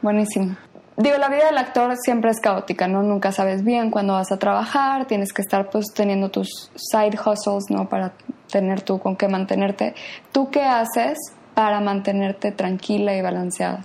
buenísimo. 0.00 0.56
Digo, 0.96 1.18
la 1.18 1.28
vida 1.28 1.46
del 1.46 1.58
actor 1.58 1.96
siempre 1.96 2.30
es 2.30 2.38
caótica, 2.40 2.86
¿no? 2.86 3.02
Nunca 3.02 3.32
sabes 3.32 3.64
bien 3.64 3.90
cuándo 3.90 4.12
vas 4.12 4.30
a 4.30 4.38
trabajar, 4.38 5.06
tienes 5.06 5.32
que 5.32 5.42
estar 5.42 5.68
pues 5.68 5.86
teniendo 5.92 6.30
tus 6.30 6.70
side 6.76 7.18
hustles, 7.18 7.64
¿no? 7.68 7.88
Para 7.88 8.12
tener 8.48 8.82
tú 8.82 9.00
con 9.00 9.16
qué 9.16 9.26
mantenerte. 9.26 9.96
¿Tú 10.30 10.48
qué 10.48 10.62
haces 10.62 11.18
para 11.54 11.80
mantenerte 11.80 12.52
tranquila 12.52 13.16
y 13.16 13.20
balanceada? 13.20 13.84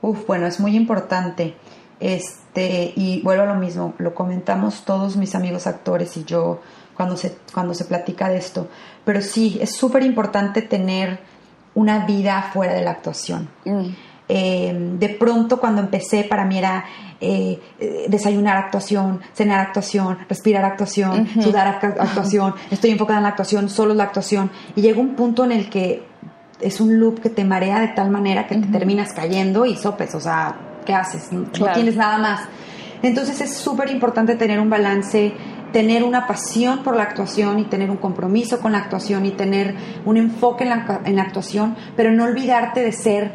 Uf, 0.00 0.24
bueno, 0.28 0.46
es 0.46 0.60
muy 0.60 0.76
importante. 0.76 1.56
Este, 1.98 2.92
y 2.94 3.20
vuelvo 3.22 3.42
a 3.42 3.46
lo 3.46 3.56
mismo, 3.56 3.94
lo 3.98 4.14
comentamos 4.14 4.84
todos 4.84 5.16
mis 5.16 5.34
amigos 5.34 5.66
actores 5.66 6.16
y 6.16 6.24
yo 6.24 6.60
cuando 6.96 7.16
se, 7.16 7.36
cuando 7.52 7.74
se 7.74 7.84
platica 7.84 8.28
de 8.28 8.36
esto. 8.36 8.68
Pero 9.04 9.20
sí, 9.20 9.58
es 9.60 9.76
súper 9.76 10.02
importante 10.02 10.62
tener 10.62 11.20
una 11.74 12.04
vida 12.06 12.50
fuera 12.52 12.74
de 12.74 12.82
la 12.82 12.92
actuación. 12.92 13.48
Mm. 13.64 13.86
Eh, 14.28 14.94
de 14.98 15.08
pronto 15.10 15.58
cuando 15.58 15.82
empecé 15.82 16.24
para 16.24 16.44
mí 16.44 16.56
era 16.56 16.84
eh, 17.20 17.60
desayunar 18.08 18.56
actuación, 18.56 19.20
cenar 19.34 19.60
actuación, 19.60 20.18
respirar 20.28 20.64
actuación, 20.64 21.28
sudar 21.42 21.66
actuación, 21.66 22.54
estoy 22.70 22.90
enfocada 22.90 23.18
en 23.18 23.24
la 23.24 23.28
actuación, 23.30 23.68
solo 23.68 23.94
la 23.94 24.04
actuación. 24.04 24.50
Y 24.74 24.82
llega 24.82 25.00
un 25.00 25.14
punto 25.14 25.44
en 25.44 25.52
el 25.52 25.68
que 25.68 26.04
es 26.60 26.80
un 26.80 26.98
loop 26.98 27.20
que 27.20 27.30
te 27.30 27.44
marea 27.44 27.80
de 27.80 27.88
tal 27.88 28.10
manera 28.10 28.46
que 28.46 28.56
te 28.56 28.66
terminas 28.68 29.12
cayendo 29.12 29.66
y 29.66 29.76
sopes, 29.76 30.14
o 30.14 30.20
sea, 30.20 30.56
¿qué 30.86 30.94
haces? 30.94 31.32
No, 31.32 31.46
tienes 31.74 31.96
nada 31.96 32.18
más. 32.18 32.40
Entonces 33.02 33.40
es 33.40 33.56
súper 33.56 33.90
importante 33.90 34.36
tener 34.36 34.60
un 34.60 34.70
balance, 34.70 35.34
tener 35.72 36.04
una 36.04 36.26
pasión 36.26 36.82
por 36.82 36.96
la 36.96 37.04
actuación 37.04 37.58
y 37.58 37.64
tener 37.64 37.90
un 37.90 37.96
compromiso 37.96 38.60
con 38.60 38.72
la 38.72 38.78
actuación 38.78 39.26
y 39.26 39.30
tener 39.30 39.74
un 40.04 40.16
enfoque 40.16 40.64
en 40.64 40.70
la, 40.70 41.00
en 41.04 41.16
la 41.16 41.22
actuación, 41.22 41.76
pero 41.96 42.12
no 42.12 42.24
olvidarte 42.24 42.82
de 42.82 42.92
ser 42.92 43.32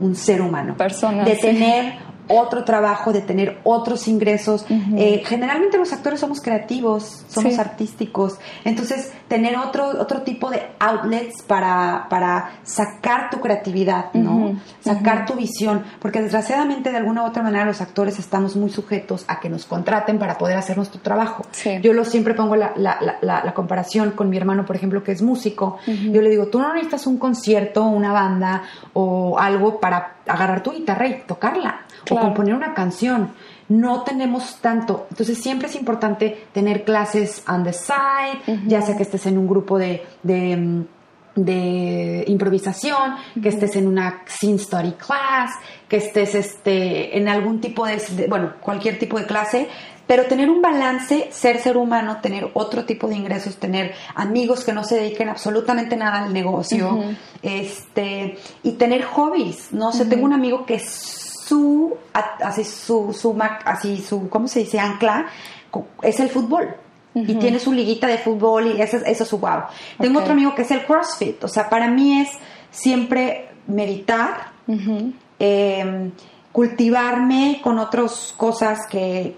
un 0.00 0.14
ser 0.14 0.42
humano. 0.42 0.76
Persona, 0.76 1.24
de 1.24 1.36
tener 1.36 2.05
otro 2.28 2.64
trabajo, 2.64 3.12
de 3.12 3.20
tener 3.20 3.58
otros 3.64 4.08
ingresos. 4.08 4.64
Eh, 4.96 5.22
generalmente 5.24 5.78
los 5.78 5.92
actores 5.92 6.20
somos 6.20 6.40
creativos, 6.40 7.24
somos 7.28 7.58
artísticos, 7.58 8.38
entonces 8.64 9.12
tener 9.28 9.56
otro, 9.56 9.88
otro 10.00 10.22
tipo 10.22 10.50
de 10.50 10.62
outlets 10.78 11.42
para, 11.42 12.06
para 12.08 12.60
sacar 12.62 13.30
tu 13.30 13.40
creatividad, 13.40 14.12
¿no? 14.14 14.56
Sacar 14.80 15.26
tu 15.26 15.34
visión, 15.34 15.84
porque 16.00 16.22
desgraciadamente 16.22 16.90
de 16.90 16.96
alguna 16.96 17.22
u 17.22 17.26
otra 17.26 17.42
manera 17.42 17.64
los 17.64 17.80
actores 17.80 18.18
estamos 18.18 18.56
muy 18.56 18.70
sujetos 18.70 19.24
a 19.28 19.40
que 19.40 19.48
nos 19.48 19.66
contraten 19.66 20.18
para 20.18 20.38
poder 20.38 20.56
hacer 20.56 20.76
nuestro 20.76 21.00
trabajo. 21.00 21.44
Yo 21.82 21.92
lo 21.92 22.04
siempre 22.04 22.34
pongo 22.34 22.56
la, 22.56 22.72
la, 22.76 23.18
la, 23.20 23.54
comparación 23.54 24.12
con 24.12 24.28
mi 24.28 24.36
hermano, 24.36 24.64
por 24.66 24.76
ejemplo, 24.76 25.02
que 25.02 25.12
es 25.12 25.22
músico. 25.22 25.78
Yo 25.86 26.22
le 26.22 26.30
digo, 26.30 26.46
tú 26.46 26.58
no 26.58 26.72
necesitas 26.72 27.06
un 27.06 27.18
concierto, 27.18 27.84
una 27.84 28.12
banda 28.12 28.62
o 28.92 29.38
algo 29.38 29.80
para 29.80 30.16
agarrar 30.26 30.62
tu 30.62 30.72
guitarra 30.72 31.06
y 31.06 31.22
tocarla 31.26 31.85
o 32.10 32.16
componer 32.16 32.54
una 32.54 32.74
canción. 32.74 33.32
No 33.68 34.02
tenemos 34.02 34.58
tanto. 34.60 35.06
Entonces 35.10 35.38
siempre 35.38 35.68
es 35.68 35.74
importante 35.74 36.46
tener 36.52 36.84
clases 36.84 37.42
on 37.48 37.64
the 37.64 37.72
side, 37.72 38.60
ya 38.66 38.82
sea 38.82 38.96
que 38.96 39.02
estés 39.02 39.26
en 39.26 39.38
un 39.38 39.48
grupo 39.48 39.78
de, 39.78 40.04
de, 40.22 42.24
improvisación, 42.28 43.16
que 43.42 43.48
estés 43.48 43.76
en 43.76 43.88
una 43.88 44.22
scene 44.26 44.58
study 44.58 44.92
class, 44.92 45.52
que 45.88 45.96
estés 45.96 46.34
este, 46.34 47.18
en 47.18 47.28
algún 47.28 47.60
tipo 47.60 47.86
de, 47.86 48.26
bueno, 48.28 48.54
cualquier 48.60 48.98
tipo 48.98 49.18
de 49.18 49.26
clase, 49.26 49.68
pero 50.06 50.26
tener 50.26 50.48
un 50.48 50.62
balance, 50.62 51.28
ser 51.32 51.58
ser 51.58 51.76
humano, 51.76 52.18
tener 52.22 52.48
otro 52.54 52.84
tipo 52.84 53.08
de 53.08 53.16
ingresos, 53.16 53.56
tener 53.56 53.92
amigos 54.14 54.64
que 54.64 54.72
no 54.72 54.84
se 54.84 54.96
dediquen 54.96 55.28
absolutamente 55.28 55.96
nada 55.96 56.24
al 56.24 56.32
negocio, 56.32 57.02
este, 57.42 58.38
y 58.62 58.72
tener 58.72 59.02
hobbies, 59.02 59.72
no 59.72 59.92
sé, 59.92 60.06
tengo 60.06 60.24
un 60.24 60.32
amigo 60.32 60.64
que 60.64 60.76
es 60.76 61.25
su, 61.46 61.96
así 62.12 62.64
su, 62.64 63.12
su, 63.12 63.36
así 63.64 63.98
su, 63.98 64.28
¿cómo 64.28 64.48
se 64.48 64.60
dice? 64.60 64.80
Ancla, 64.80 65.26
es 66.02 66.20
el 66.20 66.28
fútbol. 66.28 66.74
Y 67.14 67.34
tiene 67.36 67.58
su 67.58 67.72
liguita 67.72 68.06
de 68.06 68.18
fútbol 68.18 68.76
y 68.76 68.82
eso, 68.82 68.98
eso 68.98 69.22
es 69.22 69.28
su 69.28 69.38
wow. 69.38 69.62
Tengo 69.98 70.18
otro 70.18 70.32
amigo 70.32 70.54
que 70.54 70.62
es 70.62 70.70
el 70.70 70.84
CrossFit. 70.84 71.42
O 71.44 71.48
sea, 71.48 71.70
para 71.70 71.88
mí 71.88 72.20
es 72.20 72.28
siempre 72.70 73.48
meditar, 73.68 74.52
em, 75.38 76.10
cultivarme 76.52 77.60
con 77.62 77.78
otras 77.78 78.34
cosas, 78.36 78.86
que, 78.86 79.34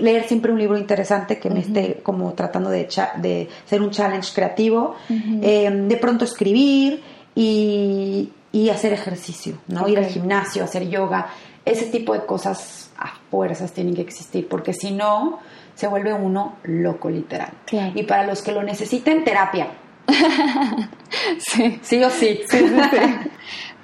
leer 0.00 0.24
siempre 0.26 0.52
un 0.52 0.58
libro 0.58 0.78
interesante 0.78 1.38
que 1.38 1.50
me 1.50 1.60
esté 1.60 2.00
como 2.02 2.32
tratando 2.32 2.70
de, 2.70 2.88
de 3.18 3.48
ser 3.66 3.82
un 3.82 3.90
challenge 3.90 4.32
creativo, 4.32 4.94
em, 5.10 5.88
de 5.88 5.96
pronto 5.98 6.24
escribir 6.24 7.02
y, 7.34 8.30
y 8.52 8.68
hacer 8.68 8.92
ejercicio, 8.92 9.58
¿no? 9.66 9.88
Ir 9.88 9.98
al 9.98 10.06
gimnasio, 10.06 10.62
hacer 10.62 10.88
yoga, 10.88 11.28
ese 11.64 11.86
tipo 11.86 12.12
de 12.12 12.24
cosas 12.26 12.90
a 12.98 13.14
fuerzas 13.30 13.72
tienen 13.72 13.94
que 13.94 14.02
existir, 14.02 14.46
porque 14.48 14.72
si 14.74 14.92
no, 14.92 15.40
se 15.74 15.86
vuelve 15.86 16.12
uno 16.12 16.56
loco 16.64 17.08
literal. 17.08 17.52
Y 17.94 18.02
para 18.04 18.26
los 18.26 18.42
que 18.42 18.52
lo 18.52 18.62
necesiten, 18.62 19.24
terapia. 19.24 19.68
sí. 21.38 21.78
Sí 21.82 22.04
o 22.04 22.10
sí. 22.10 22.40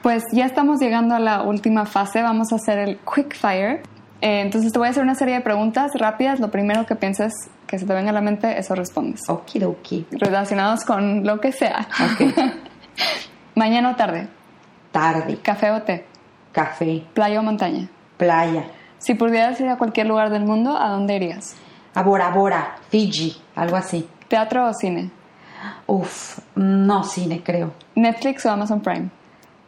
pues 0.03 0.25
ya 0.33 0.45
estamos 0.45 0.81
llegando 0.81 1.15
a 1.15 1.19
la 1.19 1.43
última 1.43 1.87
fase, 1.87 2.23
vamos 2.23 2.53
a 2.53 2.57
hacer 2.57 2.79
el 2.79 2.99
quick 2.99 3.35
fire. 3.35 3.83
Eh, 4.21 4.41
entonces 4.41 4.73
te 4.73 4.79
voy 4.79 4.89
a 4.89 4.91
hacer 4.91 5.03
una 5.03 5.15
serie 5.15 5.35
de 5.35 5.41
preguntas 5.41 5.93
rápidas, 5.95 6.41
lo 6.41 6.51
primero 6.51 6.85
que 6.87 6.97
pienses 6.97 7.33
que 7.69 7.79
se 7.79 7.87
te 7.87 7.95
venga 7.95 8.11
a 8.11 8.13
la 8.13 8.21
mente, 8.21 8.59
eso 8.59 8.75
respondes. 8.75 9.21
Okidoki. 9.29 10.07
Relacionados 10.11 10.85
con 10.85 11.25
lo 11.25 11.41
que 11.41 11.53
sea. 11.53 11.87
Okay. 12.15 12.35
Mañana 13.55 13.91
o 13.91 13.97
tarde. 13.97 14.29
Tarde. 14.99 15.39
¿Café 15.41 15.71
o 15.71 15.81
té? 15.83 16.05
Café. 16.51 17.05
¿Playa 17.15 17.39
o 17.39 17.43
montaña? 17.45 17.89
Playa. 18.17 18.65
Si 18.99 19.15
pudieras 19.15 19.61
ir 19.61 19.69
a 19.69 19.79
cualquier 19.79 20.09
lugar 20.09 20.29
del 20.29 20.45
mundo, 20.45 20.77
¿a 20.77 20.89
dónde 20.89 21.15
irías? 21.15 21.55
A 21.95 22.03
Bora 22.03 22.31
Bora, 22.31 22.79
Fiji, 22.89 23.41
algo 23.55 23.77
así. 23.77 24.09
¿Teatro 24.27 24.69
o 24.69 24.75
cine? 24.75 25.13
Uf, 25.87 26.41
no 26.57 27.05
cine, 27.05 27.45
creo. 27.45 27.75
¿Netflix 27.95 28.45
o 28.47 28.51
Amazon 28.51 28.81
Prime? 28.81 29.09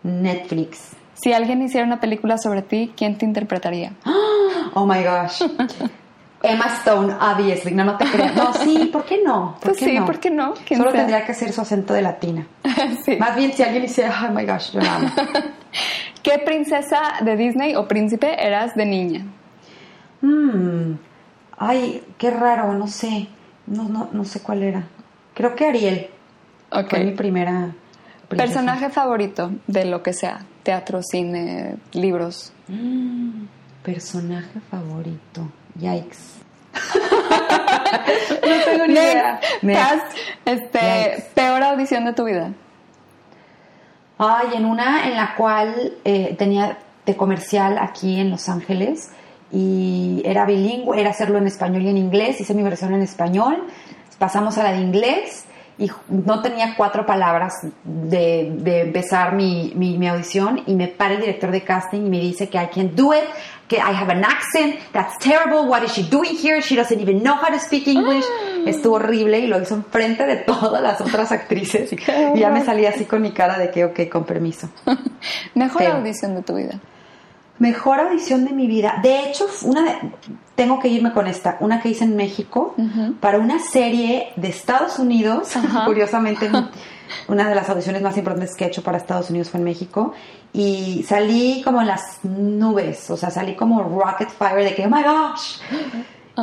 Netflix. 0.02 0.96
Si 1.14 1.32
alguien 1.32 1.62
hiciera 1.62 1.86
una 1.86 2.00
película 2.00 2.36
sobre 2.36 2.62
ti, 2.62 2.92
¿quién 2.96 3.16
te 3.16 3.24
interpretaría? 3.24 3.92
Oh 4.74 4.86
my 4.86 5.02
gosh. 5.02 5.42
Emma 6.42 6.66
Stone, 6.78 7.14
obviously. 7.20 7.72
No, 7.72 7.84
no 7.84 7.96
te 7.98 8.04
creo. 8.06 8.32
No, 8.34 8.54
sí, 8.54 8.88
¿por 8.92 9.04
qué 9.04 9.20
no? 9.24 9.56
¿Por 9.60 9.72
pues 9.72 9.78
qué 9.78 9.84
sí, 9.84 9.98
no? 9.98 10.06
¿por 10.06 10.18
qué 10.18 10.30
no? 10.30 10.54
Solo 10.56 10.92
tendría 10.92 11.24
que 11.26 11.34
ser 11.34 11.52
su 11.52 11.60
acento 11.60 11.92
de 11.92 12.02
latina. 12.02 12.46
sí. 13.04 13.16
Más 13.16 13.36
bien 13.36 13.52
si 13.52 13.62
alguien 13.62 13.82
dice, 13.82 14.08
oh 14.08 14.32
my 14.32 14.46
gosh, 14.46 14.72
yo 14.72 14.80
la 14.80 14.96
amo. 14.96 15.08
¿Qué 16.22 16.38
princesa 16.38 17.00
de 17.22 17.36
Disney 17.36 17.74
o 17.76 17.86
príncipe 17.86 18.46
eras 18.46 18.74
de 18.74 18.86
niña? 18.86 19.26
Hmm. 20.22 20.94
Ay, 21.58 22.02
qué 22.16 22.30
raro, 22.30 22.72
no 22.72 22.86
sé. 22.86 23.28
No, 23.66 23.88
no, 23.88 24.08
no 24.12 24.24
sé 24.24 24.40
cuál 24.40 24.62
era. 24.62 24.84
Creo 25.34 25.54
que 25.54 25.66
Ariel. 25.66 26.08
Okay. 26.70 26.88
Fue 26.88 27.04
mi 27.04 27.12
primera. 27.12 27.74
Personaje 28.28 28.90
favorito 28.90 29.50
de 29.66 29.84
lo 29.84 30.02
que 30.02 30.12
sea: 30.12 30.40
teatro, 30.62 31.02
cine, 31.02 31.76
libros. 31.92 32.52
Hmm. 32.68 33.46
Personaje 33.82 34.60
favorito. 34.70 35.48
Yikes. 35.80 36.18
no 38.48 38.64
tengo 38.64 38.86
ni 38.86 38.92
idea. 38.94 39.40
este, 40.44 41.24
peor 41.34 41.62
audición 41.62 42.04
de 42.04 42.12
tu 42.12 42.24
vida. 42.24 42.52
Ay, 44.18 44.48
en 44.54 44.66
una 44.66 45.08
en 45.08 45.16
la 45.16 45.34
cual 45.34 45.94
eh, 46.04 46.34
tenía 46.38 46.78
de 47.06 47.16
comercial 47.16 47.78
aquí 47.78 48.20
en 48.20 48.30
Los 48.30 48.48
Ángeles 48.48 49.10
y 49.50 50.22
era 50.24 50.44
bilingüe, 50.44 51.00
era 51.00 51.10
hacerlo 51.10 51.38
en 51.38 51.46
español 51.46 51.82
y 51.82 51.88
en 51.88 51.96
inglés, 51.96 52.40
hice 52.40 52.54
mi 52.54 52.62
versión 52.62 52.94
en 52.94 53.02
español, 53.02 53.64
pasamos 54.18 54.58
a 54.58 54.64
la 54.64 54.72
de 54.72 54.80
inglés 54.80 55.46
y 55.78 55.90
no 56.08 56.42
tenía 56.42 56.74
cuatro 56.76 57.06
palabras 57.06 57.54
de, 57.82 58.52
de 58.58 58.82
empezar 58.82 59.34
mi, 59.34 59.72
mi, 59.74 59.96
mi, 59.96 60.08
audición 60.08 60.62
y 60.66 60.74
me 60.74 60.88
para 60.88 61.14
el 61.14 61.20
director 61.20 61.50
de 61.50 61.62
casting 61.62 62.02
y 62.02 62.10
me 62.10 62.20
dice 62.20 62.50
que 62.50 62.58
I 62.58 62.66
can 62.66 62.94
do 62.94 63.14
it, 63.14 63.24
que 63.70 63.76
I 63.76 63.92
have 63.92 64.10
an 64.10 64.24
accent, 64.24 64.80
that's 64.92 65.16
terrible, 65.18 65.68
what 65.68 65.84
is 65.84 65.92
she 65.92 66.02
doing 66.02 66.34
here, 66.34 66.60
she 66.60 66.74
doesn't 66.74 66.98
even 66.98 67.22
know 67.22 67.36
how 67.36 67.50
to 67.50 67.60
speak 67.60 67.86
English. 67.86 68.24
Ah. 68.28 68.64
Estuvo 68.66 68.96
horrible 68.96 69.38
y 69.38 69.46
lo 69.46 69.62
hizo 69.62 69.76
enfrente 69.76 70.26
de 70.26 70.38
todas 70.38 70.82
las 70.82 71.00
otras 71.00 71.30
actrices 71.30 71.92
y 72.34 72.38
ya 72.38 72.50
me 72.50 72.64
salí 72.64 72.84
así 72.84 73.04
con 73.04 73.22
mi 73.22 73.30
cara 73.30 73.58
de 73.58 73.70
que, 73.70 73.84
ok, 73.84 74.08
con 74.10 74.24
permiso. 74.24 74.68
Mejor 75.54 75.84
audición 75.84 76.34
de 76.34 76.42
tu 76.42 76.56
vida. 76.56 76.80
Mejor 77.60 78.00
audición 78.00 78.44
de 78.44 78.52
mi 78.52 78.66
vida. 78.66 78.98
De 79.02 79.28
hecho, 79.28 79.46
una 79.62 79.82
de, 79.82 79.96
tengo 80.56 80.80
que 80.80 80.88
irme 80.88 81.12
con 81.12 81.26
esta, 81.26 81.56
una 81.60 81.80
que 81.80 81.90
hice 81.90 82.04
en 82.04 82.16
México 82.16 82.74
para 83.20 83.38
una 83.38 83.58
serie 83.58 84.32
de 84.36 84.48
Estados 84.48 84.98
Unidos, 84.98 85.52
curiosamente 85.84 86.50
una 87.28 87.48
de 87.48 87.54
las 87.54 87.68
audiciones 87.68 88.02
más 88.02 88.16
importantes 88.16 88.54
que 88.54 88.64
he 88.64 88.68
hecho 88.68 88.82
para 88.82 88.98
Estados 88.98 89.30
Unidos 89.30 89.50
fue 89.50 89.58
en 89.58 89.64
México 89.64 90.12
y 90.52 91.04
salí 91.06 91.62
como 91.64 91.80
en 91.80 91.86
las 91.86 92.24
nubes, 92.24 93.10
o 93.10 93.16
sea, 93.16 93.30
salí 93.30 93.54
como 93.54 93.82
rocket 93.82 94.28
fire 94.30 94.64
de 94.64 94.74
que, 94.74 94.86
oh 94.86 94.90
my 94.90 95.02
gosh. 95.02 95.60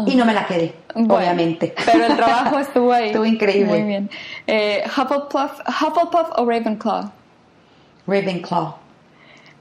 Y 0.05 0.15
no 0.15 0.25
me 0.25 0.33
la 0.33 0.45
quedé, 0.45 0.75
obviamente. 0.93 1.73
Pero 1.85 2.05
el 2.05 2.15
trabajo 2.15 2.59
estuvo 2.59 2.93
ahí. 2.93 3.07
estuvo 3.07 3.25
increíble. 3.25 3.67
Muy 3.67 3.83
bien. 3.83 4.09
Eh, 4.45 4.83
Hufflepuff, 4.85 5.59
Hufflepuff 5.67 6.29
o 6.37 6.45
Ravenclaw? 6.45 7.11
Ravenclaw. 8.05 8.75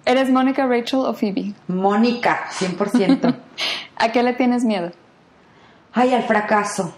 ¿Eres 0.07 0.31
Mónica, 0.31 0.67
Rachel 0.67 1.01
o 1.01 1.13
Phoebe? 1.13 1.53
Mónica, 1.69 2.47
100%. 2.51 3.37
¿A 3.97 4.13
qué 4.13 4.23
le 4.23 4.33
tienes 4.35 4.65
miedo? 4.65 4.93
Ay, 5.93 6.15
al 6.15 6.23
fracaso, 6.23 6.95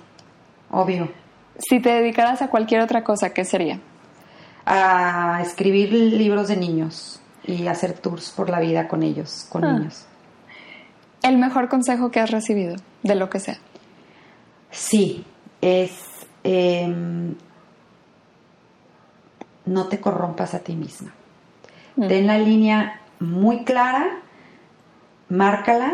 obvio. 0.70 1.10
Si 1.58 1.80
te 1.80 1.88
dedicaras 1.90 2.42
a 2.42 2.48
cualquier 2.48 2.82
otra 2.82 3.02
cosa, 3.02 3.30
¿qué 3.30 3.44
sería? 3.44 3.80
A 4.66 5.40
escribir 5.42 5.92
libros 5.92 6.48
de 6.48 6.56
niños 6.56 7.20
y 7.44 7.66
hacer 7.66 7.94
tours 7.94 8.30
por 8.30 8.50
la 8.50 8.60
vida 8.60 8.86
con 8.88 9.02
ellos, 9.02 9.46
con 9.48 9.64
Ah. 9.64 9.72
niños. 9.72 10.04
El 11.22 11.38
mejor 11.38 11.68
consejo 11.68 12.10
que 12.10 12.20
has 12.20 12.30
recibido, 12.30 12.76
de 13.02 13.14
lo 13.14 13.30
que 13.30 13.40
sea. 13.40 13.58
Sí, 14.70 15.24
es 15.62 15.92
em, 16.44 17.34
no 19.66 19.86
te 19.88 19.98
corrompas 20.00 20.54
a 20.54 20.60
ti 20.60 20.74
misma. 20.74 21.12
Ten 22.06 22.28
la 22.28 22.38
línea 22.38 23.00
muy 23.18 23.64
clara, 23.64 24.20
márcala. 25.28 25.92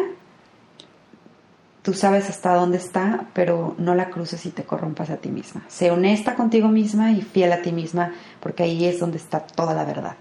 Tú 1.83 1.95
sabes 1.95 2.29
hasta 2.29 2.55
dónde 2.55 2.79
está, 2.79 3.27
pero 3.33 3.75
no 3.79 3.95
la 3.95 4.11
cruces 4.11 4.45
y 4.47 4.51
te 4.51 4.65
corrompas 4.65 5.11
a 5.11 5.17
ti 5.17 5.31
misma. 5.31 5.63
Sé 5.69 5.91
honesta 5.91 6.35
contigo 6.35 6.69
misma 6.69 7.13
y 7.13 7.23
fiel 7.23 7.53
a 7.53 7.63
ti 7.63 7.73
misma, 7.73 8.13
porque 8.41 8.65
ahí 8.65 8.85
es 8.85 9.01
donde 9.01 9.19
está 9.19 9.41
toda 9.41 9.75
la 9.75 9.85
verdad. 9.85 10.17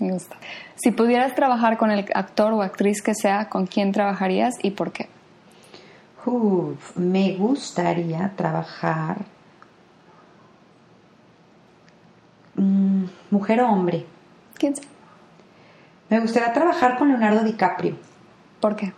Me 0.00 0.12
gusta. 0.12 0.36
Si 0.76 0.90
pudieras 0.90 1.34
trabajar 1.34 1.76
con 1.76 1.90
el 1.90 2.06
actor 2.14 2.52
o 2.52 2.62
actriz 2.62 3.02
que 3.02 3.14
sea, 3.14 3.48
¿con 3.48 3.66
quién 3.66 3.92
trabajarías 3.92 4.54
y 4.62 4.70
por 4.70 4.92
qué? 4.92 5.08
Uf, 6.24 6.96
me 6.96 7.36
gustaría 7.36 8.32
trabajar 8.36 9.16
mm, 12.56 13.04
mujer 13.30 13.62
o 13.62 13.70
hombre. 13.70 14.04
¿Quién 14.58 14.76
sea? 14.76 14.84
Me 16.08 16.20
gustaría 16.20 16.52
trabajar 16.52 16.98
con 16.98 17.08
Leonardo 17.08 17.44
DiCaprio 17.44 17.96
¿Por 18.60 18.76
qué? 18.76 18.92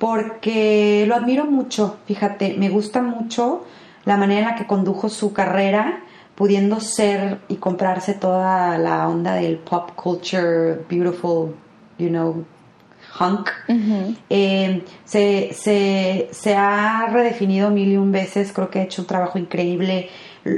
porque 0.00 1.04
lo 1.06 1.14
admiro 1.14 1.44
mucho, 1.44 1.98
fíjate, 2.06 2.54
me 2.56 2.70
gusta 2.70 3.02
mucho 3.02 3.66
la 4.06 4.16
manera 4.16 4.40
en 4.40 4.46
la 4.46 4.54
que 4.56 4.66
condujo 4.66 5.10
su 5.10 5.34
carrera, 5.34 6.00
pudiendo 6.34 6.80
ser 6.80 7.40
y 7.48 7.56
comprarse 7.56 8.14
toda 8.14 8.78
la 8.78 9.06
onda 9.06 9.34
del 9.34 9.58
pop 9.58 9.90
culture, 9.94 10.80
beautiful, 10.88 11.54
you 11.98 12.08
know, 12.08 12.46
hunk. 13.20 13.50
Eh, 14.30 14.82
se, 15.04 15.50
se, 15.52 16.30
se 16.32 16.54
ha 16.56 17.06
redefinido 17.12 17.70
mil 17.70 17.92
y 17.92 17.98
un 17.98 18.10
veces, 18.10 18.52
creo 18.54 18.70
que 18.70 18.78
ha 18.78 18.84
hecho 18.84 19.02
un 19.02 19.06
trabajo 19.06 19.38
increíble, 19.38 20.08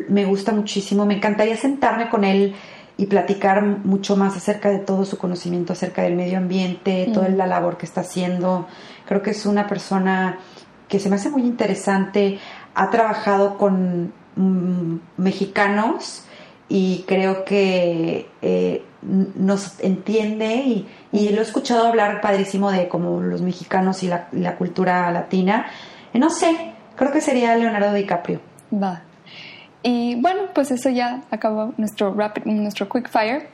me 0.09 0.25
gusta 0.25 0.53
muchísimo, 0.53 1.05
me 1.05 1.15
encantaría 1.17 1.57
sentarme 1.57 2.09
con 2.09 2.23
él 2.23 2.55
y 3.03 3.07
platicar 3.07 3.65
mucho 3.65 4.17
más 4.17 4.37
acerca 4.37 4.71
de 4.71 4.79
todo 4.79 5.05
su 5.05 5.19
conocimiento 5.19 5.73
acerca 5.73 6.03
del 6.03 6.15
medio 6.15 6.39
ambiente, 6.39 7.11
toda 7.13 7.29
la 7.31 7.49
labor 7.49 7.77
que 7.77 7.85
está 7.85 8.03
haciendo. 8.03 8.69
Creo 9.07 9.23
que 9.23 9.31
es 9.31 9.45
una 9.45 9.67
persona 9.67 10.39
que 10.87 11.01
se 11.01 11.11
me 11.11 11.17
hace 11.17 11.29
muy 11.29 11.43
interesante, 11.43 12.39
ha 12.77 12.91
trabajado 12.91 13.59
con 13.59 14.13
mm, 14.37 14.97
mexicanos 15.17 16.27
y 16.69 17.05
creo 17.09 17.45
que 17.45 18.29
eh, 18.41 18.85
nos 19.03 19.81
entiende 19.81 20.55
y, 20.55 20.89
y 21.11 21.31
lo 21.31 21.41
he 21.41 21.45
escuchado 21.45 21.89
hablar 21.89 22.21
padrísimo 22.21 22.71
de 22.71 22.87
como 22.87 23.21
los 23.21 23.43
mexicanos 23.43 24.05
y 24.05 24.07
la, 24.07 24.29
la 24.31 24.55
cultura 24.55 25.11
latina. 25.11 25.67
No 26.15 26.31
sé, 26.31 26.73
creo 26.95 27.11
que 27.11 27.21
sería 27.21 27.57
Leonardo 27.57 27.95
DiCaprio. 27.95 28.41
Va. 28.73 29.03
Y 29.83 30.15
bueno, 30.21 30.43
pues 30.55 30.71
eso 30.71 30.91
ya 30.91 31.23
acabó 31.31 31.75
nuestro 31.77 32.15
rapid, 32.15 32.45
nuestro 32.45 32.89
quick 32.89 33.09
fire. 33.09 33.49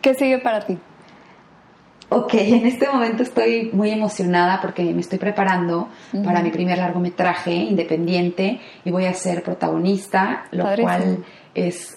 ¿Qué 0.00 0.14
sigue 0.14 0.38
para 0.38 0.66
ti? 0.66 0.78
Ok, 2.08 2.34
en 2.34 2.66
este 2.66 2.88
momento 2.88 3.22
estoy 3.22 3.70
muy 3.72 3.90
emocionada 3.90 4.60
porque 4.60 4.82
me 4.92 5.00
estoy 5.00 5.18
preparando 5.18 5.88
para 6.24 6.42
mi 6.42 6.50
primer 6.50 6.76
largometraje 6.76 7.52
independiente 7.52 8.60
y 8.84 8.90
voy 8.90 9.06
a 9.06 9.14
ser 9.14 9.42
protagonista, 9.42 10.44
lo 10.50 10.64
cual 10.76 11.24
es 11.54 11.96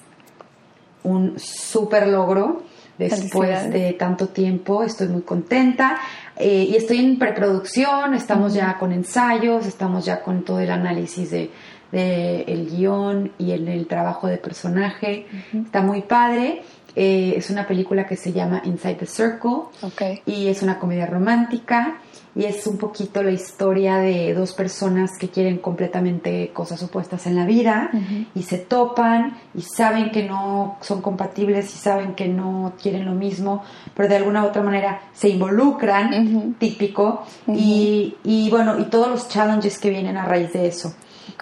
un 1.03 1.37
súper 1.37 2.07
logro 2.07 2.63
después 2.97 3.69
de 3.71 3.91
tanto 3.93 4.29
tiempo. 4.29 4.83
Estoy 4.83 5.09
muy 5.09 5.23
contenta 5.23 5.97
eh, 6.37 6.65
y 6.69 6.75
estoy 6.77 6.99
en 6.99 7.19
preproducción, 7.19 8.13
estamos 8.13 8.53
ya 8.53 8.77
con 8.77 8.93
ensayos, 8.93 9.65
estamos 9.65 10.05
ya 10.05 10.21
con 10.21 10.45
todo 10.45 10.61
el 10.61 10.71
análisis 10.71 11.31
de, 11.31 11.51
de 11.95 12.41
el 12.43 12.69
guion 12.69 13.31
y 13.37 13.51
el, 13.51 13.67
el 13.67 13.87
trabajo 13.87 14.27
de 14.27 14.37
personaje. 14.37 15.25
Está 15.53 15.81
muy 15.81 16.01
padre. 16.01 16.61
Eh, 16.97 17.33
es 17.35 17.49
una 17.49 17.67
película 17.67 18.05
que 18.07 18.15
se 18.15 18.31
llama 18.31 18.61
Inside 18.63 18.95
the 18.95 19.05
Circle 19.05 19.67
Ok. 19.81 20.01
y 20.25 20.47
es 20.47 20.61
una 20.61 20.79
comedia 20.79 21.05
romántica 21.05 21.97
y 22.33 22.45
es 22.45 22.65
un 22.67 22.77
poquito 22.77 23.21
la 23.21 23.31
historia 23.31 23.97
de 23.97 24.33
dos 24.33 24.53
personas 24.53 25.11
que 25.19 25.27
quieren 25.27 25.57
completamente 25.57 26.51
cosas 26.53 26.81
opuestas 26.83 27.27
en 27.27 27.35
la 27.35 27.45
vida 27.45 27.89
y 28.33 28.43
se 28.43 28.57
topan 28.59 29.37
y 29.53 29.61
saben 29.61 30.09
que 30.11 30.23
no 30.23 30.77
son 30.81 31.01
compatibles 31.01 31.73
y 31.73 31.77
saben 31.77 32.13
que 32.13 32.27
no 32.29 32.73
quieren 32.81 33.05
lo 33.05 33.13
mismo, 33.13 33.63
pero 33.93 34.07
de 34.09 34.15
alguna 34.17 34.43
u 34.43 34.47
otra 34.47 34.63
manera 34.63 35.01
se 35.13 35.29
involucran, 35.29 36.55
típico, 36.59 37.23
y, 37.47 38.15
y 38.23 38.49
bueno, 38.49 38.79
y 38.79 38.85
todos 38.85 39.07
los 39.09 39.27
challenges 39.29 39.79
que 39.79 39.89
vienen 39.89 40.17
a 40.17 40.25
raíz 40.25 40.51
de 40.53 40.67
eso. 40.67 40.93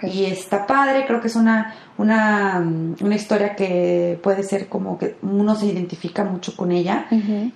Y 0.07 0.25
está 0.25 0.65
padre, 0.65 1.05
creo 1.05 1.21
que 1.21 1.27
es 1.27 1.35
una, 1.35 1.73
una, 1.97 2.59
mm, 2.59 2.95
una 3.01 3.15
historia 3.15 3.55
que 3.55 4.19
puede 4.23 4.43
ser 4.43 4.67
como 4.67 4.97
que 4.97 5.15
uno 5.21 5.55
se 5.55 5.67
identifica 5.67 6.23
mucho 6.23 6.55
con 6.55 6.71
ella 6.71 7.05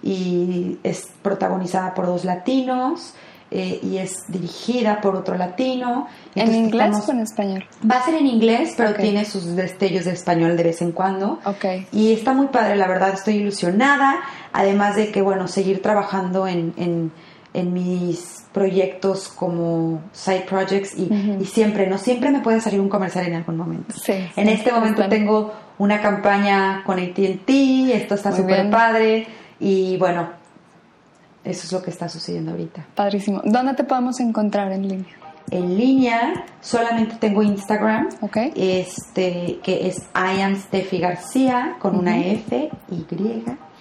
y 0.04 0.78
es 0.84 1.08
protagonizada 1.22 1.94
por 1.94 2.06
dos 2.06 2.26
latinos 2.26 3.14
eh, 3.50 3.80
y 3.82 3.98
es 3.98 4.26
dirigida 4.28 5.00
por 5.00 5.16
otro 5.16 5.36
latino. 5.38 6.08
¿En 6.36 6.54
inglés 6.54 6.88
estamos- 6.88 7.08
o 7.08 7.12
en 7.14 7.20
español? 7.22 7.66
Va 7.90 7.96
a 7.98 8.04
ser 8.04 8.16
en 8.16 8.28
inglés, 8.28 8.74
pero 8.76 8.94
tiene 8.94 9.24
sus 9.24 9.56
destellos 9.56 10.04
de 10.06 10.12
español 10.12 10.58
de 10.58 10.64
vez 10.64 10.82
en 10.82 10.92
cuando. 10.92 11.40
Ok. 11.46 11.66
Y 11.94 12.12
está 12.12 12.34
muy 12.34 12.48
padre, 12.48 12.76
la 12.76 12.88
verdad, 12.88 13.14
estoy 13.14 13.36
ilusionada. 13.36 14.16
Además 14.52 14.98
de 14.98 15.12
que, 15.12 15.22
bueno, 15.22 15.48
seguir 15.48 15.82
trabajando 15.82 16.46
en, 16.46 16.74
en, 16.76 17.12
en 17.54 17.72
mis 17.74 18.37
proyectos 18.58 19.28
como 19.30 20.02
side 20.14 20.46
projects 20.50 20.96
y, 20.98 21.10
siempre, 21.46 21.88
¿no? 21.88 21.98
Siempre 21.98 22.32
me 22.32 22.40
puede 22.40 22.60
salir 22.60 22.80
un 22.80 22.90
comercial 22.90 23.28
en 23.28 23.36
algún 23.36 23.58
momento. 23.58 23.94
Sí, 24.04 24.14
En 24.36 24.48
sí, 24.48 24.54
este 24.54 24.72
momento 24.72 25.08
tengo 25.08 25.54
una 25.78 26.02
campaña 26.02 26.82
con 26.86 26.98
ATT, 27.00 27.50
esto 27.94 28.16
está 28.16 28.32
súper 28.36 28.70
padre 28.72 29.28
y 29.60 29.98
bueno, 29.98 30.30
eso 31.44 31.66
es 31.66 31.72
lo 31.72 31.82
que 31.84 31.92
está 31.92 32.10
sucediendo 32.10 32.52
ahorita. 32.52 32.86
Padrísimo. 32.96 33.42
¿Dónde 33.46 33.74
te 33.76 33.84
podemos 33.84 34.20
encontrar 34.20 34.72
en 34.72 34.88
línea? 34.88 35.16
En 35.52 35.78
línea 35.78 36.46
solamente 36.60 37.16
tengo 37.20 37.42
Instagram, 37.44 38.10
Ok. 38.22 38.38
este 38.56 39.60
que 39.64 39.88
es 39.88 39.98
I 40.14 40.42
am 40.42 40.56
Steffi 40.60 40.98
García 40.98 41.76
con 41.80 41.96
una 41.96 42.18
F 42.20 42.70
Y 42.92 43.06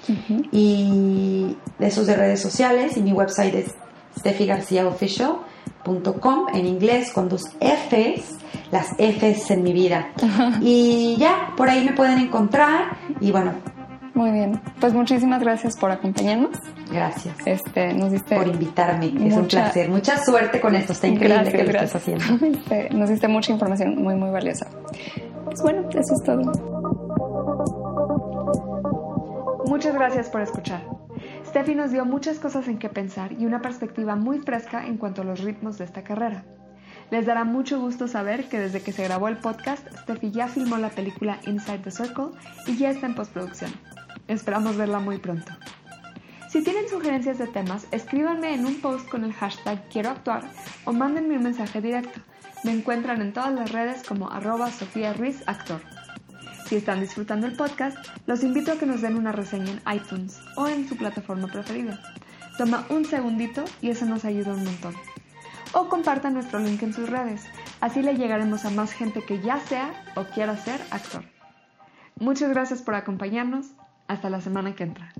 Ujú. 0.08 0.42
y 0.52 1.56
de 1.80 1.86
esos 1.88 2.06
de 2.06 2.14
redes 2.14 2.40
sociales 2.40 2.96
y 2.96 3.02
mi 3.02 3.12
website 3.12 3.54
es 3.54 3.74
steffigarciaofficial.com 4.18 6.46
en 6.54 6.66
inglés 6.66 7.12
con 7.12 7.28
dos 7.28 7.44
Fs, 7.60 8.36
las 8.70 8.88
Fs 8.98 9.50
en 9.50 9.62
mi 9.62 9.72
vida. 9.72 10.08
Y 10.60 11.16
ya, 11.18 11.52
por 11.56 11.68
ahí 11.68 11.84
me 11.84 11.92
pueden 11.92 12.18
encontrar 12.18 12.96
y 13.20 13.30
bueno, 13.32 13.52
Muy 14.14 14.30
bien. 14.32 14.60
Pues 14.80 14.92
muchísimas 14.94 15.40
gracias 15.40 15.76
por 15.76 15.90
acompañarnos. 15.90 16.56
gracias 16.90 17.34
Este, 17.44 17.92
nos 17.94 18.10
diste 18.12 18.34
por 18.36 18.46
invitarme, 18.48 19.06
es 19.06 19.34
un 19.34 19.42
Mucha- 19.42 19.64
placer. 19.64 19.88
Mucha 19.90 20.16
suerte 20.24 20.60
con 20.60 20.74
esto, 20.74 20.92
está 20.92 21.06
increíble 21.06 21.50
Gracias, 21.50 21.54
que 21.54 21.64
lo 21.64 21.70
estés 21.70 21.92
gracias. 21.92 22.02
haciendo. 22.02 22.24
Este, 22.58 22.90
Nos 22.94 23.10
diste 23.10 23.28
mucha 23.28 23.52
información 23.52 24.02
muy, 24.02 24.14
muy 24.14 24.30
valiosa. 24.30 24.66
Pues 25.44 25.60
bueno, 25.62 25.86
eso 25.90 26.14
es 26.14 26.22
todo. 26.24 26.52
Muchas 29.66 29.94
gracias 29.94 30.28
por 30.30 30.40
escuchar. 30.42 30.80
Steffi 31.56 31.74
nos 31.74 31.90
dio 31.90 32.04
muchas 32.04 32.38
cosas 32.38 32.68
en 32.68 32.78
que 32.78 32.90
pensar 32.90 33.32
y 33.32 33.46
una 33.46 33.62
perspectiva 33.62 34.14
muy 34.14 34.40
fresca 34.40 34.86
en 34.86 34.98
cuanto 34.98 35.22
a 35.22 35.24
los 35.24 35.40
ritmos 35.40 35.78
de 35.78 35.86
esta 35.86 36.04
carrera. 36.04 36.44
Les 37.10 37.24
dará 37.24 37.44
mucho 37.44 37.80
gusto 37.80 38.08
saber 38.08 38.50
que 38.50 38.58
desde 38.58 38.82
que 38.82 38.92
se 38.92 39.04
grabó 39.04 39.28
el 39.28 39.38
podcast, 39.38 39.88
Steffi 40.02 40.30
ya 40.32 40.48
filmó 40.48 40.76
la 40.76 40.90
película 40.90 41.38
Inside 41.46 41.78
the 41.78 41.90
Circle 41.90 42.32
y 42.66 42.76
ya 42.76 42.90
está 42.90 43.06
en 43.06 43.14
postproducción. 43.14 43.72
Esperamos 44.28 44.76
verla 44.76 44.98
muy 44.98 45.16
pronto. 45.16 45.50
Si 46.50 46.62
tienen 46.62 46.90
sugerencias 46.90 47.38
de 47.38 47.46
temas, 47.46 47.86
escríbanme 47.90 48.52
en 48.52 48.66
un 48.66 48.78
post 48.82 49.08
con 49.08 49.24
el 49.24 49.32
hashtag 49.32 49.82
quiero 49.88 50.10
actuar 50.10 50.42
o 50.84 50.92
mándenme 50.92 51.38
un 51.38 51.44
mensaje 51.44 51.80
directo. 51.80 52.20
Me 52.64 52.72
encuentran 52.72 53.22
en 53.22 53.32
todas 53.32 53.54
las 53.54 53.72
redes 53.72 54.02
como 54.06 54.30
arroba 54.30 54.70
Sofía 54.70 55.14
Ruiz 55.14 55.42
Actor. 55.46 55.80
Si 56.66 56.74
están 56.74 57.00
disfrutando 57.00 57.46
el 57.46 57.52
podcast, 57.52 57.96
los 58.26 58.42
invito 58.42 58.72
a 58.72 58.76
que 58.76 58.86
nos 58.86 59.00
den 59.00 59.16
una 59.16 59.30
reseña 59.30 59.70
en 59.70 59.96
iTunes 59.96 60.40
o 60.56 60.66
en 60.66 60.88
su 60.88 60.96
plataforma 60.96 61.46
preferida. 61.46 62.00
Toma 62.58 62.84
un 62.90 63.04
segundito 63.04 63.64
y 63.80 63.90
eso 63.90 64.04
nos 64.04 64.24
ayuda 64.24 64.54
un 64.54 64.64
montón. 64.64 64.94
O 65.72 65.88
compartan 65.88 66.34
nuestro 66.34 66.58
link 66.58 66.82
en 66.82 66.92
sus 66.92 67.08
redes, 67.08 67.44
así 67.80 68.02
le 68.02 68.16
llegaremos 68.16 68.64
a 68.64 68.70
más 68.70 68.92
gente 68.92 69.22
que 69.22 69.40
ya 69.40 69.60
sea 69.60 69.92
o 70.16 70.24
quiera 70.24 70.56
ser 70.56 70.80
actor. 70.90 71.24
Muchas 72.18 72.50
gracias 72.50 72.82
por 72.82 72.94
acompañarnos. 72.94 73.66
Hasta 74.08 74.30
la 74.30 74.40
semana 74.40 74.74
que 74.74 74.84
entra. 74.84 75.12